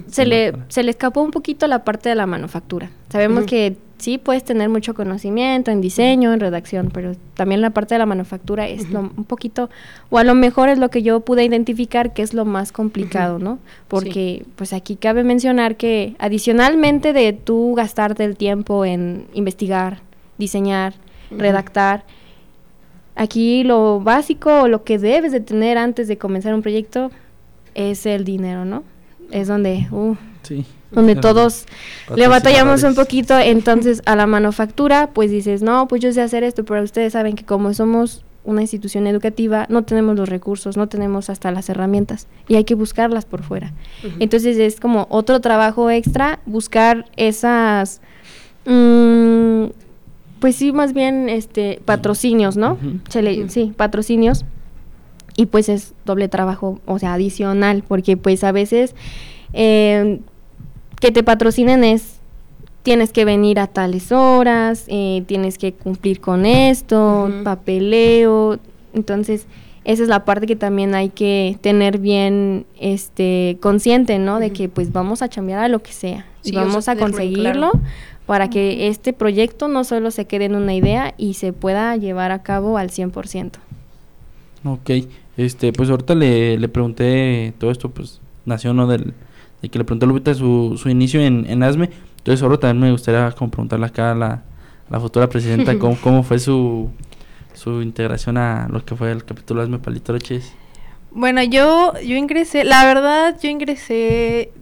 Se 0.09 0.27
le, 0.27 0.53
se 0.69 0.83
le 0.83 0.91
escapó 0.91 1.23
un 1.23 1.31
poquito 1.31 1.67
la 1.69 1.85
parte 1.85 2.09
de 2.09 2.15
la 2.17 2.27
manufactura. 2.27 2.91
Sabemos 3.11 3.45
que 3.45 3.77
sí 4.01 4.19
puedes 4.19 4.43
tener 4.45 4.69
mucho 4.69 4.95
conocimiento 4.95 5.71
en 5.71 5.81
diseño, 5.81 6.33
en 6.33 6.41
redacción, 6.41 6.91
pero 6.93 7.13
también 7.35 7.61
la 7.61 7.71
parte 7.71 7.95
de 7.95 7.99
la 8.01 8.07
manufactura 8.07 8.67
es 8.67 8.91
lo- 8.91 9.01
un 9.17 9.25
poquito, 9.25 9.71
o 10.11 10.19
a 10.19 10.25
lo 10.25 10.35
mejor 10.35 10.69
es 10.69 10.79
lo 10.79 10.89
que 10.91 11.03
yo 11.03 11.21
pude 11.21 11.45
identificar 11.45 12.13
que 12.13 12.23
es 12.23 12.35
lo 12.35 12.45
más 12.45 12.73
complicado. 12.73 13.39
¿no? 13.39 13.59
Porque 13.89 14.45
pues 14.57 14.73
aquí 14.73 14.97
cabe 14.97 15.23
mencionar 15.25 15.77
que 15.77 16.15
adicionalmente 16.19 17.13
de 17.13 17.33
tú 17.33 17.75
gastarte 17.77 18.25
el 18.25 18.37
tiempo 18.37 18.85
en 18.85 19.27
investigar, 19.35 20.01
diseñar, 20.39 20.95
redactar, 21.31 22.05
aquí 23.15 23.63
lo 23.65 24.01
básico 24.01 24.63
o 24.63 24.69
lo 24.69 24.85
que 24.85 24.99
debes 24.99 25.33
de 25.33 25.41
tener 25.41 25.79
antes 25.79 26.09
de 26.09 26.19
comenzar 26.19 26.55
un 26.55 26.63
proyecto 26.63 27.11
es 27.75 28.07
el 28.07 28.25
dinero, 28.25 28.65
¿no? 28.65 28.83
Es 29.31 29.49
donde, 29.49 29.87
uh, 29.93 30.15
Sí. 30.43 30.65
Donde 30.91 31.17
todos 31.17 31.67
le 32.15 32.29
batallamos 32.29 32.83
un 32.83 32.95
poquito. 32.95 33.39
Entonces, 33.39 34.03
a 34.07 34.17
la 34.17 34.27
manufactura, 34.27 35.11
pues 35.13 35.31
dices, 35.31 35.63
no, 35.63 35.89
pues 35.89 36.01
yo 36.03 36.13
sé 36.13 36.21
hacer 36.21 36.43
esto, 36.45 36.65
pero 36.65 36.83
ustedes 36.83 37.13
saben 37.13 37.37
que 37.37 37.45
como 37.45 37.73
somos 37.75 38.25
una 38.45 38.63
institución 38.63 39.07
educativa, 39.07 39.67
no 39.69 39.85
tenemos 39.85 40.17
los 40.17 40.29
recursos, 40.29 40.77
no 40.77 40.89
tenemos 40.89 41.31
hasta 41.31 41.51
las 41.51 41.69
herramientas 41.69 42.27
y 42.49 42.57
hay 42.57 42.65
que 42.65 42.75
buscarlas 42.75 43.25
por 43.25 43.43
fuera. 43.43 43.73
Entonces, 44.19 44.59
es 44.59 44.81
como 44.81 45.07
otro 45.11 45.41
trabajo 45.41 45.91
extra, 45.91 46.41
buscar 46.47 47.07
esas, 47.17 48.01
mm, 48.65 49.67
pues 50.41 50.57
sí, 50.57 50.73
más 50.73 50.95
bien, 50.95 51.29
este, 51.29 51.81
patrocinios, 51.85 52.57
¿no? 52.57 52.79
Sí, 53.49 53.73
patrocinios. 53.77 54.45
Y 55.37 55.47
pues 55.47 55.69
es 55.69 55.95
doble 56.05 56.29
trabajo, 56.29 56.81
o 56.87 56.99
sea, 56.99 57.15
adicional, 57.15 57.85
porque 57.87 58.17
pues 58.17 58.43
a 58.43 58.53
veces 58.53 58.95
eh, 59.53 60.21
que 61.01 61.11
te 61.11 61.23
patrocinen 61.23 61.83
es, 61.83 62.21
tienes 62.83 63.13
que 63.13 63.25
venir 63.25 63.59
a 63.59 63.67
tales 63.67 64.13
horas, 64.13 64.85
eh, 64.89 65.25
tienes 65.27 65.59
que 65.59 65.73
cumplir 65.73 66.21
con 66.21 66.47
esto, 66.47 67.31
papeleo, 67.43 68.59
entonces 68.93 69.47
esa 69.85 70.03
es 70.03 70.09
la 70.09 70.25
parte 70.25 70.47
que 70.47 70.57
también 70.57 70.95
hay 70.95 71.09
que 71.09 71.59
tener 71.63 71.99
bien 71.99 72.67
este 72.79 73.57
consciente, 73.61 74.19
¿no? 74.19 74.39
De 74.39 74.51
que 74.51 74.69
pues 74.69 74.93
vamos 74.93 75.23
a 75.23 75.29
chambear 75.29 75.61
a 75.61 75.69
lo 75.69 75.83
que 75.83 75.93
sea 75.93 76.27
Sí, 76.43 76.53
y 76.53 76.57
vamos 76.57 76.89
a 76.89 76.97
conseguirlo 76.97 77.71
claro. 77.71 77.81
para 78.27 78.51
que 78.51 78.89
este 78.89 79.13
proyecto 79.13 79.69
no 79.69 79.85
solo 79.85 80.11
se 80.11 80.27
quede 80.27 80.47
en 80.47 80.55
una 80.55 80.75
idea 80.75 81.15
y 81.17 81.35
se 81.35 81.53
pueda 81.53 81.97
llevar 81.97 82.31
a 82.31 82.43
cabo 82.43 82.77
al 82.79 82.91
100%. 82.91 83.53
Ok, 84.65 84.91
este, 85.39 85.73
pues 85.73 85.89
ahorita 85.89 86.15
le, 86.15 86.59
le 86.59 86.69
pregunté 86.69 87.55
todo 87.59 87.71
esto, 87.71 87.91
pues 87.91 88.21
nació, 88.45 88.75
¿no? 88.75 88.87
Del, 88.87 89.15
de 89.63 89.69
que 89.69 89.79
le 89.79 89.85
pregunté 89.85 90.05
a 90.05 90.09
Lupita 90.09 90.35
su, 90.35 90.79
su 90.81 90.89
inicio 90.89 91.21
en, 91.21 91.47
en 91.49 91.63
ASME. 91.63 91.91
Entonces 92.19 92.43
ahora 92.43 92.59
también 92.59 92.87
me 92.87 92.93
gustaría 92.93 93.31
como 93.33 93.51
preguntarle 93.51 93.87
acá 93.87 94.13
a 94.13 94.15
la, 94.15 94.43
la 94.91 95.01
futura 95.01 95.29
presidenta 95.29 95.79
cómo, 95.79 95.97
cómo 96.03 96.23
fue 96.23 96.39
su, 96.39 96.91
su 97.55 97.83
integración 97.83 98.37
a 98.37 98.69
lo 98.71 98.85
que 98.85 98.97
fue 98.97 99.13
el 99.13 99.25
capítulo 99.25 99.63
ASME 99.63 99.79
Palitroches. 99.79 100.53
Bueno, 101.13 101.43
yo, 101.43 101.95
yo 102.01 102.17
ingresé, 102.17 102.65
la 102.65 102.85
verdad, 102.85 103.37
yo 103.43 103.49
ingresé. 103.49 104.53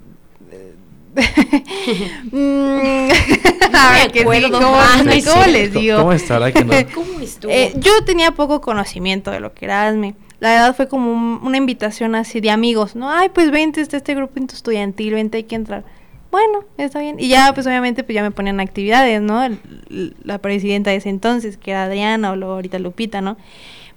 Que 4.12 4.20
sí. 4.20 4.24
¿cómo, 4.50 4.76
no 5.04 5.12
es 5.12 5.24
cómo 5.24 5.42
cierto. 5.42 5.50
les 5.50 5.72
digo? 5.72 5.98
¿Cómo 5.98 6.12
estará 6.12 6.52
que 6.52 6.64
no? 6.64 6.72
¿Cómo 6.94 7.20
estuvo? 7.20 7.50
Eh, 7.50 7.72
yo 7.76 7.90
tenía 8.04 8.32
poco 8.32 8.60
conocimiento 8.60 9.30
de 9.30 9.40
lo 9.40 9.54
que 9.54 9.66
era 9.66 9.86
ASME. 9.86 10.14
La 10.40 10.50
verdad 10.50 10.76
fue 10.76 10.88
como 10.88 11.12
un- 11.12 11.40
una 11.42 11.56
invitación 11.56 12.14
así 12.14 12.40
de 12.40 12.50
amigos, 12.50 12.94
¿no? 12.94 13.10
Ay, 13.10 13.28
pues 13.30 13.50
vente, 13.50 13.80
está 13.80 13.96
este 13.96 14.14
grupo 14.14 14.38
estudiantil, 14.40 15.14
vente, 15.14 15.38
hay 15.38 15.44
que 15.44 15.56
entrar. 15.56 15.84
Bueno, 16.30 16.60
está 16.76 17.00
bien. 17.00 17.16
Y 17.18 17.28
ya, 17.28 17.52
pues 17.54 17.66
obviamente, 17.66 18.04
pues 18.04 18.14
ya 18.14 18.22
me 18.22 18.30
ponían 18.30 18.60
actividades, 18.60 19.20
¿no? 19.20 19.42
El- 19.42 20.14
la 20.22 20.38
presidenta 20.38 20.90
de 20.90 20.96
ese 20.96 21.08
entonces, 21.08 21.56
que 21.56 21.70
era 21.72 21.84
Adriana, 21.84 22.30
o 22.32 22.36
luego 22.36 22.54
ahorita 22.54 22.78
Lupita, 22.78 23.20
¿no? 23.20 23.36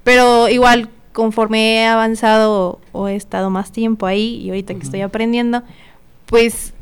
Pero 0.04 0.48
igual, 0.50 0.90
conforme 1.14 1.76
he 1.82 1.86
avanzado 1.86 2.80
o 2.94 3.08
he 3.10 3.16
estado 3.16 3.50
más 3.50 3.72
tiempo 3.72 4.06
ahí, 4.08 4.38
y 4.38 4.50
ahorita 4.50 4.74
que 4.74 4.80
estoy 4.82 5.02
aprendiendo, 5.02 5.62
pues 6.26 6.74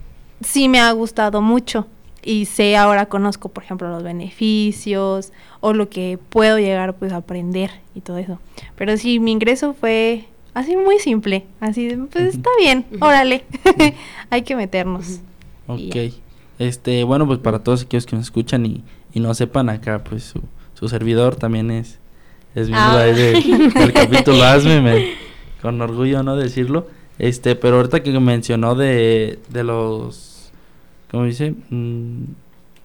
sí 0.41 0.69
me 0.69 0.79
ha 0.79 0.91
gustado 0.91 1.41
mucho. 1.41 1.87
Y 2.23 2.45
sé, 2.45 2.75
ahora 2.77 3.05
conozco, 3.07 3.49
por 3.49 3.63
ejemplo, 3.63 3.89
los 3.89 4.03
beneficios 4.03 5.31
o 5.61 5.73
lo 5.73 5.89
que 5.89 6.19
puedo 6.29 6.59
llegar 6.59 6.95
pues 6.95 7.11
a 7.13 7.17
aprender 7.17 7.71
y 7.95 8.01
todo 8.01 8.17
eso. 8.17 8.39
Pero 8.75 8.97
sí, 8.97 9.19
mi 9.19 9.31
ingreso 9.31 9.73
fue 9.73 10.25
así 10.53 10.75
muy 10.75 10.99
simple, 10.99 11.45
así, 11.59 11.87
de, 11.87 11.97
pues 11.97 12.35
está 12.35 12.49
bien, 12.59 12.85
órale, 12.99 13.43
hay 14.29 14.41
que 14.41 14.55
meternos. 14.55 15.19
Ok. 15.67 15.95
Este, 16.57 17.03
bueno, 17.05 17.25
pues 17.25 17.39
para 17.39 17.59
todos 17.59 17.83
aquellos 17.83 18.05
que 18.05 18.15
nos 18.17 18.25
escuchan 18.25 18.65
y, 18.65 18.83
y 19.13 19.19
no 19.21 19.33
sepan 19.33 19.69
acá, 19.69 20.03
pues 20.03 20.23
su, 20.23 20.41
su 20.73 20.89
servidor 20.89 21.35
también 21.37 21.71
es, 21.71 21.99
es 22.55 22.67
miembro 22.69 22.97
Ah. 22.99 23.03
de- 23.05 23.71
del 23.79 23.93
capítulo 23.93 24.43
ASME, 24.43 24.81
me- 24.81 25.13
con 25.61 25.79
orgullo 25.81 26.21
no 26.23 26.35
decirlo. 26.35 26.87
Este, 27.17 27.55
pero 27.55 27.77
ahorita 27.77 28.01
que 28.03 28.17
mencionó 28.19 28.75
de, 28.75 29.39
de 29.49 29.63
los, 29.63 30.28
¿cómo 31.11 31.25
dice? 31.25 31.53
Mm, 31.69 32.23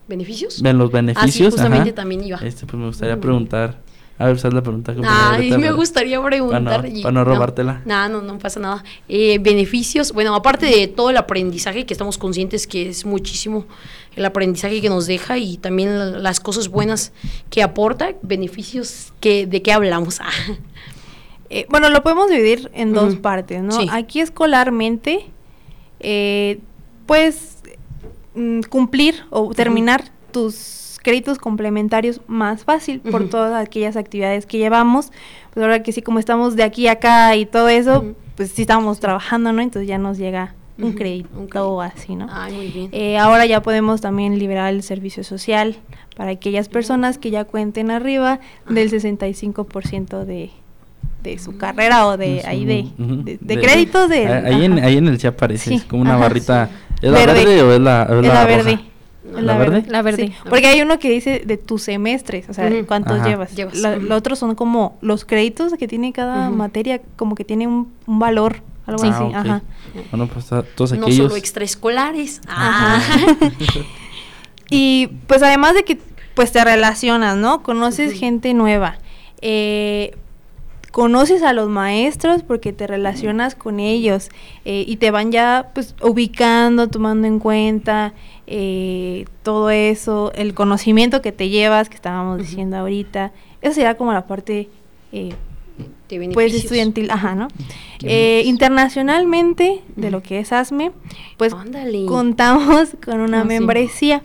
¿Beneficios? 0.09 0.61
los 0.61 0.67
Ah, 0.75 0.87
sí, 0.89 0.93
beneficios. 0.93 1.55
justamente 1.55 1.91
ajá. 1.91 1.95
también 1.97 2.25
iba. 2.25 2.39
Este, 2.39 2.67
pues 2.67 2.79
me 2.79 2.87
gustaría 2.87 3.15
Ujú. 3.15 3.23
preguntar, 3.23 3.83
A 4.17 4.27
ver, 4.27 4.37
esa 4.37 4.47
es 4.47 4.55
la 4.55 4.63
pregunta 4.63 4.95
que 4.95 5.01
Ay, 5.05 5.51
me 5.59 5.73
gustaría 5.73 6.23
preguntar. 6.23 6.63
Para 6.63 6.89
no- 6.89 7.03
para 7.03 7.13
no 7.13 7.25
robártela. 7.25 7.83
No, 7.85 8.09
no, 8.09 8.23
no 8.23 8.39
pasa 8.39 8.61
nada. 8.61 8.85
Eh, 9.09 9.39
beneficios, 9.41 10.13
bueno, 10.13 10.37
aparte 10.37 10.67
de 10.67 10.87
todo 10.87 11.11
el 11.11 11.17
aprendizaje 11.17 11.85
que 11.85 11.93
estamos 11.95 12.17
conscientes 12.17 12.69
que 12.69 12.91
es 12.91 13.05
muchísimo 13.05 13.67
el 14.15 14.25
aprendizaje 14.25 14.81
que 14.81 14.89
nos 14.89 15.07
deja 15.09 15.37
y 15.39 15.57
también 15.57 15.99
la- 15.99 16.07
las 16.21 16.39
cosas 16.39 16.69
buenas 16.69 17.13
que 17.51 17.65
aporta, 17.65 18.13
beneficios 18.23 19.13
que 19.19 19.47
de 19.49 19.63
qué 19.63 19.73
hablamos. 19.73 20.21
Ah, 20.21 20.31
Eh, 21.51 21.67
bueno, 21.69 21.89
lo 21.91 22.03
podemos 22.05 22.31
dividir 22.31 22.71
en 22.73 22.93
dos 22.95 23.15
Ujú. 23.15 23.23
partes, 23.23 23.63
¿no? 23.63 23.73
Sí. 23.81 23.89
Aquí 23.91 24.21
escolarmente, 24.21 25.27
eh, 26.01 26.59
puedes 27.07 27.54
mm, 28.35 28.61
cumplir 28.69 29.15
o 29.31 29.53
terminar 29.55 30.05
tus 30.33 30.99
créditos 31.03 31.39
complementarios 31.39 32.21
más 32.27 32.65
fácil 32.65 33.01
por 33.01 33.29
todas 33.29 33.55
aquellas 33.63 33.97
actividades 33.97 34.47
que 34.47 34.59
llevamos. 34.59 35.11
Pues 35.53 35.63
ahora 35.63 35.83
que 35.83 35.93
sí, 35.93 36.01
como 36.03 36.19
estamos 36.19 36.57
de 36.57 36.63
aquí 36.63 36.89
a 36.89 36.93
acá 36.93 37.37
y 37.37 37.45
todo 37.47 37.69
eso, 37.69 38.05
pues 38.37 38.51
sí 38.53 38.63
estamos 38.63 39.01
trabajando, 39.01 39.53
¿no? 39.53 39.61
Entonces 39.61 39.87
ya 39.87 39.99
nos 39.99 40.17
llega 40.19 40.55
un 40.79 40.93
crédito 40.95 41.29
crédito. 41.49 41.81
así, 41.83 42.17
¿no? 42.17 42.27
Ay, 42.31 42.53
muy 42.55 42.69
bien. 42.69 42.89
Eh, 42.93 43.17
ahora 43.19 43.47
ya 43.47 43.63
podemos 43.63 44.01
también 44.01 44.39
liberar 44.39 44.73
el 44.73 44.83
servicio 44.83 45.23
social 45.23 45.77
para 46.17 46.31
aquellas 46.33 46.69
personas 46.69 47.19
que 47.19 47.31
ya 47.31 47.45
cuenten 47.45 47.91
arriba 47.91 48.41
del 48.69 48.91
65% 48.91 50.25
de, 50.25 50.51
de 51.23 51.39
su 51.39 51.57
carrera 51.59 52.07
o 52.09 52.17
de 52.17 52.43
ahí 52.45 52.65
de, 52.65 52.89
de, 52.99 53.39
de 53.41 53.61
créditos 53.61 54.09
de... 54.09 54.27
Ah, 54.27 54.43
Ahí 54.47 54.65
en, 54.65 54.79
ahí 54.83 54.97
en 54.97 55.07
el 55.09 55.21
sí 55.21 55.27
aparece, 55.27 55.79
Sí, 55.79 55.81
como 55.87 56.03
una 56.03 56.15
ajá, 56.15 56.21
barrita. 56.23 56.67
sí. 56.67 56.73
¿Es 57.03 57.11
la 57.11 57.19
Verde. 57.19 57.35
verde 57.45 57.63
o 57.63 57.73
es 57.73 57.81
la, 57.81 58.03
es 58.05 58.11
la 58.11 58.23
la 58.35 58.45
verde. 58.47 58.73
Es 59.37 59.43
¿La 59.43 59.57
verde? 59.59 59.85
La 59.89 60.03
verde. 60.03 60.27
Sí, 60.29 60.35
porque 60.49 60.67
hay 60.69 60.81
uno 60.83 60.99
que 60.99 61.11
dice 61.11 61.43
de 61.45 61.57
tus 61.57 61.83
semestres, 61.83 62.49
o 62.49 62.55
sea, 62.55 62.71
cuántos 62.87 63.19
Ajá. 63.19 63.29
llevas. 63.29 63.55
Llevas, 63.57 63.75
La- 63.79 63.97
ujú. 63.97 64.03
Lo 64.07 64.17
otro 64.17 64.37
son 64.37 64.55
como 64.55 64.97
los 65.01 65.25
créditos 65.25 65.73
que 65.79 65.89
tiene 65.89 66.13
cada 66.13 66.51
materia, 66.51 67.01
como 67.17 67.35
que 67.35 67.45
tiene 67.45 67.67
un, 67.67 67.93
un 68.07 68.19
valor, 68.19 68.63
algo 68.87 69.03
Ah, 69.05 69.09
así. 69.09 69.25
ok. 69.25 69.35
Ajá. 69.35 69.63
Bueno, 70.11 70.29
pues 70.29 70.47
todos 70.77 70.93
no 70.93 71.07
aquellos. 71.07 71.27
solo 71.29 71.37
extraescolares. 71.37 72.41
Ah. 72.49 73.01
Y 74.71 75.09
pues 75.27 75.43
además 75.43 75.75
de 75.75 75.85
que 75.85 75.99
pues 76.35 76.51
te 76.53 76.65
relacionas, 76.65 77.37
¿no? 77.37 77.63
Conoces 77.63 78.13
gente 78.19 78.55
nueva. 78.55 78.97
Eh, 79.41 80.17
conoces 80.95 81.43
a 81.43 81.53
los 81.53 81.69
maestros 81.69 82.45
porque 82.45 82.73
te 82.73 82.87
relacionas 82.87 83.57
con 83.57 83.81
ellos 83.81 84.29
eh, 84.65 84.85
y 84.87 84.95
te 84.99 85.11
van 85.11 85.33
ya 85.33 85.73
pues 85.75 85.97
ubicando, 86.01 86.87
tomando 86.87 87.27
en 87.27 87.41
cuenta 87.41 88.13
eh, 88.47 89.25
todo 89.43 89.71
eso, 89.71 90.31
el 90.37 90.55
conocimiento 90.55 91.21
que 91.21 91.33
te 91.33 91.49
llevas, 91.49 91.89
que 91.89 91.97
estábamos 91.97 92.39
diciendo 92.39 92.77
ahorita. 92.77 93.33
Eso 93.61 93.75
sería 93.75 93.97
como 93.97 94.13
la 94.13 94.29
parte 94.29 94.69
eh, 95.11 95.35
de 96.09 96.31
pues 96.33 96.55
estudiantil, 96.55 97.11
ajá, 97.11 97.35
¿no? 97.35 97.49
Eh, 98.05 98.43
internacionalmente, 98.45 99.81
de 99.97 100.13
lo 100.13 100.23
que 100.23 100.39
es 100.39 100.53
ASME, 100.53 100.93
pues 101.39 101.53
Ándale. 101.55 102.07
contamos 102.07 102.91
con 103.05 103.19
una 103.21 103.41
Ah, 103.41 103.43
sí. 103.43 103.49
membresía. 103.49 104.23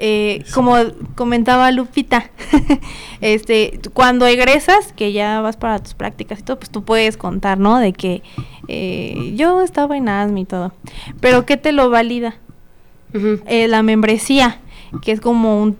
Eh, 0.00 0.44
como 0.54 0.76
comentaba 1.16 1.72
Lupita, 1.72 2.30
este, 3.20 3.80
cuando 3.92 4.26
egresas, 4.26 4.92
que 4.92 5.12
ya 5.12 5.40
vas 5.40 5.56
para 5.56 5.80
tus 5.80 5.94
prácticas 5.94 6.38
y 6.38 6.42
todo, 6.42 6.58
pues 6.58 6.70
tú 6.70 6.84
puedes 6.84 7.16
contar, 7.16 7.58
¿no? 7.58 7.78
De 7.78 7.92
que 7.92 8.22
eh, 8.68 9.32
yo 9.34 9.60
estaba 9.60 9.96
en 9.96 10.08
ASME 10.08 10.40
y 10.40 10.44
todo. 10.44 10.72
Pero 11.20 11.44
¿qué 11.46 11.56
te 11.56 11.72
lo 11.72 11.90
valida? 11.90 12.36
Eh, 13.46 13.66
la 13.68 13.82
membresía, 13.82 14.60
que 15.02 15.12
es 15.12 15.20
como 15.20 15.60
un... 15.60 15.76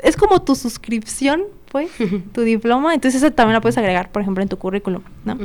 Es 0.00 0.16
como 0.16 0.42
tu 0.42 0.54
suscripción, 0.54 1.44
pues, 1.70 1.90
tu 2.32 2.40
diploma. 2.40 2.94
Entonces 2.94 3.22
esa 3.22 3.30
también 3.30 3.54
la 3.54 3.60
puedes 3.60 3.78
agregar, 3.78 4.10
por 4.10 4.22
ejemplo, 4.22 4.42
en 4.42 4.48
tu 4.48 4.58
currículum, 4.58 5.02
¿no? 5.24 5.38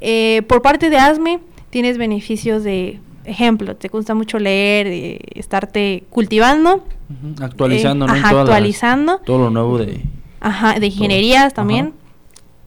Eh, 0.00 0.42
por 0.46 0.62
parte 0.62 0.88
de 0.88 0.98
ASME 0.98 1.40
tienes 1.70 1.98
beneficios 1.98 2.62
de, 2.62 3.00
ejemplo, 3.24 3.76
te 3.76 3.88
gusta 3.88 4.14
mucho 4.14 4.38
leer, 4.38 4.86
eh, 4.86 5.18
estarte 5.34 6.04
cultivando. 6.10 6.84
Actualizando, 7.40 8.06
eh, 8.06 8.08
¿no? 8.08 8.14
En 8.14 8.20
ajá, 8.20 8.30
todas 8.30 8.46
las- 8.48 8.54
actualizando. 8.54 9.18
todo 9.24 9.38
lo 9.38 9.50
nuevo 9.50 9.78
de. 9.78 10.00
Ajá, 10.40 10.78
de 10.78 10.86
ingenierías 10.86 11.54
también. 11.54 11.92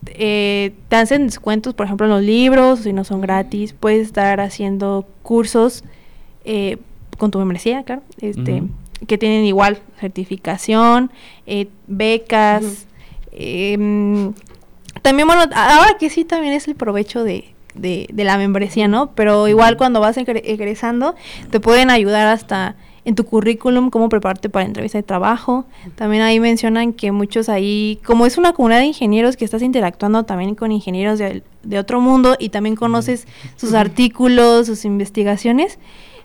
Eh, 0.08 0.74
te 0.88 0.96
hacen 0.98 1.26
descuentos, 1.28 1.74
por 1.74 1.86
ejemplo, 1.88 2.06
en 2.06 2.12
los 2.14 2.22
libros, 2.22 2.80
si 2.82 2.94
no 2.94 3.04
son 3.04 3.22
gratis. 3.22 3.74
Puedes 3.74 4.06
estar 4.08 4.40
haciendo 4.40 5.08
cursos 5.24 5.84
eh, 6.46 6.78
con 7.18 7.32
tu 7.32 7.40
membresía, 7.40 7.84
claro, 7.84 8.04
este, 8.22 8.62
que 9.08 9.18
tienen 9.18 9.46
igual 9.46 9.80
certificación, 10.00 11.10
eh, 11.48 11.68
becas. 11.88 12.86
Em, 13.32 14.34
también, 15.02 15.28
bueno, 15.28 15.44
ahora 15.56 15.98
que 16.00 16.10
sí 16.10 16.24
también 16.24 16.54
es 16.54 16.68
el 16.68 16.76
provecho 16.76 17.24
de, 17.24 17.55
de, 17.76 18.08
de 18.12 18.24
la 18.24 18.38
membresía, 18.38 18.88
¿no? 18.88 19.12
Pero 19.16 19.48
igual 19.48 19.78
cuando 19.78 20.00
vas 20.00 20.18
egre- 20.18 20.42
egresando, 20.46 21.16
te 21.52 21.60
pueden 21.60 21.90
ayudar 21.90 22.28
hasta 22.28 22.76
en 23.04 23.14
tu 23.14 23.24
currículum, 23.24 23.92
cómo 23.92 24.10
prepararte 24.10 24.50
para 24.50 24.66
entrevista 24.66 24.98
de 24.98 25.04
trabajo. 25.04 25.66
También 25.94 26.24
ahí 26.24 26.40
mencionan 26.40 26.92
que 26.92 27.12
muchos 27.12 27.50
ahí, 27.50 28.00
como 28.04 28.26
es 28.26 28.40
una 28.40 28.54
comunidad 28.54 28.80
de 28.80 28.86
ingenieros 28.86 29.38
que 29.38 29.46
estás 29.46 29.62
interactuando 29.62 30.24
también 30.24 30.56
con 30.56 30.72
ingenieros 30.72 31.20
de, 31.20 31.44
de 31.62 31.78
otro 31.78 32.02
mundo 32.02 32.36
y 32.40 32.50
también 32.50 32.76
conoces 32.76 33.28
sus 33.58 33.76
artículos, 33.76 34.66
sus 34.66 34.86
investigaciones, 34.86 35.78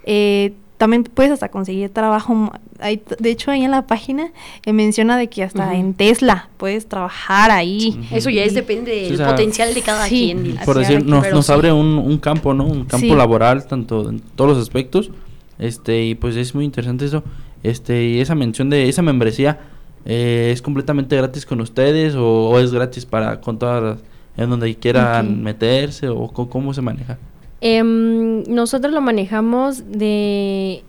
eh, 0.05 0.55
también 0.81 1.05
puedes 1.05 1.31
hasta 1.31 1.51
conseguir 1.51 1.91
trabajo. 1.91 2.53
Ahí 2.81 2.97
t- 2.97 3.15
de 3.21 3.31
hecho, 3.31 3.51
ahí 3.51 3.63
en 3.65 3.71
la 3.71 3.87
página 3.87 4.33
eh, 4.65 4.73
menciona 4.73 5.19
de 5.19 5.29
que 5.29 5.43
hasta 5.43 5.75
en 5.77 5.93
Tesla 5.93 6.49
puedes 6.57 6.89
trabajar 6.89 7.51
ahí. 7.51 8.01
Eso 8.11 8.31
ya 8.31 8.43
es 8.45 8.55
depende 8.55 8.91
del 8.91 9.09
Sí, 9.09 9.15
o 9.15 9.17
sea, 9.19 9.29
potencial 9.29 9.75
de 9.75 9.83
cada 9.83 10.07
sí. 10.07 10.33
quien. 10.35 10.57
Por 10.65 10.79
decir, 10.79 11.05
nos, 11.05 11.23
pero 11.23 11.37
nos 11.37 11.47
sí. 11.47 11.53
abre 11.53 11.71
un, 11.73 11.99
un 11.99 12.17
campo, 12.17 12.55
¿no? 12.55 12.65
Un 12.65 12.87
campo 12.87 13.07
Sí. 13.07 13.15
laboral, 13.15 13.67
tanto 13.67 14.09
en 14.09 14.21
todos 14.21 14.51
los 14.57 14.59
aspectos. 14.63 15.11
Este, 15.59 16.03
y 16.05 16.15
pues 16.15 16.35
es 16.37 16.55
muy 16.55 16.65
interesante 16.65 17.05
eso. 17.05 17.23
Este, 17.63 18.03
y 18.07 18.21
esa 18.21 18.35
mención 18.35 18.71
de 18.71 18.89
esa 18.89 19.03
membresía, 19.03 19.59
eh, 20.07 20.51
¿es 20.53 20.63
completamente 20.63 21.15
gratis 21.15 21.45
con 21.45 21.61
ustedes 21.61 22.15
o, 22.15 22.49
o 22.49 22.59
es 22.59 22.73
gratis 22.73 23.05
para 23.05 23.43
con 23.43 23.59
todas 23.59 23.83
las, 23.83 23.99
en 24.39 24.49
donde 24.49 24.75
quieran 24.77 25.43
meterse 25.43 26.09
o 26.09 26.29
co- 26.29 26.49
cómo 26.49 26.73
se 26.73 26.81
maneja? 26.81 27.19
Em, 27.61 28.43
nosotros 28.45 28.93
lo 28.93 29.01
manejamos 29.01 29.91
de, 29.91 30.83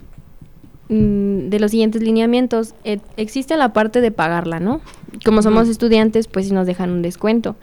mm, 0.89 1.49
de 1.49 1.59
los 1.59 1.71
siguientes 1.71 2.01
lineamientos. 2.01 2.75
Eh, 2.83 2.99
existe 3.17 3.57
la 3.57 3.73
parte 3.73 4.01
de 4.01 4.11
pagarla, 4.11 4.59
¿no? 4.59 4.81
Como 5.25 5.41
somos 5.41 5.67
estudiantes, 5.67 6.27
pues 6.27 6.47
sí 6.47 6.53
nos 6.53 6.67
dejan 6.67 6.91
un 6.91 7.01
descuento. 7.01 7.55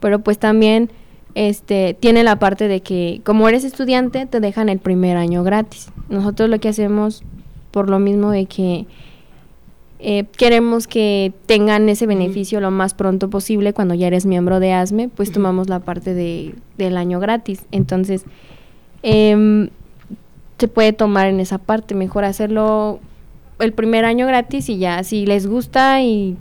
Pero 0.00 0.20
pues 0.20 0.38
también 0.38 0.90
este, 1.34 1.96
tiene 1.98 2.24
la 2.24 2.38
parte 2.38 2.68
de 2.68 2.80
que 2.80 3.20
como 3.24 3.48
eres 3.48 3.64
estudiante, 3.64 4.26
te 4.26 4.40
dejan 4.40 4.68
el 4.68 4.78
primer 4.78 5.16
año 5.16 5.42
gratis. 5.42 5.90
Nosotros 6.08 6.48
lo 6.48 6.60
que 6.60 6.68
hacemos, 6.68 7.22
por 7.70 7.88
lo 7.88 7.98
mismo 7.98 8.30
de 8.30 8.46
que 8.46 8.86
eh, 10.04 10.24
queremos 10.36 10.88
que 10.88 11.32
tengan 11.46 11.88
ese 11.88 12.06
beneficio 12.06 12.60
lo 12.60 12.72
más 12.72 12.92
pronto 12.92 13.30
posible 13.30 13.72
cuando 13.72 13.94
ya 13.94 14.08
eres 14.08 14.26
miembro 14.26 14.58
de 14.58 14.72
ASME, 14.72 15.08
pues 15.08 15.30
tomamos 15.30 15.68
la 15.68 15.78
parte 15.78 16.12
de, 16.12 16.54
del 16.76 16.96
año 16.96 17.20
gratis. 17.20 17.64
Entonces, 17.70 18.24
em, 19.02 19.68
se 20.58 20.68
puede 20.68 20.92
tomar 20.92 21.26
en 21.28 21.40
esa 21.40 21.58
parte, 21.58 21.94
mejor 21.94 22.24
hacerlo 22.24 23.00
el 23.58 23.72
primer 23.72 24.04
año 24.04 24.26
gratis 24.26 24.68
y 24.68 24.78
ya, 24.78 25.02
si 25.04 25.26
les 25.26 25.46
gusta 25.46 26.02
y, 26.02 26.36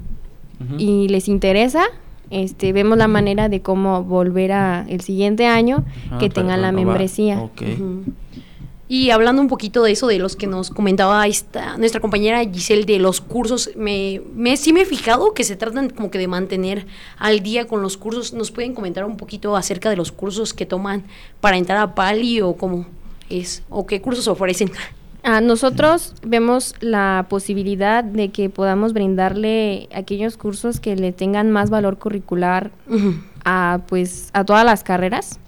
y 0.77 1.07
les 1.07 1.27
interesa, 1.27 1.83
este, 2.29 2.71
vemos 2.71 2.97
la 2.97 3.07
manera 3.07 3.49
de 3.49 3.61
cómo 3.61 4.03
volver 4.03 4.51
a 4.51 4.85
el 4.87 5.01
siguiente 5.01 5.47
año 5.47 5.83
Ah, 6.11 6.17
que 6.19 6.29
tengan 6.29 6.61
la 6.61 6.71
membresía. 6.71 7.41
Ok. 7.41 7.61
Ujú. 7.61 8.03
Y 8.91 9.11
hablando 9.11 9.41
un 9.41 9.47
poquito 9.47 9.83
de 9.83 9.93
eso, 9.93 10.07
de 10.07 10.19
los 10.19 10.35
que 10.35 10.47
nos 10.47 10.69
comentaba 10.69 11.25
esta, 11.25 11.77
nuestra 11.77 12.01
compañera 12.01 12.43
Giselle 12.43 12.83
de 12.83 12.99
los 12.99 13.21
cursos, 13.21 13.69
me, 13.77 14.21
me 14.35 14.57
sí 14.57 14.73
me 14.73 14.81
he 14.81 14.85
fijado 14.85 15.33
que 15.33 15.45
se 15.45 15.55
tratan 15.55 15.91
como 15.91 16.11
que 16.11 16.17
de 16.17 16.27
mantener 16.27 16.85
al 17.17 17.39
día 17.39 17.67
con 17.67 17.81
los 17.81 17.95
cursos. 17.95 18.33
¿Nos 18.33 18.51
pueden 18.51 18.73
comentar 18.73 19.05
un 19.05 19.15
poquito 19.15 19.55
acerca 19.55 19.89
de 19.89 19.95
los 19.95 20.11
cursos 20.11 20.53
que 20.53 20.65
toman 20.65 21.05
para 21.39 21.55
entrar 21.55 21.77
a 21.77 21.95
Pali 21.95 22.41
o 22.41 22.57
cómo 22.57 22.85
es, 23.29 23.63
o 23.69 23.85
qué 23.85 24.01
cursos 24.01 24.27
ofrecen? 24.27 24.69
Ah, 25.23 25.39
nosotros 25.39 26.13
vemos 26.21 26.75
la 26.81 27.27
posibilidad 27.29 28.03
de 28.03 28.27
que 28.27 28.49
podamos 28.49 28.91
brindarle 28.91 29.87
aquellos 29.95 30.35
cursos 30.35 30.81
que 30.81 30.97
le 30.97 31.13
tengan 31.13 31.49
más 31.49 31.69
valor 31.69 31.97
curricular 31.97 32.71
a 33.45 33.79
pues 33.87 34.31
a 34.33 34.43
todas 34.43 34.65
las 34.65 34.83
carreras. 34.83 35.39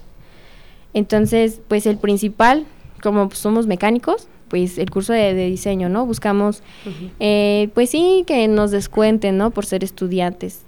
Entonces, 0.93 1.59
pues 1.67 1.85
el 1.87 1.97
principal, 1.97 2.65
como 3.03 3.27
pues, 3.27 3.39
somos 3.39 3.67
mecánicos, 3.67 4.29
pues 4.47 4.77
el 4.77 4.89
curso 4.89 5.13
de, 5.13 5.33
de 5.33 5.49
diseño, 5.49 5.89
¿no? 5.89 6.05
Buscamos, 6.05 6.63
eh, 7.19 7.69
pues 7.73 7.89
sí, 7.89 8.23
que 8.25 8.47
nos 8.47 8.71
descuenten, 8.71 9.37
¿no? 9.37 9.51
Por 9.51 9.65
ser 9.65 9.83
estudiantes. 9.83 10.61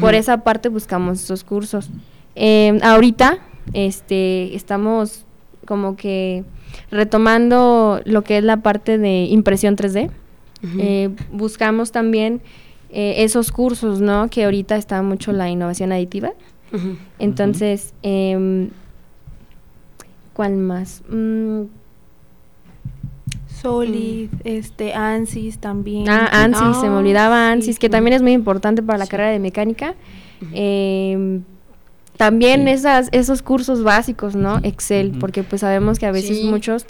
Por 0.00 0.14
esa 0.14 0.38
parte 0.38 0.70
buscamos 0.70 1.22
esos 1.22 1.44
cursos. 1.44 1.90
Eh, 2.34 2.78
ahorita, 2.82 3.40
este, 3.74 4.54
estamos 4.54 5.26
como 5.66 5.96
que 5.96 6.44
retomando 6.90 8.00
lo 8.04 8.22
que 8.22 8.38
es 8.38 8.44
la 8.44 8.58
parte 8.58 8.96
de 8.96 9.24
impresión 9.24 9.76
3D. 9.76 10.10
Ujú. 10.62 10.78
Eh, 10.78 11.10
buscamos 11.30 11.92
también 11.92 12.40
eh, 12.90 13.16
esos 13.18 13.52
cursos, 13.52 14.00
¿no? 14.00 14.28
Que 14.28 14.44
ahorita 14.44 14.76
está 14.76 15.02
mucho 15.02 15.32
la 15.32 15.50
innovación 15.50 15.92
aditiva. 15.92 16.32
Entonces, 17.18 17.92
em, 18.02 18.70
¿cuál 20.32 20.56
más? 20.56 21.02
Mm, 21.08 21.62
Solid, 23.60 24.28
este, 24.44 24.92
ANSYS 24.94 25.58
también. 25.58 26.08
ah, 26.08 26.28
ANSYS, 26.32 26.80
se 26.80 26.88
me 26.88 26.96
Ah, 26.96 26.98
olvidaba 26.98 27.36
sí. 27.46 27.52
ANSYS, 27.52 27.78
que 27.78 27.88
también 27.88 28.14
es 28.14 28.22
muy 28.22 28.32
importante 28.32 28.82
para 28.82 28.98
la 28.98 29.04
Sí. 29.04 29.10
carrera 29.12 29.30
de 29.30 29.38
mecánica. 29.38 29.94
Em, 30.52 31.42
también 32.16 32.64
Sí. 32.64 32.70
esas, 32.70 33.08
esos 33.12 33.42
cursos 33.42 33.84
básicos, 33.84 34.34
¿no? 34.34 34.58
Excel, 34.64 35.12
porque 35.20 35.44
pues 35.44 35.60
sabemos 35.60 35.98
que 36.00 36.06
a 36.06 36.12
veces 36.12 36.38
Sí. 36.38 36.44
muchos 36.48 36.86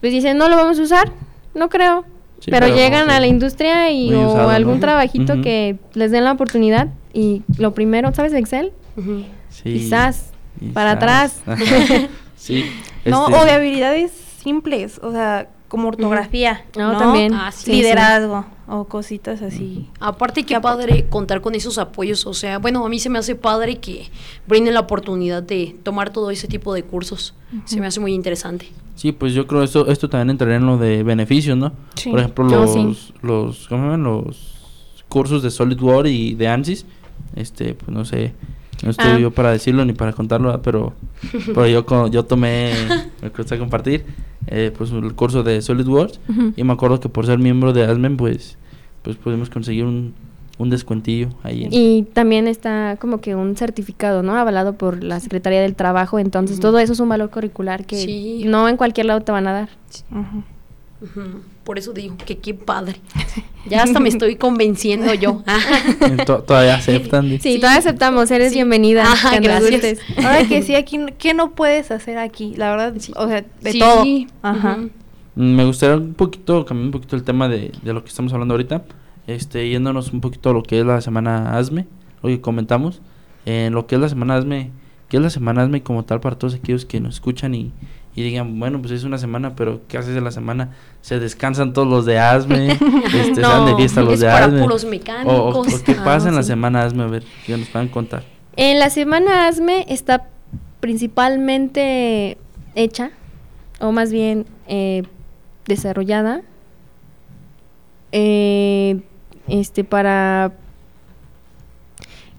pues 0.00 0.12
dicen, 0.12 0.38
no 0.38 0.48
lo 0.48 0.56
vamos 0.56 0.78
a 0.78 0.82
usar, 0.82 1.12
no 1.54 1.68
creo. 1.68 2.04
Sí, 2.40 2.50
pero, 2.52 2.68
llegan 2.68 3.10
a 3.10 3.18
la 3.18 3.26
industria 3.26 3.90
y 3.90 4.12
o 4.14 4.28
usado, 4.30 4.50
algún 4.50 4.74
¿no? 4.74 4.80
trabajito 4.80 5.40
que 5.40 5.76
les 5.94 6.10
den 6.12 6.22
la 6.24 6.32
oportunidad 6.32 6.88
y 7.12 7.42
lo 7.58 7.74
primero, 7.74 8.12
¿sabes 8.14 8.32
Excel? 8.32 8.72
Ujú. 8.96 9.24
Sí. 9.50 9.62
Quizás 9.72 10.32
Quizás. 10.58 10.72
para 10.72 10.92
atrás. 10.92 11.42
Sí. 12.38 12.64
No, 13.04 13.28
este, 13.28 13.40
o 13.40 13.44
de 13.44 13.50
habilidades 13.50 14.12
simples, 14.42 15.00
o 15.02 15.12
sea, 15.12 15.48
como 15.68 15.88
ortografía. 15.88 16.64
No, 16.76 16.92
¿no? 16.92 16.98
también. 16.98 17.34
Ah, 17.34 17.52
sí, 17.52 17.72
Liderazgo 17.72 18.46
o 18.68 18.84
cositas 18.84 19.40
así. 19.42 19.88
Aparte, 19.98 20.44
qué 20.44 20.58
padre 20.60 21.06
contar 21.08 21.40
con 21.40 21.54
esos 21.54 21.78
apoyos. 21.78 22.26
O 22.26 22.34
sea, 22.34 22.58
bueno, 22.58 22.84
a 22.84 22.88
mí 22.88 22.98
se 22.98 23.08
me 23.08 23.18
hace 23.18 23.34
padre 23.34 23.78
que 23.78 24.10
brinden 24.46 24.74
la 24.74 24.80
oportunidad 24.80 25.42
de 25.42 25.74
tomar 25.82 26.10
todo 26.10 26.30
ese 26.30 26.48
tipo 26.48 26.74
de 26.74 26.82
cursos. 26.82 27.34
Se 27.64 27.80
me 27.80 27.86
hace 27.86 28.00
muy 28.00 28.14
interesante. 28.14 28.68
Sí, 28.94 29.12
pues 29.12 29.32
yo 29.32 29.46
creo 29.46 29.62
esto 29.62 29.86
esto 29.88 30.08
también 30.10 30.30
entraría 30.30 30.56
en 30.56 30.66
lo 30.66 30.76
de 30.76 31.02
beneficios, 31.02 31.56
¿no? 31.56 31.72
Sí. 31.94 32.10
Por 32.10 32.20
ejemplo, 32.20 32.44
No, 32.44 32.60
los, 32.62 32.72
sí. 32.72 33.14
los, 33.22 33.68
¿cómo 33.68 33.84
se 33.84 33.90
llaman? 33.90 34.02
Los 34.02 34.54
cursos 35.08 35.42
de 35.42 35.50
SolidWorks 35.50 36.10
y 36.10 36.34
de 36.34 36.48
ANSYS, 36.48 36.84
este, 37.36 37.74
pues 37.74 37.88
no 37.90 38.04
sé, 38.04 38.34
no 38.84 38.90
estoy 38.90 39.06
Ah. 39.10 39.18
yo 39.18 39.30
para 39.30 39.50
decirlo 39.52 39.84
ni 39.84 39.92
para 39.92 40.12
contarlo, 40.12 40.60
pero, 40.62 40.92
pero 41.46 41.66
yo, 41.66 41.84
co- 41.86 42.08
yo 42.08 42.24
tomé, 42.24 42.72
me 43.22 43.28
gusta 43.30 43.58
compartir, 43.58 44.04
eh, 44.46 44.72
pues 44.76 44.90
el 44.92 45.14
curso 45.14 45.42
de 45.42 45.60
SolidWorks 45.62 46.20
Ujú. 46.28 46.52
y 46.56 46.64
me 46.64 46.72
acuerdo 46.72 47.00
que 47.00 47.08
por 47.08 47.26
ser 47.26 47.38
miembro 47.38 47.72
de 47.72 47.84
ASMEN, 47.84 48.16
pues, 48.16 48.56
pues 49.02 49.16
pudimos 49.16 49.50
conseguir 49.50 49.84
un, 49.84 50.14
un 50.58 50.70
descuentillo 50.70 51.28
ahí. 51.42 51.64
en- 51.64 51.72
Y 51.72 52.02
también 52.12 52.48
está 52.48 52.96
como 53.00 53.20
que 53.20 53.34
un 53.34 53.56
certificado, 53.56 54.22
¿no? 54.22 54.36
Avalado 54.36 54.74
por 54.74 55.02
la 55.04 55.20
Secretaría 55.20 55.60
del 55.60 55.74
Trabajo. 55.76 56.18
Entonces, 56.18 56.58
todo 56.60 56.78
eso 56.80 56.92
es 56.92 57.00
un 57.00 57.08
valor 57.08 57.30
curricular 57.30 57.84
que 57.86 57.96
Sí. 57.96 58.42
no 58.46 58.68
en 58.68 58.76
cualquier 58.76 59.06
lado 59.06 59.20
te 59.20 59.30
van 59.32 59.46
a 59.46 59.52
dar. 59.52 59.68
Ujú. 60.10 60.42
Por 61.68 61.78
eso 61.78 61.92
digo 61.92 62.16
que 62.16 62.38
qué 62.38 62.54
padre. 62.54 62.96
Ya 63.68 63.82
hasta 63.82 64.00
me 64.00 64.08
estoy 64.08 64.36
convenciendo 64.36 65.12
yo. 65.12 65.42
to- 66.26 66.38
todavía 66.42 66.76
aceptan. 66.76 67.28
Sí, 67.28 67.38
Sí. 67.38 67.56
todavía 67.58 67.80
aceptamos. 67.80 68.30
Eres 68.30 68.48
Sí. 68.48 68.54
bienvenida. 68.54 69.02
Ajá, 69.02 69.38
gracias. 69.40 69.98
Ahora 70.16 70.48
que 70.48 70.62
sí, 70.62 70.74
aquí, 70.74 70.98
¿qué 71.18 71.34
no 71.34 71.50
puedes 71.50 71.90
hacer 71.90 72.16
aquí? 72.16 72.54
La 72.56 72.70
verdad, 72.70 72.94
Sí. 72.98 73.12
o 73.14 73.28
sea, 73.28 73.44
de 73.60 73.72
Sí. 73.72 73.78
todo. 73.78 74.04
Ajá. 74.40 74.78
Mm, 75.34 75.54
Me 75.56 75.64
gustaría 75.66 75.96
un 75.96 76.14
poquito, 76.14 76.64
cambiar 76.64 76.86
un 76.86 76.92
poquito 76.92 77.14
el 77.14 77.24
tema 77.24 77.46
de, 77.46 77.72
de 77.82 77.92
lo 77.92 78.02
que 78.02 78.08
estamos 78.08 78.32
hablando 78.32 78.54
ahorita, 78.54 78.84
este, 79.26 79.68
yéndonos 79.68 80.14
un 80.14 80.22
poquito 80.22 80.48
a 80.48 80.52
lo 80.54 80.62
que 80.62 80.80
es 80.80 80.86
la 80.86 81.02
semana 81.02 81.58
ASME, 81.58 81.86
lo 82.22 82.30
que 82.30 82.40
comentamos, 82.40 83.02
en 83.44 83.74
lo 83.74 83.86
que 83.86 83.96
es 83.96 84.00
la 84.00 84.08
semana 84.08 84.36
ASME, 84.36 84.70
¿qué 85.10 85.18
es 85.18 85.22
la 85.22 85.28
semana 85.28 85.62
ASME 85.64 85.82
como 85.82 86.06
tal 86.06 86.20
para 86.20 86.36
todos 86.38 86.54
aquellos 86.54 86.86
que 86.86 87.00
nos 87.00 87.16
escuchan 87.16 87.54
y, 87.54 87.70
y 88.14 88.22
digan, 88.22 88.58
bueno, 88.58 88.80
pues 88.80 88.92
es 88.92 89.04
una 89.04 89.18
semana, 89.18 89.54
pero 89.54 89.82
¿qué 89.88 89.96
haces 89.98 90.16
en 90.16 90.24
la 90.24 90.30
semana? 90.32 90.74
Se 91.02 91.20
descansan 91.20 91.72
todos 91.72 91.86
los 91.86 92.04
de 92.04 92.18
ASME, 92.18 92.72
este, 93.14 93.40
dan 93.40 93.66
de 93.66 93.76
fiesta 93.76 94.02
los 94.02 94.14
es 94.14 94.20
de 94.20 94.26
para 94.26 94.46
ASME. 94.46 94.62
puros 94.62 94.84
o, 94.84 94.86
o- 94.86 94.90
mecánicos. 94.90 95.74
o 95.74 95.84
qué 95.84 95.92
Ah, 95.98 96.02
pasa 96.04 96.28
en 96.28 96.34
la 96.34 96.42
sí. 96.42 96.48
semana 96.48 96.82
ASME, 96.84 97.02
a 97.04 97.06
ver, 97.06 97.22
que 97.46 97.56
nos 97.56 97.68
puedan 97.68 97.88
contar. 97.88 98.24
En 98.56 98.78
la 98.80 98.90
semana 98.90 99.46
ASME 99.46 99.86
está 99.88 100.26
principalmente 100.80 102.38
hecha, 102.74 103.10
o 103.80 103.92
más 103.92 104.10
bien 104.12 104.46
eh, 104.66 105.04
desarrollada, 105.66 106.42
eh, 108.12 109.00
este 109.46 109.84
para, 109.84 110.52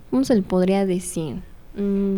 ¿cómo 0.09 0.23
se 0.23 0.35
le 0.35 0.41
podría 0.41 0.85
decir? 0.85 1.35
Mm, 1.75 2.17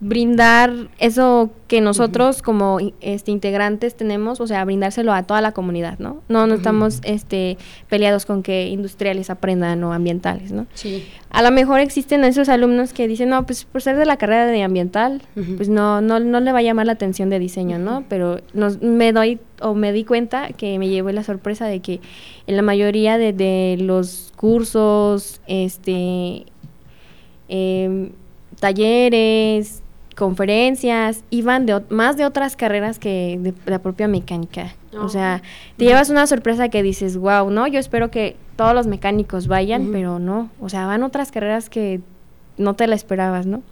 brindar 0.00 0.72
eso 0.98 1.50
que 1.68 1.82
nosotros 1.82 2.40
como 2.40 2.78
este 3.02 3.30
integrantes 3.30 3.94
tenemos, 3.94 4.40
o 4.40 4.46
sea, 4.46 4.64
brindárselo 4.64 5.12
a 5.12 5.24
toda 5.24 5.42
la 5.42 5.52
comunidad, 5.52 5.98
¿no? 5.98 6.22
No, 6.28 6.46
no 6.46 6.54
estamos 6.54 7.00
este 7.04 7.58
peleados 7.90 8.24
con 8.24 8.42
que 8.42 8.68
industriales 8.68 9.28
aprendan 9.28 9.84
o 9.84 9.92
ambientales, 9.92 10.52
¿no? 10.52 10.66
Sí. 10.72 11.06
A 11.28 11.42
lo 11.42 11.50
mejor 11.50 11.80
existen 11.80 12.24
esos 12.24 12.48
alumnos 12.48 12.94
que 12.94 13.06
dicen, 13.06 13.28
no, 13.28 13.44
pues 13.44 13.64
por 13.64 13.82
ser 13.82 13.96
de 13.96 14.06
la 14.06 14.16
carrera 14.16 14.46
de 14.46 14.62
ambiental, 14.62 15.22
pues 15.56 15.68
no, 15.68 16.00
no, 16.00 16.18
no 16.18 16.40
le 16.40 16.50
va 16.50 16.58
a 16.58 16.62
llamar 16.62 16.86
la 16.86 16.92
atención 16.92 17.28
de 17.28 17.38
diseño, 17.38 17.78
¿no? 17.78 18.04
Pero 18.08 18.40
nos, 18.54 18.80
me 18.80 19.12
doy 19.12 19.38
o 19.60 19.74
me 19.74 19.92
di 19.92 20.04
cuenta 20.04 20.48
que 20.52 20.78
me 20.78 20.88
llevé 20.88 21.12
la 21.12 21.24
sorpresa 21.24 21.66
de 21.66 21.80
que 21.80 22.00
en 22.46 22.56
la 22.56 22.62
mayoría 22.62 23.18
de, 23.18 23.34
de 23.34 23.76
los 23.78 24.32
cursos, 24.34 25.42
este, 25.46 26.46
em, 27.48 28.12
talleres, 28.58 29.82
conferencias, 30.20 31.24
iban 31.30 31.64
de 31.64 31.80
más 31.88 32.18
de 32.18 32.26
otras 32.26 32.54
carreras 32.54 32.98
que 32.98 33.38
de 33.40 33.54
la 33.64 33.78
propia 33.78 34.06
mecánica. 34.06 34.74
Oh. 34.94 35.06
O 35.06 35.08
sea, 35.08 35.40
te 35.78 35.86
llevas 35.86 36.10
una 36.10 36.26
sorpresa 36.26 36.68
que 36.68 36.82
dices, 36.82 37.16
wow, 37.16 37.50
¿no? 37.50 37.66
Yo 37.66 37.78
espero 37.78 38.10
que 38.10 38.36
todos 38.54 38.74
los 38.74 38.86
mecánicos 38.86 39.46
vayan, 39.46 39.88
pero 39.92 40.18
no. 40.18 40.50
O 40.60 40.68
sea, 40.68 40.84
van 40.84 41.04
otras 41.04 41.32
carreras 41.32 41.70
que 41.70 42.02
no 42.58 42.74
te 42.74 42.86
la 42.86 42.96
esperabas, 42.96 43.46
¿no? 43.46 43.62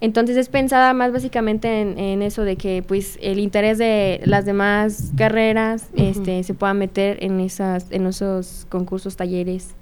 Entonces 0.00 0.38
es 0.38 0.48
pensada 0.48 0.94
más 0.94 1.12
básicamente 1.12 1.82
en, 1.82 1.98
en 1.98 2.22
eso 2.22 2.44
de 2.44 2.56
que 2.56 2.82
pues 2.82 3.18
el 3.20 3.38
interés 3.38 3.76
de 3.76 4.22
las 4.24 4.46
demás 4.46 5.12
carreras 5.18 5.88
este, 5.96 6.42
se 6.44 6.54
pueda 6.54 6.72
meter 6.72 7.22
en 7.22 7.40
esas, 7.40 7.90
en 7.90 8.06
esos 8.06 8.66
concursos, 8.70 9.16
talleres, 9.16 9.74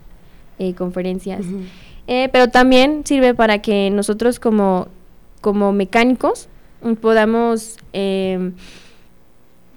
eh, 0.58 0.74
conferencias. 0.74 1.46
Eh, 2.08 2.28
pero 2.32 2.48
también 2.48 3.02
sirve 3.04 3.34
para 3.34 3.62
que 3.62 3.90
nosotros 3.90 4.40
como, 4.40 4.88
como 5.42 5.72
mecánicos 5.72 6.48
podamos 7.02 7.76
eh, 7.92 8.52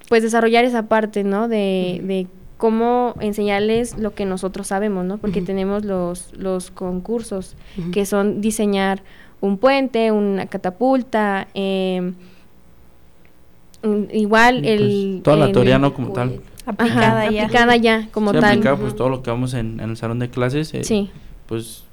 pues 0.08 0.22
desarrollar 0.22 0.64
esa 0.64 0.88
parte, 0.88 1.22
¿no? 1.24 1.46
De, 1.48 2.00
de 2.02 2.26
cómo 2.56 3.14
enseñarles 3.20 3.98
lo 3.98 4.14
que 4.14 4.24
nosotros 4.24 4.68
sabemos, 4.68 5.04
¿no? 5.04 5.18
Porque 5.18 5.42
tenemos 5.42 5.84
los, 5.84 6.32
los 6.32 6.70
concursos 6.70 7.54
que 7.92 8.06
son 8.06 8.40
diseñar 8.40 9.02
un 9.42 9.58
puente, 9.58 10.10
una 10.12 10.46
catapulta, 10.46 11.48
eh, 11.54 12.12
igual 14.12 14.64
el... 14.64 14.78
pues, 15.14 15.22
toda 15.22 15.36
la 15.36 15.46
el- 15.46 15.52
teoría, 15.52 15.78
¿no? 15.78 15.92
Como 15.94 16.12
tal. 16.12 16.40
Ajá, 16.66 16.72
Aplicada 16.72 17.30
ya. 17.30 17.42
aplicada 17.44 17.76
ya, 17.76 18.08
como 18.10 18.32
Sí, 18.32 18.40
tal. 18.40 18.50
aplicado, 18.50 18.78
pues 18.78 18.96
todo 18.96 19.08
lo 19.08 19.22
que 19.22 19.30
vamos 19.30 19.54
en, 19.54 19.78
en 19.78 19.90
el 19.90 19.96
salón 19.96 20.18
de 20.18 20.30
clases, 20.30 20.74
eh, 20.74 20.82
Sí. 20.82 21.10
pues 21.46 21.84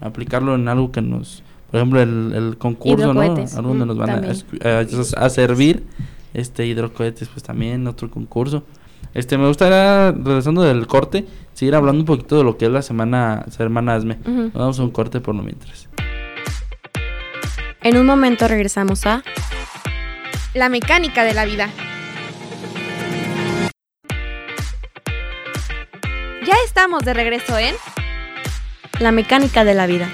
aplicarlo 0.00 0.54
en 0.54 0.68
algo 0.68 0.92
que 0.92 1.00
nos, 1.00 1.42
por 1.74 1.80
ejemplo, 1.80 2.00
el, 2.02 2.32
el 2.36 2.56
concurso, 2.56 3.12
¿no? 3.12 3.20
Hidrocohetes. 3.24 3.56
Algo 3.56 3.70
donde 3.70 3.84
Mm, 3.84 3.88
nos 3.88 3.96
van 3.96 4.10
a, 4.10 5.18
a- 5.20 5.24
a 5.26 5.28
servir, 5.28 5.82
este 6.32 6.64
hidrocohetes, 6.66 7.26
pues 7.26 7.42
también 7.42 7.88
otro 7.88 8.08
concurso. 8.12 8.62
Este, 9.12 9.36
me 9.36 9.48
gustaría, 9.48 10.12
regresando 10.12 10.62
del 10.62 10.86
corte, 10.86 11.26
seguir 11.52 11.74
hablando 11.74 11.98
un 12.02 12.06
poquito 12.06 12.38
de 12.38 12.44
lo 12.44 12.56
que 12.56 12.66
es 12.66 12.70
la 12.70 12.80
semana, 12.80 13.44
semana 13.50 13.94
ASME. 13.96 14.18
Nos 14.24 14.52
damos 14.52 14.78
un 14.78 14.90
corte 14.92 15.20
por 15.20 15.34
lo 15.34 15.42
mientras. 15.42 15.88
En 17.82 17.96
un 17.96 18.06
momento 18.06 18.46
regresamos 18.46 19.04
a 19.06 19.24
La 20.54 20.68
mecánica 20.68 21.24
de 21.24 21.34
la 21.34 21.44
vida. 21.44 21.70
Ya 26.46 26.54
estamos 26.64 27.04
de 27.04 27.14
regreso 27.14 27.58
en 27.58 27.74
La 29.00 29.10
mecánica 29.10 29.64
de 29.64 29.74
la 29.74 29.86
vida. 29.86 30.08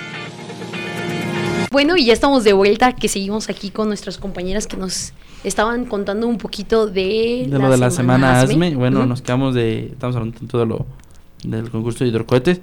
Bueno, 1.71 1.97
y 1.97 2.05
ya 2.07 2.13
estamos 2.13 2.43
de 2.43 2.53
vuelta, 2.53 2.95
que 2.95 3.07
seguimos 3.07 3.49
aquí 3.49 3.71
con 3.71 3.87
nuestras 3.87 4.19
compañeras 4.19 4.67
que 4.67 4.77
nos 4.77 5.13
estaban 5.45 5.85
contando 5.85 6.27
un 6.27 6.37
poquito 6.37 6.89
de, 6.89 7.47
De 7.49 7.59
lo 7.59 7.71
de 7.71 7.79
la 7.79 7.93
semana 7.93 8.41
ASME, 8.41 8.75
bueno, 8.75 9.07
nos 9.07 9.23
quedamos 9.23 9.55
de, 9.55 9.87
estamos 9.87 10.17
hablando 10.17 10.37
tanto 10.37 10.59
de 10.59 10.67
lo 10.67 10.87
del 11.45 11.71
concurso 11.71 12.03
de 12.03 12.11
hidrocohetes, 12.11 12.61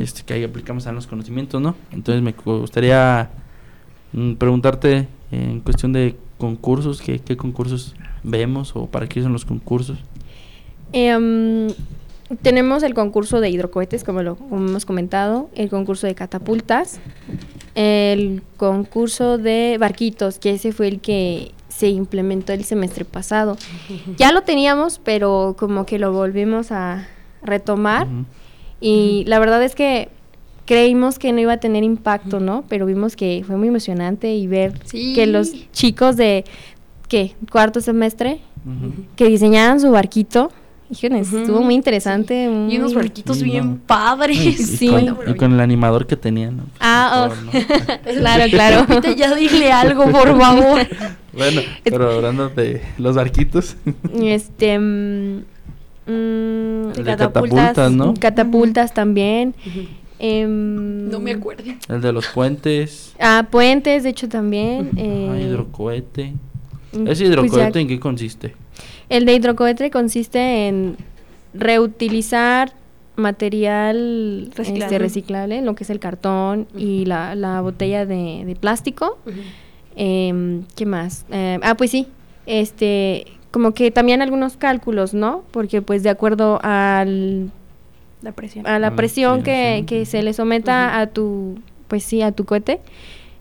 este, 0.00 0.22
que 0.24 0.34
ahí 0.34 0.42
aplicamos 0.42 0.88
a 0.88 0.92
los 0.92 1.06
conocimientos, 1.06 1.62
¿no? 1.62 1.76
Entonces 1.92 2.20
me 2.20 2.32
gustaría 2.32 3.30
mm, 4.12 4.34
preguntarte 4.34 5.06
en 5.30 5.60
cuestión 5.60 5.92
de 5.92 6.16
concursos, 6.36 7.00
¿qué, 7.00 7.20
qué 7.20 7.36
concursos 7.36 7.94
vemos 8.24 8.74
o 8.74 8.86
para 8.86 9.08
qué 9.08 9.22
son 9.22 9.32
los 9.32 9.44
concursos? 9.44 9.98
Em, 10.92 11.68
tenemos 12.42 12.82
el 12.82 12.94
concurso 12.94 13.40
de 13.40 13.50
hidrocohetes, 13.50 14.04
como 14.04 14.22
lo 14.22 14.36
como 14.36 14.66
hemos 14.68 14.84
comentado, 14.84 15.48
el 15.54 15.68
concurso 15.70 16.06
de 16.06 16.14
catapultas, 16.14 17.00
el 17.74 18.42
concurso 18.56 19.38
de 19.38 19.76
barquitos, 19.78 20.38
que 20.38 20.52
ese 20.52 20.72
fue 20.72 20.88
el 20.88 21.00
que 21.00 21.52
se 21.68 21.88
implementó 21.88 22.52
el 22.52 22.64
semestre 22.64 23.04
pasado. 23.04 23.56
Ya 24.16 24.32
lo 24.32 24.42
teníamos, 24.42 25.00
pero 25.02 25.56
como 25.58 25.86
que 25.86 25.98
lo 25.98 26.12
volvimos 26.12 26.72
a 26.72 27.06
retomar 27.42 28.06
y 28.80 29.24
la 29.26 29.38
verdad 29.38 29.62
es 29.62 29.74
que 29.74 30.08
creímos 30.66 31.18
que 31.18 31.32
no 31.32 31.40
iba 31.40 31.52
a 31.54 31.60
tener 31.60 31.82
impacto, 31.84 32.40
¿no? 32.40 32.64
Pero 32.68 32.84
vimos 32.84 33.16
que 33.16 33.42
fue 33.46 33.56
muy 33.56 33.68
emocionante 33.68 34.34
y 34.34 34.46
ver 34.46 34.74
Sí. 34.84 35.14
que 35.14 35.26
los 35.26 35.52
chicos 35.72 36.16
de, 36.16 36.44
¿qué? 37.08 37.34
Cuarto 37.50 37.80
semestre, 37.80 38.40
que 39.16 39.26
diseñaban 39.28 39.80
su 39.80 39.90
barquito. 39.92 40.50
Híjole, 40.90 41.20
Ujú. 41.20 41.38
estuvo 41.38 41.60
muy 41.62 41.74
interesante. 41.74 42.44
Y 42.70 42.78
unos 42.78 42.94
barquitos 42.94 43.38
Sí, 43.38 43.44
bien 43.44 43.70
no. 43.72 43.78
padres. 43.86 44.38
Y, 44.38 44.52
Sí. 44.54 44.88
con, 44.88 45.18
y 45.30 45.34
con 45.34 45.52
el 45.52 45.60
animador 45.60 46.06
que 46.06 46.16
tenían. 46.16 46.56
¿no? 46.56 46.62
Pues, 46.64 46.76
Ah, 46.80 47.28
oh. 47.30 47.44
¿no? 47.44 47.50
claro, 48.20 48.44
claro. 48.50 48.86
Ahorita 48.88 49.12
ya 49.12 49.34
dile 49.34 49.70
algo, 49.70 50.10
por 50.10 50.38
favor. 50.38 50.86
Bueno, 51.34 51.60
pero 51.84 52.10
hablando 52.12 52.48
de 52.48 52.82
los 52.96 53.14
barquitos. 53.16 53.76
Este. 54.22 54.78
mm, 54.78 55.36
mm, 56.06 56.88
El 56.96 57.04
de 57.04 57.04
catapultas, 57.04 57.92
¿no? 57.92 58.14
Catapultas 58.18 58.94
también. 58.94 59.54
em, 60.18 61.08
No 61.10 61.20
me 61.20 61.32
acuerdo. 61.32 61.64
El 61.88 62.00
de 62.00 62.12
los 62.12 62.26
puentes. 62.28 63.14
Ah, 63.20 63.46
puentes, 63.50 64.02
de 64.04 64.08
hecho 64.08 64.28
también. 64.28 64.90
eh, 64.96 65.28
ah, 65.30 65.38
hidrocohete. 65.38 66.32
mm, 66.92 66.96
¿Ese 67.02 67.04
pues 67.06 67.20
hidrocohete 67.20 67.72
ya- 67.74 67.80
en 67.80 67.88
qué 67.88 68.00
consiste? 68.00 68.54
El 69.08 69.24
de 69.24 69.34
hidrocohete 69.34 69.90
consiste 69.90 70.68
en 70.68 70.96
reutilizar 71.54 72.72
material 73.16 74.50
Reciclable. 74.54 74.84
este, 74.84 74.98
reciclable, 74.98 75.62
lo 75.62 75.74
que 75.74 75.84
es 75.84 75.90
el 75.90 75.98
cartón 75.98 76.68
y 76.76 77.04
la, 77.04 77.34
la 77.34 77.60
botella 77.60 78.06
de, 78.06 78.44
de 78.46 78.54
plástico. 78.54 79.18
Em, 79.96 80.62
¿Qué 80.76 80.86
más? 80.86 81.24
Eh, 81.32 81.58
ah, 81.62 81.74
pues 81.74 81.90
sí, 81.90 82.06
este, 82.46 83.26
como 83.50 83.72
que 83.74 83.90
también 83.90 84.22
algunos 84.22 84.56
cálculos, 84.56 85.14
¿no? 85.14 85.42
Porque 85.50 85.82
pues 85.82 86.02
de 86.04 86.10
acuerdo 86.10 86.60
al, 86.62 87.50
La 88.22 88.32
presión. 88.32 88.66
a 88.66 88.78
la 88.78 88.94
presión 88.94 89.42
que, 89.42 89.78
sí. 89.80 89.86
que 89.86 90.06
se 90.06 90.22
le 90.22 90.32
someta 90.32 91.00
a 91.00 91.08
tu, 91.08 91.58
pues 91.88 92.04
sí, 92.04 92.22
a 92.22 92.30
tu 92.30 92.44
cohete, 92.44 92.80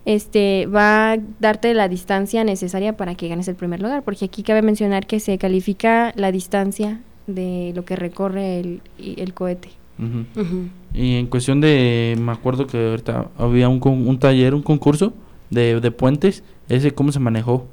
este, 0.08 0.68
va 0.68 1.12
a 1.14 1.18
darte 1.42 1.74
la 1.74 1.90
distancia 1.90 2.46
necesaria 2.46 2.96
para 2.96 3.16
que 3.16 3.28
ganes 3.28 3.50
el 3.50 3.56
primer 3.56 3.82
lugar, 3.82 4.04
porque 4.04 4.24
aquí 4.24 4.42
cabe 4.42 4.62
mencionar 4.62 5.06
que 5.06 5.20
se 5.20 5.38
califica 5.38 6.14
la 6.16 6.32
distancia 6.32 7.02
de 7.28 7.74
lo 7.76 7.84
que 7.84 7.98
recorre 7.98 8.62
el, 8.62 8.82
el 8.98 9.34
cohete. 9.34 9.70
Ujú. 10.00 10.40
Ujú. 10.42 10.70
Y 10.94 11.16
en 11.18 11.28
cuestión 11.28 11.60
de, 11.60 12.16
me 12.22 12.32
acuerdo 12.32 12.68
que 12.68 12.78
ahorita 12.92 13.28
había 13.38 13.68
un, 13.68 13.82
con- 13.82 14.08
un 14.08 14.18
taller, 14.18 14.54
un 14.56 14.62
concurso 14.64 15.12
de, 15.50 15.82
de 15.82 15.92
puentes, 15.92 16.42
ese 16.70 16.92
cómo 16.92 17.12
se 17.12 17.20
manejó. 17.20 17.66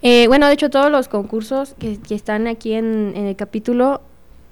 Eh, 0.00 0.28
bueno, 0.28 0.46
de 0.46 0.52
hecho 0.54 0.70
todos 0.70 0.92
los 0.92 1.08
concursos 1.08 1.74
que, 1.78 1.96
que 1.98 2.14
están 2.14 2.46
aquí 2.46 2.74
en, 2.74 3.14
en 3.16 3.26
el 3.26 3.34
capítulo, 3.34 4.00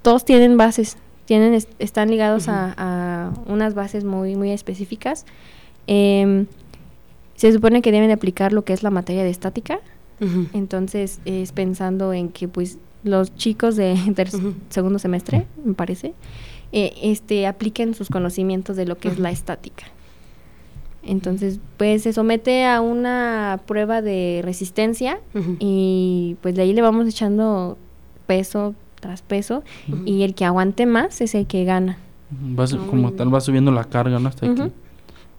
todos 0.02 0.24
tienen 0.24 0.56
bases, 0.56 0.96
tienen 1.24 1.54
es- 1.54 1.68
están 1.78 2.10
ligados 2.10 2.48
a, 2.48 2.74
a 2.76 3.30
unas 3.46 3.74
bases 3.74 4.02
muy, 4.02 4.34
muy 4.34 4.50
específicas. 4.50 5.24
Em, 5.86 6.46
se 7.40 7.52
supone 7.52 7.80
que 7.82 7.90
deben 7.92 8.08
de 8.08 8.12
aplicar 8.14 8.52
lo 8.52 8.64
que 8.64 8.72
es 8.74 8.82
la 8.82 8.90
materia 8.90 9.22
de 9.24 9.30
estática, 9.30 9.80
entonces 10.52 11.20
es 11.24 11.52
pensando 11.52 12.12
en 12.12 12.28
que 12.28 12.46
pues 12.48 12.76
los 13.02 13.34
chicos 13.34 13.76
de 13.76 13.96
ter- 14.14 14.28
Ujú. 14.34 14.52
segundo 14.68 14.98
semestre, 14.98 15.46
me 15.64 15.72
parece, 15.72 16.12
eh, 16.72 16.92
este 17.02 17.46
apliquen 17.46 17.94
sus 17.94 18.10
conocimientos 18.10 18.76
de 18.76 18.84
lo 18.84 18.98
que 18.98 19.08
es 19.08 19.18
la 19.18 19.30
estática. 19.30 19.84
Entonces, 21.02 21.58
pues 21.78 22.02
se 22.02 22.12
somete 22.12 22.66
a 22.66 22.82
una 22.82 23.60
prueba 23.66 24.02
de 24.02 24.42
resistencia 24.44 25.18
y 25.58 26.36
pues 26.42 26.54
de 26.54 26.62
ahí 26.62 26.74
le 26.74 26.82
vamos 26.82 27.08
echando 27.08 27.78
peso 28.26 28.74
tras 29.00 29.22
peso 29.22 29.62
y 30.04 30.22
el 30.24 30.34
que 30.34 30.44
aguante 30.44 30.84
más 30.84 31.22
es 31.22 31.34
el 31.34 31.46
que 31.46 31.64
gana. 31.64 31.96
Va 32.30 32.64
Ah, 32.64 32.86
como 32.90 33.12
tal 33.14 33.34
va 33.34 33.40
subiendo 33.40 33.72
la 33.72 33.84
carga, 33.84 34.18
¿no? 34.18 34.28
Hasta 34.28 34.44
aquí. 34.46 34.62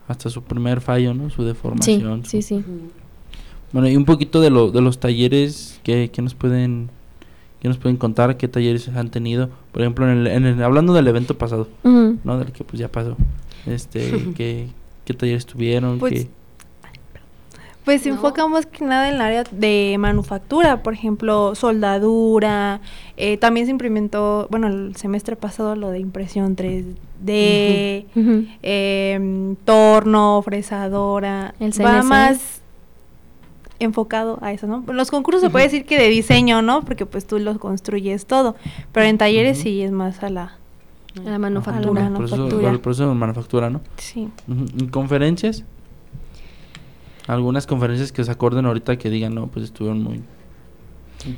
Hasta 0.08 0.30
su 0.30 0.44
primer 0.44 0.82
fallo, 0.82 1.14
¿no? 1.14 1.30
Su 1.30 1.42
Sí, 1.44 1.48
deformación. 1.48 2.26
sí, 2.26 2.42
su- 2.42 2.48
sí. 2.50 2.56
Ujú. 2.56 2.92
Bueno, 3.72 3.88
y 3.90 3.96
un 3.96 4.04
poquito 4.06 4.42
de, 4.42 4.50
lo, 4.50 4.72
de 4.72 4.82
los 4.82 5.00
talleres 5.00 5.80
que, 5.84 6.10
que 6.12 6.22
nos 6.22 6.34
pueden 6.36 6.90
que 7.62 7.68
nos 7.68 7.78
pueden 7.78 7.96
contar, 7.98 8.38
qué 8.38 8.48
talleres 8.48 8.88
han 8.90 9.12
tenido. 9.12 9.50
Por 9.72 9.84
ejemplo, 9.84 10.10
en 10.12 10.18
el, 10.18 10.28
en 10.28 10.46
el- 10.46 10.64
hablando 10.64 10.94
del 10.94 11.08
evento 11.08 11.38
pasado, 11.38 11.68
Ujú. 11.84 12.18
¿no? 12.24 12.40
Del 12.40 12.52
que 12.52 12.64
pues 12.64 12.80
ya 12.80 12.88
pasó. 12.92 13.16
Este, 13.68 14.32
¿qué, 14.36 14.68
qué 15.06 15.14
talleres 15.14 15.46
tuvieron? 15.46 16.00
Pues, 16.00 16.14
¿Qué- 16.14 16.30
Pues 17.86 18.02
se 18.04 18.10
No. 18.10 18.16
enfoca 18.16 18.48
más 18.48 18.68
que 18.68 18.86
nada 18.86 19.08
en 19.10 19.16
el 19.16 19.22
área 19.22 19.44
de 19.50 19.96
manufactura, 20.00 20.84
por 20.84 20.94
ejemplo, 20.94 21.56
soldadura. 21.56 22.80
eh, 23.18 23.38
también 23.38 23.66
se 23.68 23.72
implementó, 23.72 24.48
bueno, 24.50 24.68
el 24.68 24.96
semestre 24.96 25.36
pasado 25.36 25.76
lo 25.76 25.90
de 25.92 26.00
impresión 26.00 26.56
3D, 26.56 28.06
Ujú. 28.16 28.46
em, 28.64 29.56
torno, 29.58 30.42
fresadora. 30.44 31.54
El 31.60 31.72
Va 31.84 32.02
más 32.04 32.62
enfocado 33.80 34.38
a 34.42 34.54
eso, 34.54 34.68
¿no? 34.68 34.84
Los 34.94 35.10
concursos 35.12 35.42
se 35.42 35.50
puede 35.50 35.66
decir 35.66 35.86
que 35.86 36.00
de 36.00 36.08
diseño, 36.10 36.62
¿no? 36.62 36.82
Porque 36.84 37.06
pues 37.06 37.26
tú 37.26 37.38
los 37.40 37.58
construyes 37.58 38.26
todo, 38.26 38.56
pero 38.92 39.06
en 39.08 39.18
talleres 39.18 39.60
sí 39.60 39.82
es 39.82 39.92
más 39.92 40.22
a 40.24 40.30
la... 40.30 40.56
A 41.20 41.30
la 41.30 41.36
A 41.36 41.40
manufactura. 41.40 42.02
la 42.02 42.08
el 42.08 42.14
proceso, 42.14 42.38
manufactura. 42.38 42.72
el 42.72 42.80
proceso 42.80 43.10
de 43.10 43.16
manufactura, 43.16 43.70
¿no? 43.70 43.82
Sí. 43.98 44.30
Ujú. 44.48 44.66
¿En 44.80 44.88
conferencias? 44.90 45.64
Algunas 47.28 47.68
conferencias 47.68 48.12
que 48.12 48.24
se 48.24 48.32
acuerden 48.32 48.66
ahorita 48.66 48.98
que 48.98 49.10
digan, 49.10 49.36
no, 49.36 49.48
pues 49.48 49.66
estuvieron 49.66 50.02
muy... 50.04 50.22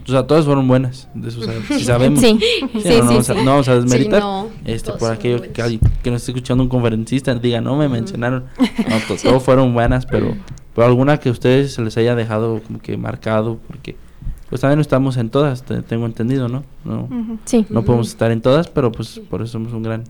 O 0.07 0.11
sea, 0.11 0.25
todas 0.25 0.45
fueron 0.45 0.65
buenas, 0.67 1.09
de 1.13 1.27
eso 1.27 1.41
sab- 1.41 1.61
si 1.77 1.83
sabemos. 1.83 2.21
Sí, 2.21 2.39
Sí, 2.39 2.59
sí, 2.61 2.69
no, 2.71 2.79
no, 2.79 2.81
sí, 2.81 2.99
vamos 3.01 3.29
a- 3.29 3.33
sí. 3.33 3.39
no 3.43 3.51
vamos 3.51 3.67
a 3.67 3.75
desmeritar. 3.75 4.21
no, 4.21 4.47
este, 4.63 4.85
todas 4.87 4.99
por 5.01 5.11
aquello 5.11 5.41
que, 5.51 5.61
alguien 5.61 5.81
que 6.01 6.09
nos 6.09 6.21
esté 6.21 6.31
escuchando 6.31 6.63
un 6.63 6.69
conferencista 6.69 7.35
diga, 7.35 7.59
no 7.59 7.75
me 7.75 7.89
mencionaron. 7.89 8.45
No, 8.89 8.97
to- 9.07 9.21
todo 9.21 9.39
fueron 9.41 9.73
buenas, 9.73 10.05
pero, 10.05 10.35
pero 10.73 10.87
alguna 10.87 11.17
que 11.19 11.27
a 11.27 11.31
ustedes 11.33 11.73
se 11.73 11.81
les 11.81 11.97
haya 11.97 12.15
dejado 12.15 12.61
como 12.65 12.79
que 12.79 12.95
marcado, 12.95 13.59
porque 13.67 13.97
pues 14.49 14.61
también 14.61 14.77
no 14.77 14.81
estamos 14.83 15.17
en 15.17 15.29
todas, 15.29 15.63
te- 15.63 15.81
tengo 15.81 16.05
entendido, 16.05 16.47
¿no? 16.47 16.63
No. 16.85 17.09
Sí. 17.43 17.65
no 17.69 17.83
podemos 17.83 18.07
estar 18.07 18.31
en 18.31 18.41
todas, 18.41 18.69
pero 18.69 18.89
pues 18.91 19.19
por 19.29 19.41
eso 19.41 19.51
somos 19.53 19.73
un 19.73 19.83
gran 19.83 20.05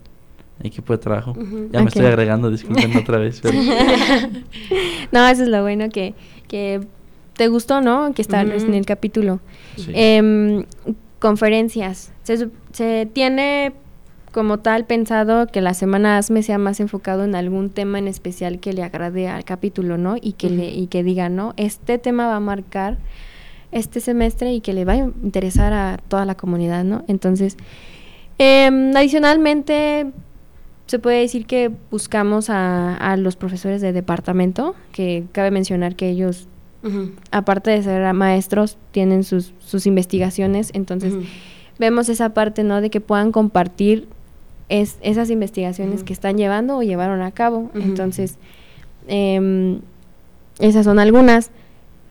equipo 0.61 0.93
de 0.93 0.99
trabajo. 0.99 1.33
Ya 1.71 1.81
me 1.81 1.87
estoy 1.87 2.05
agregando, 2.05 2.49
disculpen 2.51 2.95
otra 2.97 3.17
vez. 3.17 3.39
pero- 3.41 3.57
No, 5.11 5.27
eso 5.27 5.43
es 5.43 5.49
lo 5.49 5.61
bueno 5.61 5.89
que, 5.89 6.13
que 6.47 6.81
te 7.35 7.47
gustó, 7.47 7.81
¿no? 7.81 8.13
Que 8.13 8.21
Ujú. 8.23 8.35
en 8.35 8.73
el 8.73 8.85
capítulo. 8.85 9.39
sí. 9.75 9.91
Em, 9.93 10.65
conferencias. 11.19 12.11
Se, 12.23 12.49
se 12.73 13.07
tiene 13.11 13.73
como 14.33 14.59
tal 14.59 14.85
pensado 14.85 15.47
que 15.47 15.61
la 15.61 15.73
semana 15.73 16.17
ASME 16.17 16.41
sea 16.43 16.57
más 16.57 16.79
enfocado 16.79 17.23
en 17.23 17.35
algún 17.35 17.69
tema 17.69 17.99
en 17.99 18.07
especial 18.07 18.59
que 18.59 18.73
le 18.73 18.83
agrade 18.83 19.27
al 19.29 19.43
capítulo, 19.45 19.97
¿no? 19.97 20.15
Y 20.19 20.33
que, 20.33 20.49
le, 20.49 20.69
y 20.71 20.87
que 20.87 21.03
diga, 21.03 21.29
¿no? 21.29 21.53
Este 21.55 21.97
tema 21.97 22.27
va 22.27 22.35
a 22.37 22.39
marcar 22.39 22.97
este 23.71 23.99
semestre 24.01 24.51
y 24.53 24.59
que 24.61 24.73
le 24.73 24.85
va 24.85 24.93
a 24.93 24.97
interesar 24.97 25.71
a 25.73 25.97
toda 26.07 26.25
la 26.25 26.35
comunidad, 26.35 26.83
¿no? 26.83 27.03
Entonces, 27.07 27.57
em, 28.37 28.95
adicionalmente, 28.95 30.11
se 30.93 30.99
puede 30.99 31.21
decir 31.21 31.47
que 31.47 31.71
buscamos 31.89 32.51
a, 32.51 32.95
a 32.95 33.17
los 33.17 33.35
profesores 33.35 33.81
de 33.81 33.93
departamento, 33.93 34.75
que 34.91 35.23
cabe 35.31 35.49
mencionar 35.49 35.95
que 35.95 36.07
ellos 36.07 36.47
aparte 37.31 37.71
de 37.71 37.81
ser 37.81 38.13
maestros, 38.13 38.77
tienen 38.91 39.23
sus, 39.23 39.55
sus 39.57 39.87
investigaciones, 39.87 40.69
entonces 40.75 41.15
vemos 41.79 42.09
esa 42.09 42.35
parte, 42.35 42.63
¿no? 42.63 42.79
De 42.79 42.91
que 42.91 43.01
puedan 43.01 43.31
compartir 43.31 44.07
es, 44.69 44.99
esas 45.01 45.31
investigaciones 45.31 46.03
que 46.03 46.13
están 46.13 46.37
llevando 46.37 46.77
o 46.77 46.83
llevaron 46.83 47.23
a 47.23 47.31
cabo. 47.31 47.71
Entonces, 47.73 48.37
em, 49.07 49.79
esas 50.59 50.85
son 50.85 50.99
algunas. 50.99 51.49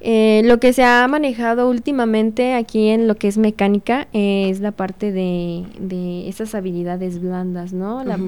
Eh, 0.00 0.42
lo 0.44 0.58
que 0.58 0.72
se 0.72 0.82
ha 0.82 1.06
manejado 1.06 1.70
últimamente 1.70 2.54
aquí 2.54 2.88
en 2.88 3.06
lo 3.06 3.14
que 3.14 3.28
es 3.28 3.38
mecánica 3.38 4.08
eh, 4.12 4.48
es 4.50 4.58
la 4.58 4.72
parte 4.72 5.12
de, 5.12 5.66
de 5.78 6.28
esas 6.28 6.56
habilidades 6.56 7.20
blandas, 7.20 7.72
¿no? 7.72 8.02
La-. 8.02 8.18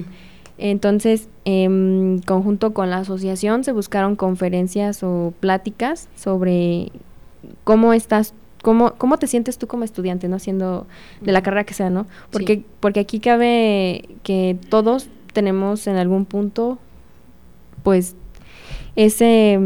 Entonces, 0.59 1.29
en 1.45 2.21
conjunto 2.27 2.73
con 2.75 2.91
la 2.91 2.99
asociación 2.99 3.65
se 3.65 3.73
buscaron 3.73 4.17
conferencias 4.17 5.03
o 5.03 5.33
pláticas 5.41 6.09
sobre 6.17 6.91
cómo 7.65 7.93
estás, 7.93 8.35
cómo, 8.63 8.93
cómo 8.97 9.19
te 9.19 9.27
sientes 9.27 9.59
tú 9.59 9.67
como 9.67 9.85
estudiante, 9.85 10.29
¿no? 10.29 10.39
Siendo 10.39 10.87
de 11.21 11.33
la 11.33 11.43
carrera 11.43 11.65
que 11.65 11.75
sea, 11.75 11.91
¿no? 11.91 12.07
Porque, 12.31 12.55
Sí. 12.57 12.67
porque 12.81 13.01
aquí 13.01 13.19
cabe 13.21 14.09
que 14.23 14.57
todos 14.71 15.09
tenemos 15.33 15.87
en 15.89 15.97
algún 15.97 16.25
punto, 16.25 16.79
pues, 17.83 18.15
ese, 18.97 19.59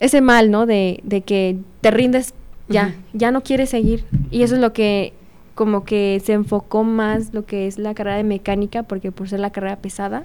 ese 0.00 0.20
mal, 0.20 0.50
¿no? 0.50 0.66
De, 0.66 1.00
de 1.04 1.20
que 1.20 1.58
te 1.80 1.90
rindes 1.90 2.34
ya, 2.68 2.94
ya 3.12 3.30
no 3.30 3.42
quieres 3.42 3.70
seguir. 3.70 4.04
Y 4.30 4.42
eso 4.42 4.54
es 4.54 4.60
lo 4.60 4.72
que 4.72 5.12
como 5.54 5.84
que 5.84 6.20
se 6.24 6.32
enfocó 6.32 6.84
más 6.84 7.34
lo 7.34 7.44
que 7.44 7.66
es 7.66 7.78
la 7.78 7.94
carrera 7.94 8.16
de 8.16 8.24
mecánica, 8.24 8.82
porque 8.82 9.12
por 9.12 9.28
ser 9.28 9.40
la 9.40 9.50
carrera 9.50 9.76
pesada, 9.76 10.24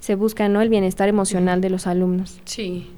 se 0.00 0.14
busca, 0.14 0.48
¿no? 0.48 0.60
El 0.60 0.68
bienestar 0.68 1.08
emocional 1.08 1.60
de 1.60 1.70
los 1.70 1.86
alumnos. 1.86 2.40
Sí. 2.44 2.88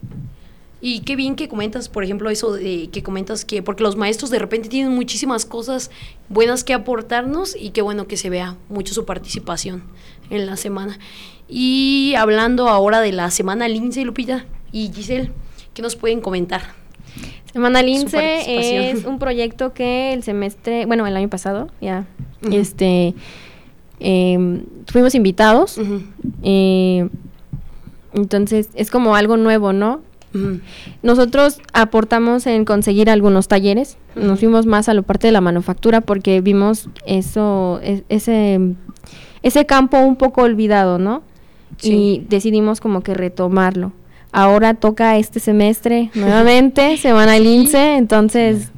Y 0.81 1.01
qué 1.01 1.15
bien 1.15 1.37
que 1.37 1.49
comentas, 1.49 1.89
por 1.89 2.03
ejemplo, 2.03 2.29
eso 2.29 2.53
de 2.53 2.89
que 2.91 3.05
comentas 3.05 3.45
que, 3.45 3.63
porque 3.63 3.85
los 3.85 3.95
maestros 3.97 4.31
de 4.31 4.41
repente 4.41 4.69
tienen 4.69 4.93
muchísimas 4.93 5.45
cosas 5.45 5.93
buenas 6.29 6.65
que 6.65 6.75
aportarnos 6.75 7.55
y 7.57 7.71
qué 7.71 7.83
bueno 7.83 8.09
que 8.09 8.17
se 8.17 8.31
vea 8.31 8.57
mucho 8.69 8.93
su 8.93 9.05
participación 9.05 9.85
en 10.31 10.47
la 10.47 10.57
semana. 10.57 10.99
Y 11.49 12.15
hablando 12.17 12.69
ahora 12.69 13.01
de 13.01 13.13
la 13.13 13.31
semana 13.31 13.69
Lince, 13.69 14.05
Lupita 14.05 14.45
y 14.73 14.91
Giselle, 14.93 15.31
¿qué 15.73 15.83
nos 15.83 15.95
pueden 15.95 16.21
comentar? 16.21 16.82
Semana 17.53 17.83
Lince 17.83 18.91
es 18.91 19.05
un 19.05 19.19
proyecto 19.19 19.75
que 19.75 20.15
el 20.15 20.23
semestre, 20.23 20.87
bueno, 20.87 21.07
el 21.07 21.17
año 21.17 21.29
pasado, 21.29 21.69
ya, 21.81 22.07
este, 22.51 23.15
em, 24.01 24.65
fuimos 24.87 25.15
invitados. 25.15 25.79
Eh, 26.43 27.09
entonces, 28.15 28.71
es 28.75 28.91
como 28.91 29.17
algo 29.17 29.37
nuevo, 29.37 29.73
¿no? 29.73 30.01
Nosotros 31.03 31.61
aportamos 31.75 32.47
en 32.47 32.65
conseguir 32.65 33.11
algunos 33.11 33.49
talleres. 33.49 33.99
Nos 34.15 34.41
fuimos 34.41 34.65
más 34.65 34.89
a 34.89 34.95
la 34.95 35.03
parte 35.03 35.27
de 35.27 35.33
la 35.33 35.43
manufactura 35.43 36.01
porque 36.01 36.41
vimos 36.41 36.89
eso, 37.07 37.81
ese, 38.09 38.61
ese 39.43 39.67
campo 39.67 39.99
un 39.99 40.17
poco 40.17 40.43
olvidado, 40.43 40.99
¿no? 40.99 41.23
Sí. 41.77 41.93
Y 41.93 42.27
decidimos 42.29 42.81
como 42.81 43.03
que 43.03 43.13
retomarlo. 43.13 43.93
Ahora 44.33 44.75
toca 44.75 45.19
este 45.19 45.41
semestre 45.41 46.11
nuevamente, 46.15 46.97
semana 46.99 47.39
lince, 47.39 47.97
entonces 47.97 48.71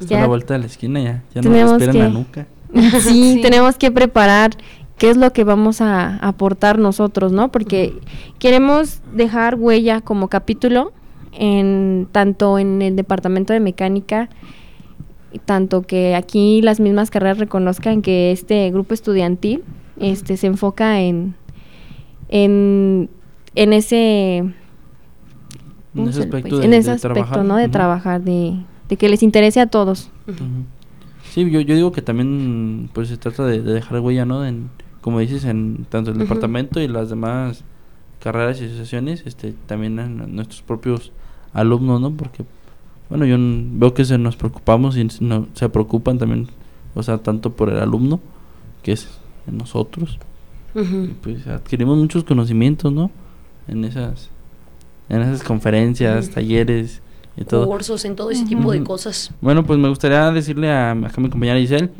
Está 0.00 0.16
a 0.18 0.20
la 0.22 0.26
vuelta 0.26 0.54
de 0.54 0.60
la 0.60 0.66
esquina 0.66 1.00
ya. 1.00 1.22
Ya 1.34 1.42
nos 1.42 1.52
Tenemos 1.52 1.80
la 1.82 1.92
que- 1.92 2.08
nuca. 2.08 2.46
sí, 3.00 3.34
Sí. 3.34 3.38
tenemos 3.42 3.76
que 3.76 3.90
preparar 3.90 4.50
qué 4.98 5.10
es 5.10 5.16
lo 5.16 5.32
que 5.32 5.44
vamos 5.44 5.80
a 5.80 6.16
aportar 6.16 6.78
nosotros, 6.78 7.30
¿no? 7.32 7.50
Porque 7.52 7.92
queremos 8.38 9.00
dejar 9.14 9.54
huella 9.56 10.00
como 10.00 10.28
capítulo 10.28 10.92
en 11.32 12.08
tanto 12.12 12.58
en 12.58 12.82
el 12.82 12.96
departamento 12.96 13.52
de 13.52 13.60
mecánica 13.60 14.28
tanto 15.46 15.80
que 15.82 16.14
aquí 16.14 16.60
las 16.60 16.78
mismas 16.78 17.10
carreras 17.10 17.38
reconozcan 17.38 18.02
que 18.02 18.32
este 18.32 18.70
grupo 18.70 18.92
estudiantil 18.92 19.64
este 19.98 20.36
se 20.36 20.46
enfoca 20.46 21.00
en 21.00 21.34
en, 22.28 23.08
en 23.54 23.72
ese 23.72 24.44
De, 25.94 26.00
en 26.00 26.04
de 26.06 26.10
ese 26.10 26.90
aspecto, 26.90 27.12
trabajar. 27.12 27.44
¿no? 27.44 27.56
De 27.56 27.68
trabajar, 27.68 28.22
de, 28.22 28.56
de 28.88 28.96
que 28.96 29.08
les 29.08 29.22
interese 29.22 29.60
a 29.60 29.66
todos. 29.66 30.10
Sí, 31.32 31.50
yo, 31.50 31.60
yo 31.60 31.74
digo 31.74 31.92
que 31.92 32.02
también 32.02 32.90
pues 32.92 33.08
se 33.08 33.16
trata 33.16 33.44
de, 33.44 33.62
de 33.62 33.72
dejar 33.72 34.00
huella, 34.00 34.24
¿no? 34.24 34.44
En, 34.44 34.70
como 35.02 35.18
dices, 35.18 35.44
en 35.44 35.84
tanto 35.88 36.12
el 36.12 36.18
departamento 36.18 36.80
y 36.80 36.88
las 36.88 37.10
demás 37.10 37.64
carreras 38.20 38.60
y 38.60 38.66
asociaciones, 38.66 39.24
este, 39.26 39.52
también 39.66 39.98
en 39.98 40.36
nuestros 40.36 40.62
propios 40.62 41.10
alumnos, 41.52 42.00
¿no? 42.00 42.12
Porque, 42.12 42.44
bueno, 43.10 43.26
yo 43.26 43.36
veo 43.38 43.94
que 43.94 44.04
se 44.04 44.16
nos 44.16 44.36
preocupamos 44.36 44.96
y 44.96 45.08
no, 45.20 45.48
se 45.54 45.68
preocupan 45.68 46.18
también, 46.18 46.48
o 46.94 47.02
sea, 47.02 47.18
tanto 47.18 47.52
por 47.52 47.68
el 47.68 47.80
alumno, 47.80 48.20
que 48.82 48.92
es 48.92 49.08
en 49.46 49.58
nosotros, 49.58 50.18
y 50.74 51.08
pues 51.20 51.46
adquirimos 51.48 51.98
muchos 51.98 52.24
conocimientos, 52.24 52.92
¿no? 52.92 53.10
En 53.66 53.84
esas, 53.84 54.30
en 55.12 55.22
esas 55.22 55.42
conferencias, 55.42 56.30
talleres 56.30 57.02
y 57.36 57.44
todo. 57.44 57.66
Cursos, 57.66 58.04
en 58.04 58.16
todo 58.16 58.30
ese 58.30 58.44
tipo 58.44 58.72
de 58.72 58.82
cosas. 58.82 59.30
Bueno, 59.40 59.64
pues 59.64 59.78
me 59.78 59.88
gustaría 59.88 60.30
decirle 60.32 60.70
a, 60.70 60.92
acá 60.92 61.14
a 61.16 61.20
mi 61.20 61.28
compañera 61.28 61.60
Giselle, 61.60 61.90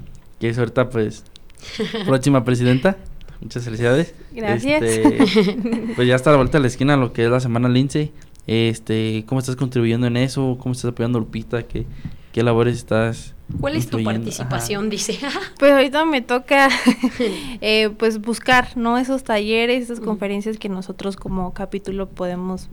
que 0.41 0.49
es 0.49 0.59
ahorita 0.59 0.89
pues 0.89 1.25
próxima 2.07 2.45
presidenta. 2.45 2.97
Muchas 3.41 3.65
felicidades. 3.65 4.15
Gracias. 4.33 4.83
Este, 4.83 5.93
pues 5.95 6.09
ya 6.09 6.15
está 6.15 6.31
a 6.31 6.33
la 6.33 6.37
vuelta 6.39 6.59
de 6.59 6.63
la 6.63 6.69
esquina 6.69 6.97
lo 6.97 7.13
que 7.13 7.25
es 7.25 7.31
la 7.31 7.41
semana 7.41 7.69
Lince. 7.69 8.13
Este, 8.47 9.25
¿cómo 9.27 9.41
estás 9.41 9.57
contribuyendo 9.57 10.07
en 10.07 10.17
eso? 10.17 10.57
¿Cómo 10.61 10.73
estás 10.73 10.93
apoyando 10.93 11.19
a 11.19 11.21
Lupita? 11.21 11.63
¿Qué, 11.65 11.87
qué 12.33 12.43
labores 12.43 12.77
estás 12.77 13.35
¿Cuál 13.61 13.77
es 13.77 13.89
tu 13.89 14.03
participación? 14.03 14.91
Dice. 14.91 15.19
Pues 15.59 15.73
ahorita 15.73 16.05
me 16.05 16.23
toca 16.23 16.69
eh, 17.61 17.91
pues 17.97 18.21
buscar, 18.21 18.77
¿no? 18.77 18.99
Esos 18.99 19.23
talleres, 19.23 19.85
esas 19.85 20.01
conferencias 20.01 20.59
que 20.59 20.69
nosotros 20.69 21.17
como 21.17 21.53
capítulo 21.53 22.09
podemos 22.09 22.69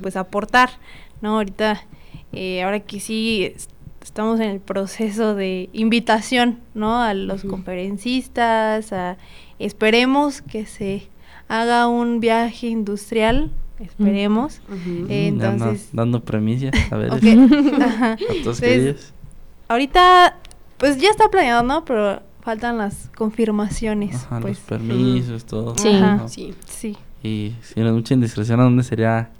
pues 0.00 0.16
aportar, 0.16 0.70
¿no? 1.20 1.36
Ahorita, 1.36 1.82
eh, 2.32 2.62
ahora 2.62 2.80
que 2.80 3.00
sí 3.00 3.44
es- 3.54 3.68
estamos 4.02 4.40
en 4.40 4.50
el 4.50 4.60
proceso 4.60 5.34
de 5.34 5.68
invitación, 5.72 6.58
¿no? 6.74 7.00
A 7.02 7.14
los 7.14 7.44
conferencistas, 7.44 8.92
a, 8.92 9.16
esperemos 9.58 10.42
que 10.42 10.66
se 10.66 11.08
haga 11.48 11.86
un 11.86 12.20
viaje 12.20 12.66
industrial, 12.68 13.50
esperemos. 13.78 14.60
Eh, 15.08 15.28
anda 15.28 15.52
entonces- 15.52 15.88
dando 15.92 16.20
premicias, 16.24 16.72
a 16.90 16.96
ver, 16.96 17.12
Ok, 17.12 17.22
ajá. 17.82 18.12
a 18.12 18.16
todos 18.16 18.36
Entonces. 18.62 19.12
Ahorita, 19.68 20.36
pues 20.78 20.98
ya 20.98 21.08
está 21.10 21.28
planeado, 21.30 21.62
¿no? 21.62 21.84
Pero 21.84 22.20
faltan 22.42 22.78
las 22.78 23.08
confirmaciones, 23.16 24.16
Ajá, 24.16 24.40
pues. 24.40 24.58
los 24.58 24.66
permisos, 24.66 25.44
todo. 25.44 25.76
Sí. 25.78 25.88
Ajá. 25.90 26.28
Sí. 26.28 26.54
Sí. 26.66 26.96
Y 27.22 27.54
si 27.62 27.80
no 27.80 27.86
es 27.86 27.92
mucha 27.92 28.14
indiscreción, 28.14 28.58
¿a 28.60 28.64
dónde 28.64 28.82
sería? 28.82 29.30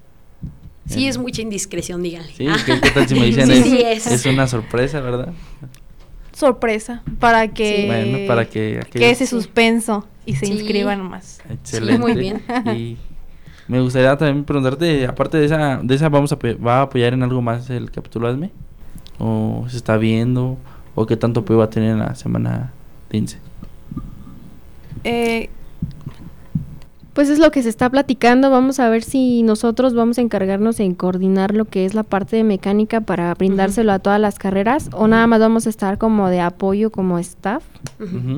Sí, 0.87 1.07
es 1.07 1.17
mucha 1.19 1.43
indiscreción, 1.43 2.03
díganle. 2.03 2.33
Sí, 2.33 2.47
¿qué, 2.67 2.81
qué 2.81 2.91
tal 2.91 3.09
si 3.09 3.15
me 3.15 3.27
dicen 3.27 3.47
Sí, 3.47 3.53
es, 3.53 3.65
sí 3.65 3.83
es. 3.83 4.07
es 4.07 4.27
una 4.27 4.47
sorpresa, 4.47 5.01
¿verdad? 5.01 5.33
Sorpresa, 6.33 7.03
para 7.21 7.49
que... 7.49 7.83
Sí. 7.83 7.87
Bueno, 7.87 8.19
para 8.27 8.47
que 8.49 8.81
que 8.91 9.11
ese 9.11 9.27
suspenso 9.27 10.07
y 10.27 10.35
se 10.35 10.47
Sí. 10.47 10.53
inscriban 10.53 11.03
más. 11.09 11.41
Excelente. 11.49 12.01
muy 12.01 12.15
bien. 12.15 12.43
Y 12.75 12.97
me 13.69 13.81
gustaría 13.81 14.17
también 14.17 14.45
preguntarte, 14.45 15.07
aparte 15.07 15.39
de 15.39 15.45
esa, 15.47 15.79
de 15.83 15.95
esa 15.95 16.09
vamos 16.09 16.33
a 16.33 16.37
va 16.37 16.79
a 16.79 16.83
apoyar 16.83 17.13
en 17.15 17.23
algo 17.23 17.41
más 17.43 17.71
el 17.71 17.91
capítulo 17.91 18.27
ASME 18.29 18.51
o 19.19 19.67
se 19.69 19.77
está 19.77 19.97
viendo 19.99 20.59
o 20.95 21.07
qué 21.07 21.17
tanto 21.17 21.41
apoyo 21.41 21.59
va 21.59 21.67
a 21.67 21.71
tener 21.71 21.91
en 21.93 21.99
la 22.01 22.15
semana 22.17 22.73
15. 23.11 23.39
Eh, 25.05 25.49
Pues 27.13 27.29
es 27.29 27.39
lo 27.39 27.51
que 27.51 27.63
se 27.63 27.69
está 27.69 27.91
platicando. 27.91 28.51
Vamos 28.51 28.81
a 28.81 28.89
ver 28.89 29.03
si 29.03 29.43
nosotros 29.43 29.95
vamos 29.95 30.17
a 30.17 30.23
encargarnos 30.23 30.81
en 30.81 30.95
coordinar 30.95 31.55
lo 31.55 31.67
que 31.67 31.85
es 31.85 31.95
la 31.95 32.05
parte 32.05 32.37
de 32.37 32.45
mecánica 32.45 33.03
para 33.03 33.35
brindárselo 33.35 33.93
a 33.93 33.99
todas 33.99 34.19
las 34.19 34.39
carreras 34.39 34.89
o 34.93 35.07
nada 35.09 35.27
más 35.27 35.39
vamos 35.41 35.67
a 35.67 35.71
estar 35.71 35.99
como 35.99 36.29
de 36.29 36.41
apoyo 36.41 36.91
como 36.91 37.19
staff, 37.19 37.63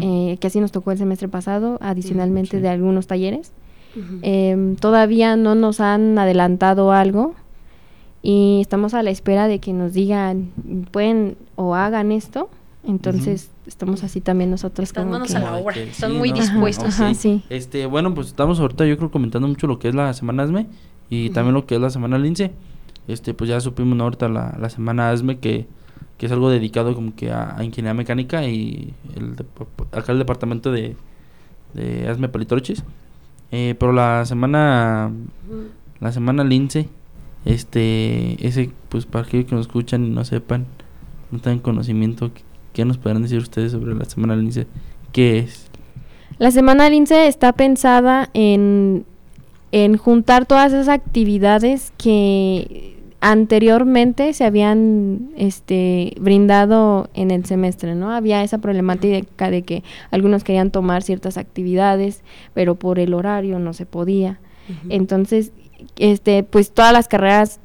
eh, 0.02 0.38
que 0.40 0.46
así 0.48 0.60
nos 0.60 0.72
tocó 0.72 0.90
el 0.90 0.98
semestre 0.98 1.28
pasado, 1.28 1.78
adicionalmente 1.80 2.56
sí. 2.56 2.62
de 2.62 2.68
algunos 2.68 3.06
talleres. 3.06 3.52
Em, 4.22 4.74
todavía 4.74 5.36
no 5.36 5.54
nos 5.54 5.78
han 5.78 6.18
adelantado 6.18 6.90
algo 6.90 7.36
y 8.22 8.58
estamos 8.60 8.92
a 8.92 9.04
la 9.04 9.10
espera 9.10 9.46
de 9.46 9.60
que 9.60 9.72
nos 9.72 9.92
digan 9.92 10.50
pueden 10.90 11.36
o 11.54 11.76
hagan 11.76 12.10
esto. 12.10 12.48
Entonces 12.86 13.50
estamos 13.66 14.04
así 14.04 14.20
también 14.20 14.50
nosotros 14.50 14.88
Están 14.88 15.04
como 15.04 15.12
manos 15.14 15.28
que- 15.30 15.36
a 15.36 15.40
la 15.40 15.56
obra, 15.56 15.76
están 15.76 16.12
sí, 16.12 16.16
muy 16.18 16.30
¿no? 16.30 16.36
dispuestos. 16.36 16.88
Ajá, 17.00 17.08
Ok. 17.10 17.14
sí. 17.16 17.42
Este, 17.48 17.86
bueno, 17.86 18.14
pues 18.14 18.26
estamos 18.28 18.60
ahorita 18.60 18.84
yo 18.86 18.96
creo 18.98 19.10
comentando 19.10 19.48
mucho 19.48 19.66
lo 19.66 19.78
que 19.78 19.88
es 19.88 19.94
la 19.94 20.12
semana 20.12 20.42
ASME 20.42 20.66
y 21.10 21.30
también 21.30 21.54
lo 21.54 21.66
que 21.66 21.76
es 21.76 21.80
la 21.80 21.90
semana 21.90 22.18
Lince. 22.18 22.52
Este, 23.08 23.32
pues 23.34 23.48
ya 23.50 23.60
supimos 23.60 23.96
¿no? 23.96 24.04
ahorita 24.04 24.28
la, 24.28 24.56
la 24.60 24.68
semana 24.70 25.10
ASME 25.10 25.38
que, 25.38 25.66
que 26.18 26.26
es 26.26 26.32
algo 26.32 26.50
dedicado 26.50 26.94
como 26.94 27.14
que 27.14 27.30
a, 27.30 27.56
a 27.56 27.64
ingeniería 27.64 27.94
mecánica 27.94 28.46
y 28.46 28.92
el 29.16 29.36
de- 29.36 29.44
acá 29.92 30.12
el 30.12 30.18
departamento 30.18 30.70
de, 30.72 30.96
de 31.74 32.08
ASME 32.08 32.28
Palitrochis. 32.28 32.84
Eh, 33.50 33.74
pero 33.78 33.92
la 33.92 34.24
semana 34.26 35.10
la 36.00 36.12
semana 36.12 36.44
Lince, 36.44 36.88
este, 37.44 38.46
ese, 38.46 38.70
pues 38.88 39.06
para 39.06 39.24
aquellos 39.26 39.46
que 39.46 39.54
nos 39.54 39.66
escuchan 39.66 40.04
y 40.04 40.10
no 40.10 40.24
sepan, 40.24 40.66
no 41.30 41.38
tengan 41.40 41.60
conocimiento, 41.60 42.32
¿qué, 42.32 42.42
qué 42.74 42.84
nos 42.84 42.98
podrán 42.98 43.22
decir 43.22 43.38
ustedes 43.38 43.72
sobre 43.72 43.94
la 43.94 44.04
semana 44.04 44.36
Lince? 44.36 44.66
¿Qué 45.12 45.38
es? 45.38 45.68
La 46.38 46.50
semana 46.50 46.90
Lince 46.90 47.28
está 47.28 47.52
pensada 47.52 48.28
en, 48.34 49.06
en 49.72 49.96
juntar 49.96 50.44
todas 50.44 50.72
esas 50.72 50.88
actividades 50.88 51.92
que 51.96 52.94
anteriormente 53.20 54.34
se 54.34 54.44
habían 54.44 55.30
este, 55.36 56.14
brindado 56.20 57.08
en 57.14 57.30
el 57.30 57.46
semestre, 57.46 57.94
¿no? 57.94 58.12
Había 58.12 58.42
esa 58.42 58.58
problemática 58.58 59.50
de 59.50 59.62
que 59.62 59.82
algunos 60.10 60.44
querían 60.44 60.70
tomar 60.70 61.02
ciertas 61.02 61.38
actividades, 61.38 62.22
pero 62.52 62.74
por 62.74 62.98
el 62.98 63.14
horario 63.14 63.58
no 63.60 63.72
se 63.72 63.86
podía. 63.86 64.40
Entonces, 64.88 65.52
este, 65.96 66.42
pues 66.42 66.72
todas 66.72 66.92
las 66.92 67.08
carreras, 67.08 67.60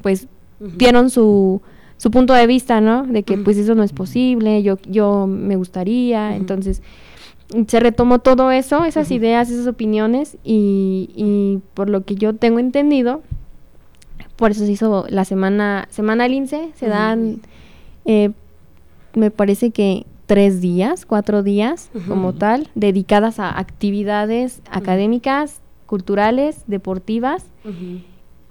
pues 0.00 0.28
Ujú. 0.60 0.70
dieron 0.76 1.10
su, 1.10 1.60
su 2.02 2.10
punto 2.10 2.34
de 2.34 2.48
vista, 2.48 2.80
¿no? 2.80 3.04
De 3.04 3.22
que 3.22 3.38
pues 3.38 3.56
eso 3.56 3.76
no 3.76 3.84
es 3.84 3.92
posible, 3.92 4.60
yo, 4.64 4.76
yo 4.88 5.28
me 5.28 5.54
gustaría, 5.54 6.34
entonces 6.34 6.82
se 7.68 7.78
retomó 7.78 8.18
todo 8.18 8.50
eso, 8.50 8.84
esas 8.84 9.12
ideas, 9.12 9.50
esas 9.50 9.68
opiniones 9.68 10.36
y, 10.42 11.10
y 11.14 11.60
por 11.74 11.88
lo 11.88 12.04
que 12.04 12.16
yo 12.16 12.34
tengo 12.34 12.58
entendido, 12.58 13.22
por 14.34 14.50
eso 14.50 14.66
se 14.66 14.72
hizo 14.72 15.06
la 15.10 15.24
semana, 15.24 15.86
semana 15.90 16.26
lince, 16.26 16.72
se 16.74 16.88
dan, 16.88 17.40
eh, 18.04 18.30
me 19.14 19.30
parece 19.30 19.70
que 19.70 20.04
tres 20.26 20.60
días, 20.60 21.06
cuatro 21.06 21.44
días 21.44 21.88
como 22.08 22.32
tal, 22.32 22.68
dedicadas 22.74 23.38
a 23.38 23.56
actividades 23.56 24.60
académicas, 24.68 25.60
culturales, 25.86 26.64
deportivas 26.66 27.44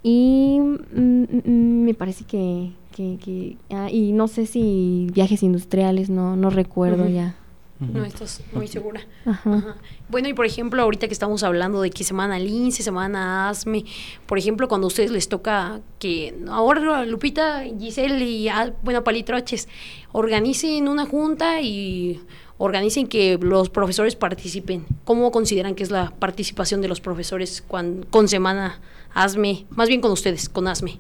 y 0.04 0.58
mm, 0.62 1.24
mm, 1.44 1.84
me 1.84 1.94
parece 1.96 2.24
que, 2.24 2.72
que, 2.92 3.18
que- 3.24 3.58
ah, 3.76 3.90
y 3.90 4.12
no 4.12 4.28
sé 4.28 4.46
si 4.46 5.08
viajes 5.14 5.44
industriales, 5.44 6.10
no, 6.10 6.36
no 6.36 6.50
recuerdo 6.50 7.08
ya. 7.08 7.36
No 7.80 8.06
estás 8.06 8.44
muy 8.54 8.68
segura. 8.68 9.02
Ajá. 9.26 9.56
Ajá. 9.56 9.76
Bueno, 10.08 10.30
y 10.30 10.36
por 10.36 10.46
ejemplo, 10.46 10.84
ahorita 10.84 11.08
que 11.08 11.14
estamos 11.14 11.42
hablando 11.42 11.82
de 11.82 11.90
que 11.90 12.04
semana 12.04 12.38
lince, 12.38 12.84
semana 12.84 13.50
asme, 13.50 13.86
por 14.28 14.38
ejemplo, 14.38 14.68
cuando 14.68 14.86
a 14.86 14.90
ustedes 14.90 15.10
les 15.10 15.28
toca 15.28 15.80
que 15.98 16.36
ahora 16.48 17.04
Lupita, 17.06 17.64
Giselle 17.80 18.24
y 18.24 18.50
ah, 18.50 18.72
bueno, 18.84 19.04
Palitroches 19.04 19.68
organicen 20.12 20.88
una 20.88 21.08
junta 21.08 21.60
y 21.62 22.22
organicen 22.60 23.08
que 23.08 23.40
los 23.42 23.72
profesores 23.72 24.16
participen. 24.16 24.86
¿Cómo 25.04 25.32
consideran 25.32 25.74
que 25.74 25.82
es 25.82 25.90
la 25.90 26.12
participación 26.20 26.82
de 26.82 26.88
los 26.88 27.02
profesores 27.02 27.64
cuan- 27.68 28.06
con 28.12 28.28
semana 28.28 28.80
asme, 29.16 29.66
más 29.72 29.88
bien 29.88 30.02
con 30.02 30.12
ustedes, 30.12 30.50
con 30.50 30.68
asme? 30.68 31.00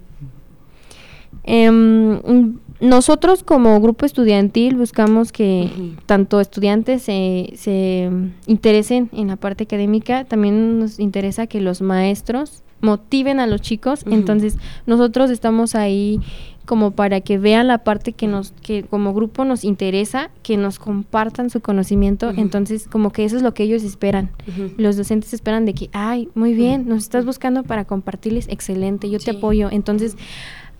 Mm, 1.45 2.55
nosotros 2.81 3.43
como 3.43 3.79
grupo 3.79 4.05
estudiantil 4.05 4.75
buscamos 4.75 5.31
que 5.31 5.69
tanto 6.07 6.39
estudiantes 6.41 7.03
se, 7.03 7.51
se 7.55 8.09
interesen 8.47 9.09
en 9.13 9.27
la 9.27 9.35
parte 9.35 9.65
académica, 9.65 10.25
también 10.25 10.79
nos 10.79 10.99
interesa 10.99 11.45
que 11.47 11.61
los 11.61 11.81
maestros 11.81 12.63
motiven 12.81 13.39
a 13.39 13.45
los 13.45 13.61
chicos, 13.61 14.03
entonces 14.07 14.57
nosotros 14.87 15.29
estamos 15.29 15.75
ahí 15.75 16.19
como 16.65 16.91
para 16.91 17.21
que 17.21 17.37
vean 17.37 17.67
la 17.67 17.79
parte 17.83 18.13
que 18.13 18.25
nos 18.25 18.53
que 18.63 18.81
como 18.83 19.13
grupo 19.13 19.45
nos 19.45 19.63
interesa, 19.63 20.31
que 20.41 20.57
nos 20.57 20.79
compartan 20.79 21.51
su 21.51 21.59
conocimiento, 21.61 22.31
entonces 22.35 22.87
como 22.87 23.11
que 23.11 23.25
eso 23.25 23.35
es 23.37 23.43
lo 23.43 23.53
que 23.53 23.61
ellos 23.63 23.83
esperan. 23.83 24.31
Los 24.77 24.97
docentes 24.97 25.33
esperan 25.35 25.65
de 25.65 25.75
que, 25.75 25.89
ay, 25.93 26.29
muy 26.33 26.55
bien, 26.55 26.87
nos 26.87 27.03
estás 27.03 27.25
buscando 27.25 27.61
para 27.63 27.85
compartirles, 27.85 28.47
excelente, 28.49 29.07
yo 29.09 29.19
Sí. 29.19 29.25
te 29.25 29.31
apoyo. 29.37 29.69
Entonces, 29.71 30.15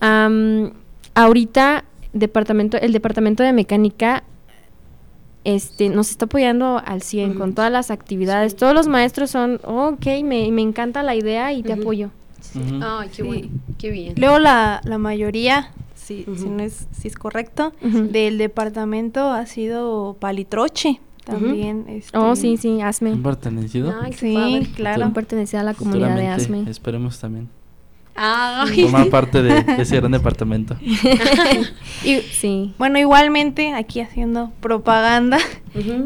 am, 0.02 0.74
ahorita 1.16 1.86
departamento, 2.14 2.78
el 2.78 2.91
departamento 2.91 3.41
de 3.43 3.54
mecánica 3.54 4.24
este, 5.43 5.89
nos 5.89 6.12
está 6.12 6.26
apoyando 6.26 6.80
al 6.86 7.02
100 7.02 7.34
con 7.34 7.41
Ujú. 7.49 7.54
todas 7.56 7.72
las 7.72 7.89
actividades. 7.89 8.52
Sí. 8.52 8.58
Todos 8.60 8.74
los 8.76 8.88
maestros 8.88 9.32
son, 9.32 9.60
ok, 9.64 10.06
me, 10.24 10.52
me 10.52 10.62
encanta 10.62 11.02
la 11.04 11.16
idea 11.16 11.52
y 11.54 11.64
te 11.64 11.74
Ujú. 11.74 11.82
apoyo. 11.82 12.10
Ujú. 12.56 12.80
Ay, 12.84 13.08
qué 13.10 13.16
Sí. 13.16 13.22
bueno, 13.24 13.47
qué 13.78 13.89
bien. 13.91 14.14
Luego 14.18 14.38
la, 14.39 14.82
la 14.84 14.97
mayoría, 14.97 15.72
si, 15.95 16.26
si 16.36 16.47
no 16.49 16.62
es, 16.64 16.88
si 16.91 17.08
es 17.08 17.16
correcto, 17.16 17.74
del 17.82 18.38
departamento 18.38 19.30
ha 19.32 19.45
sido 19.47 20.16
Palitroche 20.20 20.99
también. 21.24 21.86
este, 21.88 22.16
Oh, 22.18 22.36
sí, 22.36 22.58
sí, 22.58 22.82
hazme. 22.82 23.12
¿Han 23.12 23.24
pertenecido? 23.24 23.93
Sí, 24.16 24.34
padre. 24.36 24.68
claro. 24.76 25.06
Han 25.06 25.14
pertenecido 25.14 25.62
a 25.62 25.64
la 25.64 25.74
comunidad 25.74 26.16
de 26.18 26.28
ASME. 26.28 26.70
Esperemos 26.70 27.20
también. 27.20 27.49
Ay. 28.16 28.84
Formar 28.84 29.07
parte 29.09 29.41
de, 29.41 29.64
de 29.64 29.82
ese 29.82 29.95
gran 29.97 30.12
departamento. 30.12 30.76
Y, 32.03 32.20
Sí. 32.22 32.74
bueno, 32.80 32.97
igualmente, 32.97 33.74
aquí 33.74 33.99
haciendo 34.01 34.51
propaganda, 34.59 35.38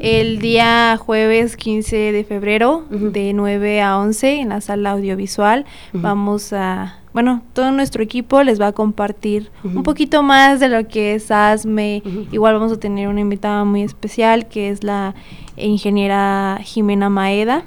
el 0.01 0.39
día 0.39 0.97
jueves 0.97 1.55
15 1.55 2.11
de 2.11 2.23
febrero, 2.25 2.85
de 2.89 3.31
9 3.33 3.81
a 3.81 3.97
11, 3.97 4.41
en 4.41 4.49
la 4.49 4.59
sala 4.61 4.91
audiovisual, 4.91 5.65
vamos 5.93 6.51
a, 6.51 6.99
bueno, 7.15 7.41
todo 7.53 7.71
nuestro 7.71 8.03
equipo 8.03 8.43
les 8.43 8.59
va 8.59 8.67
a 8.67 8.71
compartir 8.73 9.49
un 9.63 9.83
poquito 9.83 10.21
más 10.21 10.59
de 10.59 10.67
lo 10.67 10.85
que 10.87 11.15
es 11.15 11.31
ASME. 11.31 12.03
Igual 12.33 12.55
vamos 12.55 12.73
a 12.73 12.77
tener 12.77 13.07
una 13.07 13.21
invitada 13.21 13.63
muy 13.63 13.83
especial, 13.83 14.49
que 14.49 14.69
es 14.69 14.83
la 14.83 15.15
ingeniera 15.55 16.59
Jimena 16.61 17.09
Maeda, 17.09 17.63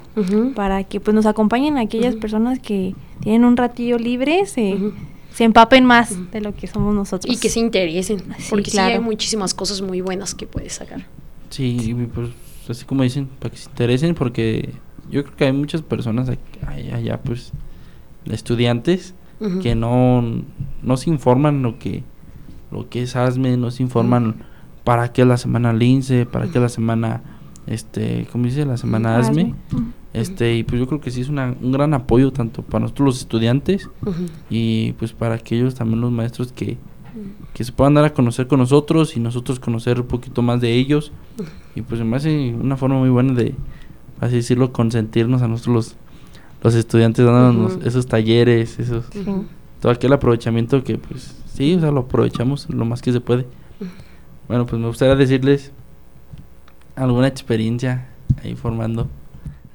para 0.55 0.83
que 0.83 0.99
pues 0.99 1.15
nos 1.15 1.25
acompañen 1.25 1.79
aquellas 1.79 2.13
Ujú. 2.13 2.21
personas 2.21 2.59
que 2.59 2.93
tienen 3.21 3.43
un 3.43 3.57
ratillo 3.57 3.97
libre, 3.97 4.45
se, 4.45 4.77
se 5.33 5.43
empapen 5.45 5.83
más 5.83 6.31
de 6.31 6.41
lo 6.41 6.53
que 6.55 6.67
somos 6.67 6.93
nosotros. 6.93 7.33
Y 7.35 7.39
que 7.39 7.49
se 7.49 7.59
interesen, 7.59 8.19
Sí, 8.37 8.47
porque 8.51 8.65
sí 8.69 8.77
claro. 8.77 8.93
hay 8.93 8.99
muchísimas 9.01 9.55
cosas 9.55 9.81
muy 9.81 10.01
buenas 10.01 10.35
que 10.35 10.45
puedes 10.45 10.73
sacar. 10.73 11.07
Sí, 11.49 11.95
pues 12.13 12.29
así 12.69 12.85
como 12.85 13.01
dicen, 13.01 13.27
para 13.39 13.49
que 13.49 13.57
se 13.57 13.67
interesen, 13.67 14.13
porque 14.13 14.73
yo 15.09 15.23
creo 15.23 15.35
que 15.35 15.45
hay 15.45 15.53
muchas 15.53 15.81
personas 15.81 16.29
ay- 16.67 16.91
allá, 16.91 17.19
pues, 17.19 17.51
estudiantes, 18.27 19.15
Que 19.61 19.73
no, 19.73 20.21
no 20.83 20.97
se 20.97 21.09
informan 21.09 21.61
lo 21.63 21.79
que, 21.79 22.03
lo 22.71 22.89
que 22.89 23.03
es 23.03 23.15
ASME, 23.15 23.55
no 23.55 23.71
se 23.71 23.83
informan 23.83 24.43
para 24.83 25.13
qué 25.13 25.23
la 25.23 25.37
semana 25.37 25.71
Lince, 25.71 26.25
para 26.25 26.47
qué 26.47 26.59
la 26.59 26.67
semana, 26.67 27.21
este, 27.67 28.27
¿cómo 28.31 28.45
dice? 28.45 28.65
La 28.65 28.75
semana 28.75 29.17
ASME. 29.17 29.55
Este, 30.11 30.55
y 30.55 30.63
pues 30.63 30.79
yo 30.79 30.87
creo 30.87 30.99
que 30.99 31.11
sí 31.11 31.21
es 31.21 31.29
una, 31.29 31.55
un 31.61 31.71
gran 31.71 31.93
apoyo 31.93 32.31
tanto 32.31 32.63
para 32.63 32.81
nosotros 32.81 33.05
los 33.05 33.19
estudiantes 33.19 33.89
y 34.49 34.93
pues 34.93 35.13
para 35.13 35.35
aquellos 35.35 35.75
también 35.75 36.01
los 36.01 36.11
maestros 36.11 36.51
que, 36.51 36.77
que 37.53 37.63
se 37.63 37.71
puedan 37.71 37.93
dar 37.93 38.05
a 38.05 38.13
conocer 38.13 38.47
con 38.47 38.59
nosotros 38.59 39.15
y 39.15 39.19
nosotros 39.19 39.59
conocer 39.59 40.01
un 40.01 40.07
poquito 40.07 40.41
más 40.41 40.61
de 40.61 40.73
ellos. 40.73 41.11
Y 41.75 41.81
pues 41.81 42.03
me 42.03 42.17
hace 42.17 42.53
una 42.53 42.75
forma 42.75 42.97
muy 42.97 43.09
buena 43.09 43.33
de 43.33 43.55
así 44.19 44.35
decirlo 44.35 44.73
consentirnos 44.73 45.41
a 45.41 45.47
nosotros 45.47 45.75
los, 45.75 45.95
los 46.61 46.75
estudiantes 46.75 47.25
dándonos 47.25 47.75
Ujú. 47.77 47.87
esos 47.87 48.05
talleres 48.07 48.79
esos 48.79 49.05
Ujú. 49.15 49.45
todo 49.81 49.91
aquel 49.91 50.13
aprovechamiento 50.13 50.83
que 50.83 50.97
pues 50.97 51.35
sí 51.53 51.75
o 51.75 51.79
sea 51.79 51.91
lo 51.91 52.01
aprovechamos 52.01 52.67
lo 52.69 52.85
más 52.85 53.01
que 53.01 53.11
se 53.11 53.21
puede 53.21 53.45
bueno 54.47 54.65
pues 54.65 54.81
me 54.81 54.87
gustaría 54.87 55.15
decirles 55.15 55.71
alguna 56.95 57.27
experiencia 57.27 58.07
ahí 58.43 58.55
formando 58.55 59.07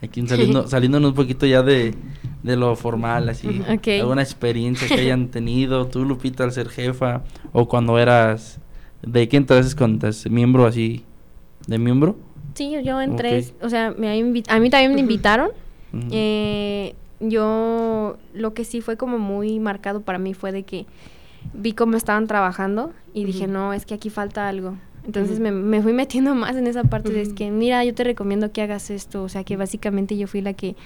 aquí 0.03 0.23
saliendo 0.27 0.67
saliéndonos 0.69 1.11
un 1.11 1.15
poquito 1.17 1.47
ya 1.47 1.63
de, 1.63 1.95
de 2.43 2.57
lo 2.57 2.75
formal 2.77 3.29
así 3.29 3.63
Ok. 3.73 3.89
alguna 4.01 4.23
experiencia 4.23 4.87
que 4.89 5.01
hayan 5.01 5.29
tenido 5.29 5.87
tú 5.87 6.05
Lupita 6.05 6.45
al 6.45 6.53
ser 6.53 6.69
jefa 6.69 7.23
o 7.53 7.67
cuando 7.69 7.99
eras 7.99 8.59
de 9.03 9.29
qué 9.29 9.37
entonces 9.39 9.75
cuando 9.75 10.07
eras 10.07 10.29
miembro 10.31 10.67
así 10.67 11.05
de 11.67 11.79
miembro 11.79 12.17
Sí, 12.55 12.71
yo 12.85 13.01
entré, 13.01 13.41
Ok. 13.41 13.65
o 13.65 13.69
sea, 13.69 13.93
me, 13.99 14.09
a 14.13 14.61
mí 14.61 14.71
también 14.71 14.95
me 14.95 15.01
Ujú. 15.01 15.09
Eh, 16.11 16.95
yo, 17.21 18.17
lo 18.33 18.55
que 18.55 18.65
sí 18.65 18.81
fue 18.81 18.97
como 18.97 19.19
muy 19.19 19.61
marcado 19.61 20.01
para 20.01 20.19
mí 20.19 20.35
fue 20.35 20.53
de 20.53 20.63
que 20.65 20.87
vi 21.53 21.73
cómo 21.73 21.97
estaban 21.97 22.27
trabajando 22.27 22.93
y 23.13 23.25
dije, 23.25 23.47
no, 23.47 23.73
es 23.73 23.87
que 23.87 23.95
aquí 23.95 24.11
falta 24.11 24.49
algo. 24.49 24.75
Entonces 25.07 25.39
me, 25.39 25.53
me 25.53 25.83
fui 25.83 25.93
metiendo 25.93 26.35
más 26.35 26.57
en 26.57 26.67
esa 26.67 26.85
parte 26.85 27.13
de 27.13 27.23
es 27.23 27.33
que, 27.33 27.51
mira, 27.51 27.85
yo 27.85 27.95
te 27.95 28.05
recomiendo 28.05 28.53
que 28.53 28.63
hagas 28.63 28.91
esto. 28.91 29.23
O 29.23 29.29
sea, 29.29 29.45
que 29.45 29.57
básicamente 29.57 30.17
yo 30.17 30.27
fui 30.27 30.41
la 30.41 30.55
que 30.55 30.77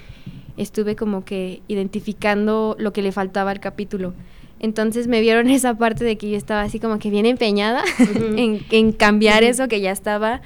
estuve 0.56 0.96
como 0.96 1.24
que 1.24 1.62
identificando 1.68 2.76
lo 2.78 2.92
que 2.92 3.02
le 3.02 3.12
faltaba 3.12 3.50
al 3.50 3.60
capítulo. 3.60 4.12
Entonces 4.60 5.06
me 5.06 5.20
vieron 5.20 5.48
esa 5.50 5.74
parte 5.78 6.04
de 6.04 6.18
que 6.18 6.30
yo 6.30 6.36
estaba 6.36 6.62
así 6.62 6.80
como 6.80 6.98
que 6.98 7.10
bien 7.10 7.26
empeñada 7.26 7.82
en, 8.36 8.60
en 8.70 8.92
cambiar 8.92 9.44
eso 9.44 9.68
que 9.68 9.80
ya 9.80 9.92
estaba 9.92 10.42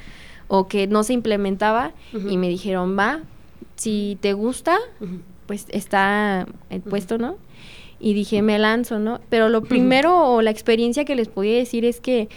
o 0.48 0.68
que 0.68 0.86
no 0.86 1.02
se 1.02 1.14
implementaba 1.14 1.92
y 2.28 2.36
me 2.36 2.46
dijeron, 2.46 2.98
va, 2.98 3.20
si 3.76 4.18
te 4.20 4.32
gusta, 4.32 4.78
pues 5.46 5.66
está 5.70 6.46
el 6.70 6.80
puesto, 6.80 7.18
¿no? 7.18 7.36
Y 7.98 8.14
dije, 8.14 8.42
me 8.42 8.58
lanzo, 8.58 8.98
¿no? 8.98 9.20
Pero 9.28 9.48
lo 9.48 9.62
primero 9.62 10.28
o 10.28 10.42
la 10.42 10.50
experiencia 10.50 11.04
que 11.04 11.14
les 11.14 11.28
podía 11.28 11.56
decir 11.56 11.84
es 11.84 12.00
que 12.00 12.28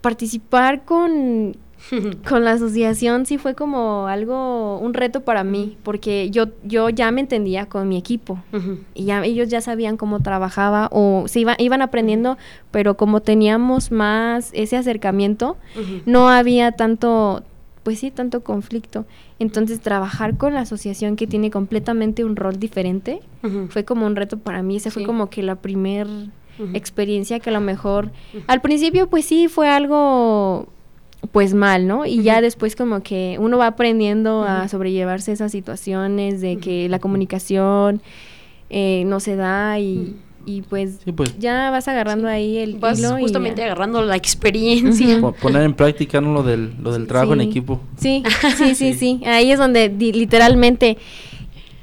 participar 0.00 0.84
con, 0.84 1.56
con 2.28 2.44
la 2.44 2.52
asociación 2.52 3.26
sí 3.26 3.38
fue 3.38 3.54
como 3.54 4.06
algo, 4.06 4.78
un 4.78 4.94
reto 4.94 5.22
para 5.22 5.44
mí, 5.44 5.76
porque 5.82 6.30
yo, 6.30 6.46
yo 6.62 6.88
ya 6.88 7.10
me 7.10 7.20
entendía 7.20 7.66
con 7.66 7.88
mi 7.88 7.96
equipo. 7.96 8.38
Y 8.94 9.04
ya 9.04 9.24
ellos 9.24 9.48
ya 9.48 9.60
sabían 9.60 9.96
cómo 9.96 10.20
trabajaba 10.20 10.88
o 10.92 11.24
se 11.26 11.40
iba, 11.40 11.54
iban 11.58 11.82
aprendiendo, 11.82 12.36
pero 12.70 12.96
como 12.96 13.20
teníamos 13.20 13.90
más 13.90 14.50
ese 14.52 14.76
acercamiento, 14.76 15.56
no 16.06 16.28
había 16.28 16.72
tanto, 16.72 17.44
pues 17.84 18.00
sí, 18.00 18.10
tanto 18.10 18.42
conflicto. 18.42 19.06
Entonces 19.38 19.80
trabajar 19.80 20.36
con 20.36 20.54
la 20.54 20.60
asociación 20.60 21.14
que 21.14 21.28
tiene 21.28 21.50
completamente 21.50 22.24
un 22.24 22.34
rol 22.34 22.58
diferente 22.58 23.20
fue 23.68 23.84
como 23.84 24.06
un 24.06 24.16
reto 24.16 24.38
para 24.38 24.62
mí. 24.62 24.76
Esa 24.76 24.90
fue 24.90 25.04
como 25.04 25.30
que 25.30 25.42
la 25.42 25.56
primer 25.56 26.08
experiencia 26.72 27.40
que 27.40 27.50
a 27.50 27.52
lo 27.52 27.60
mejor 27.60 28.10
al 28.46 28.60
principio 28.60 29.08
pues 29.08 29.24
sí 29.24 29.48
fue 29.48 29.68
algo 29.68 30.68
pues 31.32 31.54
mal, 31.54 31.86
¿no? 31.86 32.06
Y 32.06 32.22
ya 32.22 32.40
después 32.40 32.76
como 32.76 33.02
que 33.02 33.36
uno 33.38 33.58
va 33.58 33.68
aprendiendo 33.68 34.44
a 34.44 34.68
sobrellevarse 34.68 35.32
esas 35.32 35.52
situaciones 35.52 36.40
de 36.40 36.58
que 36.58 36.88
la 36.88 36.98
comunicación 36.98 38.02
eh, 38.70 39.04
no 39.06 39.20
se 39.20 39.36
da 39.36 39.78
y. 39.78 40.16
y 40.46 40.62
pues 40.62 40.98
Sí, 41.04 41.12
pues 41.12 41.38
ya 41.38 41.70
vas 41.70 41.88
agarrando 41.88 42.28
ahí 42.28 42.58
el 42.58 42.74
Vas 42.78 42.98
hilo 42.98 43.16
justamente 43.18 43.62
agarrando 43.64 44.02
la 44.02 44.16
experiencia. 44.16 45.20
Poner 45.40 45.62
en 45.62 45.74
práctica 45.74 46.20
¿no? 46.20 46.32
lo 46.32 46.42
del, 46.42 46.74
lo 46.82 46.92
del 46.92 47.06
trabajo 47.06 47.32
en 47.34 47.40
equipo. 47.40 47.80
Sí, 47.98 48.22
sí, 48.40 48.50
sí, 48.56 48.74
Sí. 48.74 48.94
sí. 48.94 49.20
Ahí 49.26 49.50
es 49.50 49.58
donde 49.58 49.88
literalmente 49.88 50.98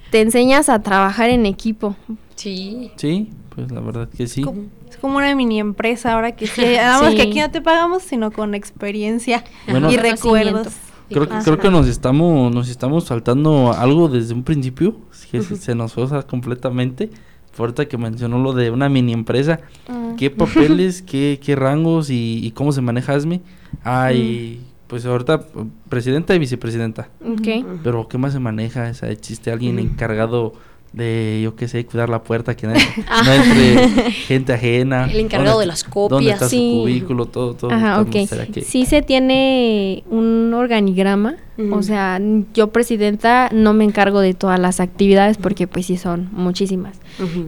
te 0.10 0.22
enseñas 0.22 0.70
a 0.70 0.82
trabajar 0.82 1.30
en 1.30 1.46
equipo. 1.46 1.96
Sí. 2.36 2.92
Sí, 2.96 3.30
pues 3.56 3.72
la 3.72 3.80
verdad 3.82 4.10
que 4.10 4.28
sí. 4.28 4.42
¿Cómo? 4.42 4.64
Es 4.90 4.98
como 4.98 5.18
una 5.18 5.34
mini 5.36 5.60
empresa 5.60 6.14
ahora 6.14 6.34
que 6.34 6.48
sí, 6.48 6.62
que 7.16 7.22
aquí 7.22 7.40
no 7.40 7.50
te 7.50 7.62
pagamos, 7.62 8.04
sino 8.04 8.32
con 8.32 8.56
experiencia 8.56 9.44
Bueno, 9.68 9.92
y 9.92 9.98
recuerdos. 9.98 10.68
Creo, 11.10 11.28
creo 11.28 11.58
que 11.60 11.70
nos 11.70 11.88
estamos, 11.88 12.54
nos 12.54 12.70
estamos 12.70 13.04
saltando 13.06 13.74
algo 13.74 14.08
desde 14.08 14.34
un 14.34 14.44
principio, 14.44 14.96
que 15.30 15.42
se- 15.42 15.76
nos 15.76 15.92
sea, 15.92 16.22
completamente. 16.24 17.10
Ahorita 17.58 17.86
que 17.88 17.98
mencionó 17.98 18.40
lo 18.42 18.54
de 18.54 18.72
una 18.72 18.90
mini 18.90 19.14
empresa, 19.14 19.60
Ah. 19.88 20.14
¿qué 20.18 20.30
papeles, 20.30 21.02
qué, 21.02 21.40
qué 21.44 21.56
rangos 21.56 22.10
y, 22.10 22.40
y 22.46 22.52
cómo 22.52 22.72
se 22.72 22.82
maneja 22.82 23.14
ASME? 23.14 23.42
Hay, 23.84 24.62
pues 24.88 25.06
ahorita, 25.06 25.46
presidenta 25.90 26.36
y 26.36 26.40
vicepresidenta. 26.40 27.10
Ok. 27.26 27.66
Pero 27.84 28.08
¿qué 28.08 28.18
más 28.18 28.34
se 28.34 28.40
maneja? 28.40 28.90
O 28.90 28.94
sea, 28.94 29.10
¿Existe 29.10 29.52
alguien 29.52 29.80
encargado 29.80 30.54
de, 30.94 31.40
yo 31.42 31.56
qué 31.56 31.68
sé, 31.70 31.86
cuidar 31.86 32.10
la 32.10 32.22
puerta, 32.24 32.56
que 32.56 32.68
no, 32.68 32.74
no 32.74 33.34
entre 33.34 34.12
gente 34.28 34.54
ajena? 34.54 35.06
El 35.10 35.22
encargado 35.22 35.52
¿Dónde 35.54 35.64
de 35.66 35.68
las 35.68 35.84
copias. 35.86 36.10
¿Dónde 36.10 36.32
está 36.32 36.50
Sí. 36.50 36.74
su 36.76 36.82
cubículo? 36.82 37.26
Todo, 37.28 37.54
todo. 37.54 37.72
Ajá, 37.72 37.94
todo 37.96 38.04
ok. 38.04 38.14
me 38.14 38.20
gustaría 38.22 38.48
que- 38.48 38.62
Sí 38.62 38.86
se 38.86 39.02
tiene 39.02 40.04
un 40.10 40.54
organigrama, 40.54 41.36
o 41.72 41.84
sea, 41.84 42.20
yo 42.56 42.72
presidenta 42.72 43.50
no 43.54 43.74
me 43.74 43.84
encargo 43.84 44.20
de 44.20 44.34
todas 44.34 44.60
las 44.60 44.80
actividades 44.80 45.38
porque 45.38 45.68
pues 45.68 45.86
sí 45.86 45.96
son 45.96 46.28
muchísimas. 46.32 47.00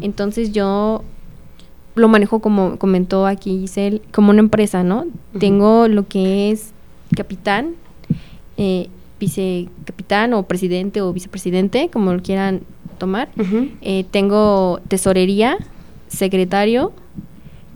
Entonces 0.02 0.52
yo 0.52 1.04
lo 1.96 2.08
manejo 2.08 2.39
como 2.39 2.78
comentó 2.78 3.26
aquí 3.28 3.60
Giselle, 3.62 4.02
como 4.12 4.30
una 4.30 4.39
empresa, 4.39 4.84
¿no? 4.84 5.06
Tengo 5.39 5.88
lo 5.88 6.08
que 6.08 6.52
es 6.52 6.72
capitán, 7.16 7.72
eh, 8.58 8.88
vicecapitán 9.20 10.34
o 10.34 10.44
presidente 10.44 11.02
o 11.02 11.12
vicepresidente, 11.12 11.89
como 11.91 12.14
lo 12.14 12.22
quieran 12.22 12.62
tomar. 12.94 13.30
Eh, 13.82 14.06
tengo 14.12 14.80
tesorería, 14.88 15.58
secretario, 16.08 16.94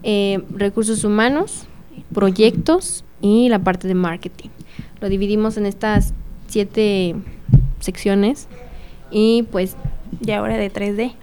eh, 0.04 0.42
recursos 0.52 1.04
humanos, 1.04 1.66
proyectos 2.14 3.04
y 3.22 3.50
la 3.50 3.60
parte 3.60 3.88
de 3.88 3.96
marketing. 3.96 4.50
Lo 5.02 5.10
dividimos 5.10 5.58
en 5.58 5.66
estas 5.66 6.14
siete 6.48 7.16
secciones 7.80 8.48
y 9.12 9.44
pues... 9.52 9.76
Y 10.26 10.32
ahora 10.32 10.58
de 10.58 10.72
3D. 10.72 11.14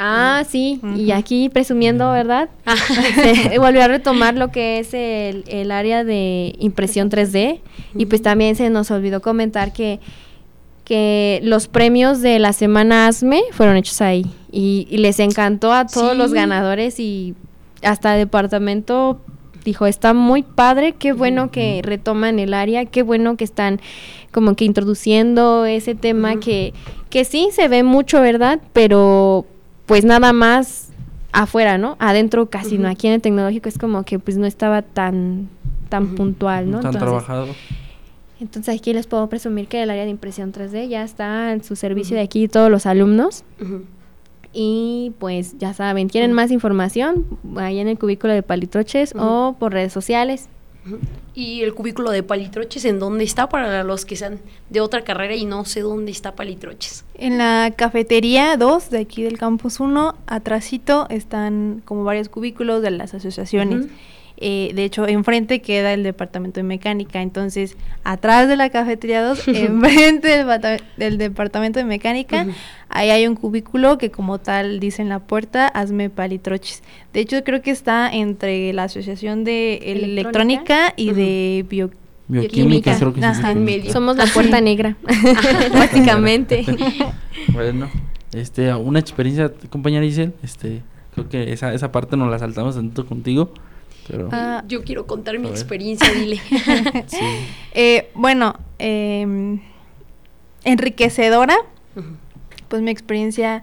Ah, 0.00 0.44
sí, 0.48 0.80
y 0.96 1.10
aquí 1.10 1.48
presumiendo, 1.48 2.12
¿verdad? 2.12 2.48
Se 3.16 3.58
volvió 3.58 3.82
a 3.82 3.88
retomar 3.88 4.36
lo 4.36 4.52
que 4.52 4.78
es 4.78 4.94
el, 4.94 5.42
el 5.48 5.72
área 5.72 6.04
de 6.04 6.54
impresión 6.60 7.10
3D 7.10 7.60
y 7.96 8.06
pues 8.06 8.22
también 8.22 8.54
se 8.54 8.70
nos 8.70 8.92
olvidó 8.92 9.20
comentar 9.20 9.72
que, 9.72 9.98
que 10.88 11.40
los 11.42 11.68
premios 11.68 12.22
de 12.22 12.38
la 12.38 12.54
semana 12.54 13.08
ASME 13.08 13.42
fueron 13.52 13.76
hechos 13.76 14.00
ahí 14.00 14.24
y, 14.50 14.88
y 14.90 14.96
les 14.96 15.20
encantó 15.20 15.70
a 15.74 15.86
todos 15.86 16.16
los 16.16 16.32
ganadores 16.32 16.98
y 16.98 17.34
hasta 17.82 18.14
el 18.14 18.22
departamento 18.24 19.20
dijo, 19.66 19.86
está 19.86 20.14
muy 20.14 20.42
padre, 20.42 20.94
qué 20.94 21.12
bueno 21.12 21.50
que 21.50 21.82
retoman 21.84 22.38
el 22.38 22.54
área, 22.54 22.86
qué 22.86 23.02
bueno 23.02 23.36
que 23.36 23.44
están 23.44 23.80
como 24.32 24.54
que 24.54 24.64
introduciendo 24.64 25.66
ese 25.66 25.94
tema 25.94 26.40
que, 26.40 26.72
que 27.10 27.26
sí 27.26 27.50
se 27.52 27.68
ve 27.68 27.82
mucho, 27.82 28.22
¿verdad? 28.22 28.58
Pero 28.72 29.44
pues 29.84 30.06
nada 30.06 30.32
más 30.32 30.88
afuera, 31.32 31.76
¿no? 31.76 31.96
Adentro 31.98 32.48
casi 32.48 32.78
no. 32.78 32.88
Aquí 32.88 33.08
en 33.08 33.12
el 33.12 33.20
tecnológico 33.20 33.68
es 33.68 33.76
como 33.76 34.04
que 34.04 34.18
pues 34.18 34.38
no 34.38 34.46
estaba 34.46 34.80
tan 34.80 35.50
tan 35.90 36.14
puntual, 36.14 36.70
¿no? 36.70 36.80
Tan 36.80 36.94
Entonces, 36.94 37.00
trabajado. 37.00 37.46
Entonces 38.40 38.78
aquí 38.78 38.92
les 38.92 39.06
puedo 39.06 39.28
presumir 39.28 39.68
que 39.68 39.82
el 39.82 39.90
área 39.90 40.04
de 40.04 40.10
impresión 40.10 40.52
3D 40.52 40.88
ya 40.88 41.02
está 41.02 41.52
en 41.52 41.64
su 41.64 41.76
servicio 41.76 42.16
de 42.16 42.22
aquí 42.22 42.48
todos 42.48 42.70
los 42.70 42.86
alumnos. 42.86 43.44
Y 44.52 45.12
pues 45.18 45.58
ya 45.58 45.74
saben, 45.74 46.08
quieren 46.08 46.32
más 46.32 46.50
información, 46.50 47.26
ahí 47.56 47.80
en 47.80 47.88
el 47.88 47.98
cubículo 47.98 48.32
de 48.32 48.42
Palitroches 48.42 49.14
o 49.16 49.56
por 49.58 49.72
redes 49.72 49.92
sociales. 49.92 50.48
Y 51.34 51.62
el 51.62 51.74
cubículo 51.74 52.10
de 52.10 52.22
Palitroches, 52.22 52.84
¿en 52.84 52.98
dónde 52.98 53.22
está 53.22 53.48
para 53.48 53.84
los 53.84 54.04
que 54.04 54.16
sean 54.16 54.40
de 54.70 54.80
otra 54.80 55.04
carrera 55.04 55.34
y 55.34 55.44
no 55.44 55.64
sé 55.64 55.82
dónde 55.82 56.10
está 56.10 56.34
Palitroches? 56.34 57.04
En 57.14 57.38
la 57.38 57.72
cafetería 57.76 58.56
2 58.56 58.90
de 58.90 58.98
aquí 58.98 59.22
del 59.22 59.38
campus 59.38 59.80
1, 59.80 60.16
atrásito 60.26 61.06
están 61.10 61.82
como 61.84 62.04
varios 62.04 62.28
cubículos 62.28 62.82
de 62.82 62.90
las 62.90 63.14
asociaciones. 63.14 63.86
Eh, 64.40 64.70
de 64.74 64.84
hecho, 64.84 65.06
enfrente 65.08 65.60
queda 65.60 65.92
el 65.92 66.02
departamento 66.02 66.60
de 66.60 66.64
mecánica. 66.64 67.22
Entonces, 67.22 67.76
atrás 68.04 68.48
de 68.48 68.56
la 68.56 68.70
cafetería 68.70 69.22
2, 69.22 69.48
enfrente 69.48 70.28
del, 70.28 70.46
del 70.96 71.18
departamento 71.18 71.78
de 71.78 71.84
mecánica, 71.84 72.46
ahí 72.88 73.10
hay 73.10 73.26
un 73.26 73.34
cubículo 73.34 73.98
que 73.98 74.10
como 74.10 74.38
tal 74.38 74.80
dice 74.80 75.02
en 75.02 75.08
la 75.08 75.18
puerta, 75.18 75.66
hazme 75.66 76.08
palitroches. 76.10 76.82
De 77.12 77.20
hecho, 77.20 77.42
creo 77.42 77.62
que 77.62 77.70
está 77.70 78.10
entre 78.12 78.72
la 78.72 78.84
asociación 78.84 79.44
de 79.44 79.76
Electrónica. 79.82 80.92
electrónica 80.92 80.94
y 80.96 81.12
de 81.12 81.66
bio... 81.68 81.90
Bioquímica, 82.30 82.92
Bioquímica. 82.92 82.98
creo 82.98 83.14
que. 83.14 83.24
Ajá, 83.24 83.52
en 83.52 83.64
medio. 83.64 83.90
Somos 83.90 84.16
la 84.18 84.26
puerta 84.26 84.60
negra, 84.60 84.96
básicamente. 85.72 86.64
Bueno, 87.52 87.88
este, 88.32 88.74
una 88.74 88.98
experiencia, 88.98 89.50
compañera 89.70 90.04
Isel, 90.04 90.34
este, 90.42 90.82
creo 91.14 91.28
que 91.28 91.52
esa, 91.52 91.72
esa 91.72 91.92
parte 91.92 92.16
nos 92.16 92.30
la 92.30 92.38
saltamos 92.38 92.74
tanto 92.74 93.06
contigo, 93.06 93.52
Ah, 94.32 94.62
Yo 94.66 94.84
quiero 94.84 95.06
contar 95.06 95.38
mi 95.38 95.48
experiencia, 95.48 96.12
dile. 96.12 96.40
sí. 97.06 97.18
Eh, 97.72 98.10
bueno, 98.14 98.56
em, 98.78 99.60
enriquecedora, 100.64 101.56
pues 102.68 102.82
mi 102.82 102.90
experiencia 102.90 103.62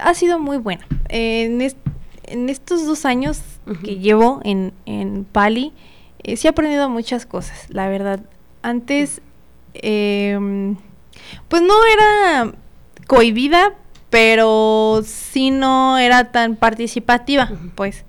ha 0.00 0.14
sido 0.14 0.38
muy 0.38 0.58
buena. 0.58 0.86
en, 1.08 1.60
est- 1.62 1.78
en 2.24 2.48
estos 2.48 2.86
dos 2.86 3.04
años 3.04 3.40
que 3.84 3.98
llevo 3.98 4.40
en, 4.44 4.72
en 4.84 5.24
Pali, 5.24 5.72
eh, 6.22 6.36
sí 6.36 6.46
he 6.46 6.50
aprendido 6.50 6.88
muchas 6.88 7.24
cosas, 7.26 7.66
la 7.70 7.88
verdad. 7.88 8.20
Antes, 8.62 9.20
em, 9.74 10.76
pues 11.48 11.62
no 11.62 11.74
era 11.92 12.52
cohibida, 13.06 13.74
pero 14.10 15.02
sí 15.04 15.50
no 15.50 15.98
era 15.98 16.30
tan 16.32 16.56
participativa, 16.56 17.50
pues. 17.74 18.04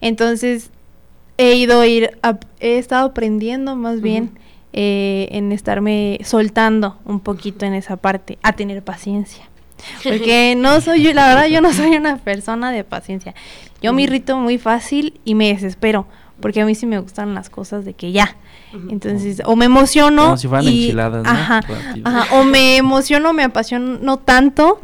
Entonces, 0.00 0.70
he 1.38 1.54
ido 1.54 1.80
a 1.80 1.86
ir, 1.86 2.18
he 2.60 2.78
estado 2.78 3.08
aprendiendo 3.08 3.76
más 3.76 4.00
bien 4.00 4.30
eh, 4.72 5.28
en 5.32 5.52
estarme 5.52 6.18
soltando 6.24 6.98
un 7.04 7.20
poquito 7.20 7.64
en 7.64 7.74
esa 7.74 7.96
parte, 7.96 8.38
a 8.42 8.52
tener 8.54 8.82
paciencia. 8.82 9.48
Porque 10.02 10.54
no 10.58 10.80
soy 10.80 11.02
yo, 11.02 11.12
la 11.12 11.28
verdad 11.28 11.46
yo 11.46 11.60
no 11.60 11.72
soy 11.72 11.96
una 11.96 12.16
persona 12.18 12.70
de 12.72 12.84
paciencia. 12.84 13.34
Yo 13.82 13.92
me 13.92 14.02
irrito 14.02 14.36
muy 14.38 14.58
fácil 14.58 15.20
y 15.24 15.34
me 15.34 15.48
desespero, 15.48 16.06
porque 16.40 16.60
a 16.62 16.66
mí 16.66 16.74
sí 16.74 16.86
me 16.86 16.98
gustan 16.98 17.34
las 17.34 17.50
cosas 17.50 17.84
de 17.84 17.92
que 17.94 18.12
ya. 18.12 18.36
Entonces, 18.88 19.40
o 19.44 19.54
me 19.54 19.66
emociono 19.66 20.22
Como 20.24 20.36
si 20.36 20.48
fueran 20.48 20.66
y- 20.66 20.84
enchiladas, 20.84 21.22
¿no? 21.22 21.30
Ajá, 21.30 21.60
o 22.32 22.42
me 22.44 22.76
emociono, 22.76 23.32
me 23.32 23.44
apasiono 23.44 24.16
tanto 24.18 24.80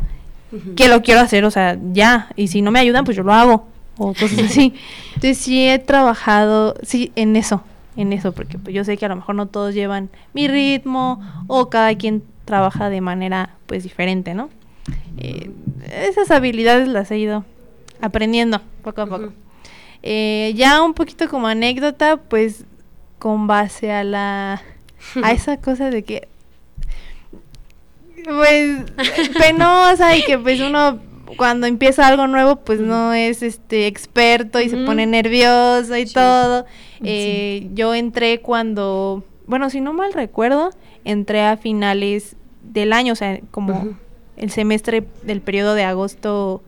que 0.77 0.89
lo 0.89 1.03
quiero 1.03 1.21
hacer, 1.21 1.45
o 1.45 1.51
sea, 1.51 1.79
ya, 1.93 2.29
y 2.37 2.49
si 2.49 2.61
no 2.63 2.71
me 2.71 2.79
ayudan, 2.81 3.05
pues 3.05 3.17
yo 3.17 3.23
lo 3.23 3.33
hago, 3.33 3.67
o 4.01 4.15
cosas 4.15 4.39
así. 4.39 4.73
Entonces 5.15 5.37
sí 5.37 5.69
he 5.69 5.79
trabajado, 5.79 6.75
sí, 6.83 7.13
en 7.17 7.37
eso, 7.37 7.63
en 7.97 8.15
eso, 8.15 8.33
porque 8.33 8.59
pues, 8.59 8.75
yo 8.75 8.83
sé 8.83 8.97
que 8.97 9.05
a 9.05 9.11
lo 9.11 9.17
mejor 9.17 9.35
no 9.35 9.47
todos 9.47 9.75
llevan 9.75 10.09
mi 10.33 10.49
ritmo, 10.49 11.21
o 11.49 11.69
cada 11.69 11.95
quien 11.95 12.23
trabaja 12.47 12.89
de 12.89 13.03
manera, 13.03 13.57
pues, 13.67 13.83
diferente, 13.83 14.33
¿no? 14.33 14.49
Eh, 15.19 15.51
esas 15.93 16.31
habilidades 16.31 16.89
las 16.89 17.11
he 17.11 17.19
ido 17.19 17.45
aprendiendo 18.01 18.63
poco 18.83 19.03
a 19.03 19.07
poco. 19.07 19.33
Eh, 20.03 20.55
ya 20.57 20.83
un 20.83 20.95
poquito 20.95 21.29
como 21.29 21.47
anécdota, 21.47 22.17
pues, 22.17 22.65
con 23.19 23.47
base 23.47 23.93
a 23.93 24.03
la... 24.03 24.63
a 25.23 25.33
esa 25.33 25.59
cosa 25.59 25.91
de 25.91 26.05
que 26.05 26.29
pues 28.23 28.83
penosa 29.39 30.15
y 30.15 30.23
que 30.23 30.39
pues 30.39 30.61
uno 30.61 31.01
cuando 31.37 31.67
empieza 31.67 32.07
algo 32.07 32.27
nuevo 32.27 32.57
pues 32.57 32.81
no 32.81 33.13
es 33.13 33.43
este 33.43 33.87
experto 33.87 34.61
y 34.61 34.69
se 34.69 34.77
pone 34.79 35.07
nervioso 35.07 35.97
y 35.97 36.07
Sí. 36.07 36.15
todo. 36.15 36.67
Eh, 37.03 37.69
Yo 37.75 37.95
entré 37.95 38.41
cuando, 38.41 39.25
bueno, 39.47 39.71
si 39.71 39.81
no 39.81 39.93
mal 39.93 40.13
recuerdo, 40.13 40.71
entré 41.05 41.43
a 41.43 41.57
finales 41.57 42.37
del 42.63 42.93
año, 42.93 43.13
o 43.15 43.17
sea, 43.17 43.41
como 43.51 43.89
el 44.37 44.51
semestre 44.51 45.05
del 45.23 45.41
periodo 45.41 45.75
de 45.75 45.85
agosto, 45.85 46.63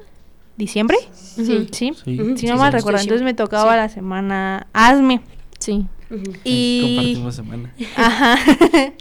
diciembre. 0.56 0.96
Sí. 1.12 1.44
Sí. 1.46 1.66
Sí. 1.70 1.92
Si 2.04 2.36
Sí, 2.38 2.46
no 2.46 2.56
mal 2.56 2.72
recuerdo, 2.72 3.00
entonces 3.00 3.24
me 3.24 3.34
tocaba 3.34 3.72
Sí. 3.72 3.76
la 3.78 3.88
semana 3.88 4.66
ASME. 4.72 5.20
Sí, 5.58 5.86
Ujú. 6.12 6.32
Y 6.44 6.80
Compartimos 6.94 7.34
semana. 7.34 7.74
ajá. 7.96 8.38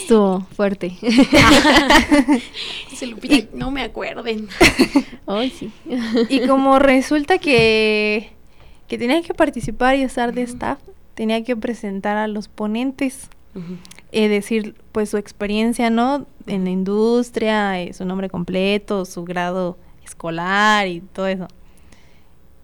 estuvo 0.00 0.46
fuerte. 0.54 0.96
Se 2.94 3.06
Lupita, 3.06 3.48
no 3.54 3.70
me 3.70 3.82
acuerden. 3.82 4.48
Ay, 5.26 5.50
sí. 5.50 5.72
Y 6.28 6.46
como 6.46 6.78
resulta 6.78 7.38
que, 7.38 8.30
que 8.86 8.98
tenía 8.98 9.20
que 9.22 9.34
participar 9.34 9.96
y 9.96 10.02
estar 10.02 10.32
de 10.32 10.42
staff, 10.42 10.78
tenía 11.14 11.42
que 11.42 11.56
presentar 11.56 12.16
a 12.16 12.28
los 12.28 12.46
ponentes, 12.48 13.28
eh, 14.12 14.28
decir 14.28 14.76
pues 14.92 15.10
su 15.10 15.16
experiencia, 15.16 15.90
¿no? 15.90 16.26
En 16.46 16.64
la 16.64 16.70
industria, 16.70 17.82
eh, 17.82 17.92
su 17.92 18.04
nombre 18.04 18.28
completo, 18.30 19.04
su 19.04 19.24
grado 19.24 19.78
escolar 20.04 20.86
y 20.86 21.00
todo 21.00 21.26
eso. 21.26 21.48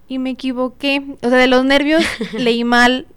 Y 0.07 0.19
me 0.19 0.31
equivoqué, 0.31 1.03
o 1.21 1.29
sea, 1.29 1.37
de 1.37 1.47
los 1.47 1.65
nervios 1.65 2.03
leí 2.33 2.63
mal. 2.63 3.07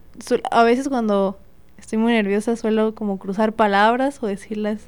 A 0.51 0.63
veces 0.63 0.89
cuando 0.89 1.39
estoy 1.79 1.99
muy 1.99 2.13
nerviosa 2.13 2.57
suelo 2.57 2.95
como 2.95 3.19
cruzar 3.19 3.53
palabras 3.53 4.23
o 4.23 4.27
decirlas 4.27 4.83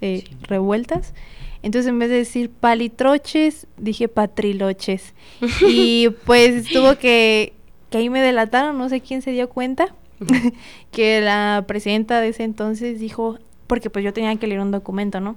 eh, 0.00 0.24
revueltas. 0.42 1.14
Entonces 1.62 1.88
en 1.88 1.98
vez 1.98 2.08
de 2.08 2.16
decir 2.16 2.50
palitroches, 2.50 3.66
dije 3.76 4.08
patriloches. 4.08 5.14
y 5.68 6.08
pues 6.24 6.66
tuvo 6.68 6.96
que, 6.98 7.52
que 7.90 7.98
ahí 7.98 8.10
me 8.10 8.20
delataron, 8.20 8.78
no 8.78 8.88
sé 8.88 9.00
quién 9.00 9.22
se 9.22 9.32
dio 9.32 9.48
cuenta, 9.48 9.94
que 10.90 11.20
la 11.20 11.64
presidenta 11.66 12.20
de 12.20 12.28
ese 12.28 12.44
entonces 12.44 12.98
dijo, 12.98 13.38
porque 13.66 13.90
pues 13.90 14.04
yo 14.04 14.12
tenía 14.12 14.34
que 14.36 14.46
leer 14.46 14.60
un 14.60 14.70
documento, 14.70 15.20
¿no? 15.20 15.36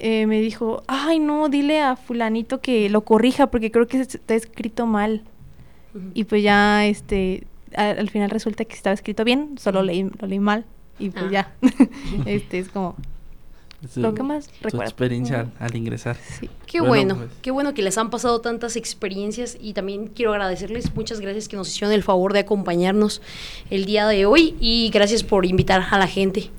Eh, 0.00 0.26
me 0.26 0.40
dijo, 0.40 0.84
ay 0.86 1.18
no, 1.18 1.48
dile 1.48 1.80
a 1.80 1.96
fulanito 1.96 2.60
que 2.60 2.88
lo 2.88 3.00
corrija 3.00 3.48
porque 3.48 3.72
creo 3.72 3.88
que 3.88 4.00
está 4.00 4.34
escrito 4.34 4.86
mal. 4.86 5.24
Y 6.14 6.24
pues 6.24 6.44
ya, 6.44 6.86
este, 6.86 7.44
al 7.76 8.10
final 8.10 8.30
resulta 8.30 8.64
que 8.64 8.74
estaba 8.74 8.94
escrito 8.94 9.24
bien, 9.24 9.56
solo 9.58 9.82
leí, 9.82 10.04
lo 10.20 10.26
leí 10.28 10.40
mal. 10.40 10.64
Y 10.98 11.10
pues 11.10 11.24
Ah. 11.26 11.30
ya, 11.30 11.52
este 12.26 12.58
es 12.58 12.68
como 12.68 12.96
Su- 13.88 14.00
lo 14.00 14.12
que 14.14 14.24
más 14.24 14.46
su 14.46 14.50
recuerdo. 14.62 14.82
experiencia 14.82 15.40
al, 15.40 15.52
al 15.60 15.76
ingresar. 15.76 16.16
Sí. 16.16 16.50
Qué 16.66 16.80
Bueno, 16.80 17.14
bueno, 17.14 17.16
pues. 17.16 17.30
qué 17.42 17.50
bueno 17.52 17.74
que 17.74 17.82
les 17.82 17.96
han 17.98 18.10
pasado 18.10 18.40
tantas 18.40 18.74
experiencias 18.74 19.56
y 19.60 19.72
también 19.74 20.08
quiero 20.08 20.32
agradecerles, 20.32 20.92
muchas 20.96 21.20
gracias 21.20 21.46
que 21.48 21.56
nos 21.56 21.68
hicieron 21.68 21.92
el 21.92 22.02
favor 22.02 22.32
de 22.32 22.40
acompañarnos 22.40 23.22
el 23.70 23.84
día 23.84 24.08
de 24.08 24.26
hoy 24.26 24.56
y 24.60 24.90
gracias 24.92 25.22
por 25.22 25.46
invitar 25.46 25.84
a 25.90 25.98
la 25.98 26.08
gente. 26.08 26.50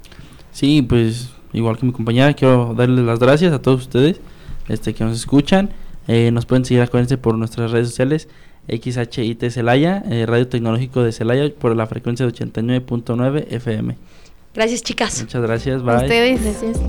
Sí, 0.54 0.82
pues 0.82 1.30
igual 1.52 1.78
que 1.78 1.86
mi 1.86 1.92
compañera, 1.92 2.34
quiero 2.34 2.74
darles 2.74 3.04
las 3.04 3.20
gracias 3.20 3.52
a 3.52 3.62
todos 3.62 3.82
ustedes 3.82 4.22
este, 4.70 4.94
que 4.94 5.04
nos 5.04 5.18
escuchan. 5.18 5.72
Eh, 6.08 6.32
nos 6.32 6.46
pueden 6.46 6.64
seguir, 6.66 6.82
acuérdense, 6.82 7.18
por 7.18 7.38
nuestras 7.38 7.72
redes 7.72 7.90
sociales, 7.90 8.30
XHIT 8.70 9.50
Celaya, 9.50 10.04
eh, 10.10 10.26
Radio 10.26 10.48
Tecnológico 10.48 11.04
de 11.04 11.12
Celaya, 11.12 11.50
por 11.58 11.76
la 11.76 11.88
frecuencia 11.88 12.26
de 12.26 12.34
89.9 12.34 13.46
FM. 13.50 13.96
Gracias 14.54 14.82
chicas. 14.84 15.22
Muchas 15.22 15.42
gracias, 15.42 15.82
A 15.82 15.86
bye. 15.86 15.96
ustedes. 15.98 16.42
Gracias. 16.44 16.80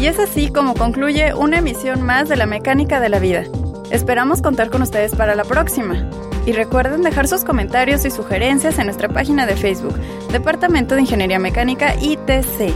Y 0.00 0.06
es 0.06 0.18
así 0.18 0.48
como 0.50 0.74
concluye 0.74 1.32
una 1.34 1.58
emisión 1.58 2.02
más 2.02 2.28
de 2.28 2.36
la 2.36 2.46
mecánica 2.46 3.00
de 3.00 3.08
la 3.08 3.18
vida. 3.18 3.44
Esperamos 3.90 4.42
contar 4.42 4.68
con 4.70 4.82
ustedes 4.82 5.14
para 5.14 5.34
la 5.34 5.44
próxima. 5.44 6.08
Y 6.46 6.52
recuerden 6.52 7.00
dejar 7.00 7.26
sus 7.26 7.42
comentarios 7.42 8.04
y 8.04 8.10
sugerencias 8.10 8.78
en 8.78 8.86
nuestra 8.86 9.08
página 9.08 9.46
de 9.46 9.56
Facebook, 9.56 9.94
Departamento 10.30 10.94
de 10.94 11.02
Ingeniería 11.02 11.38
Mecánica 11.38 11.94
ITC. 11.94 12.74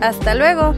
¡Hasta 0.00 0.36
luego! 0.36 0.74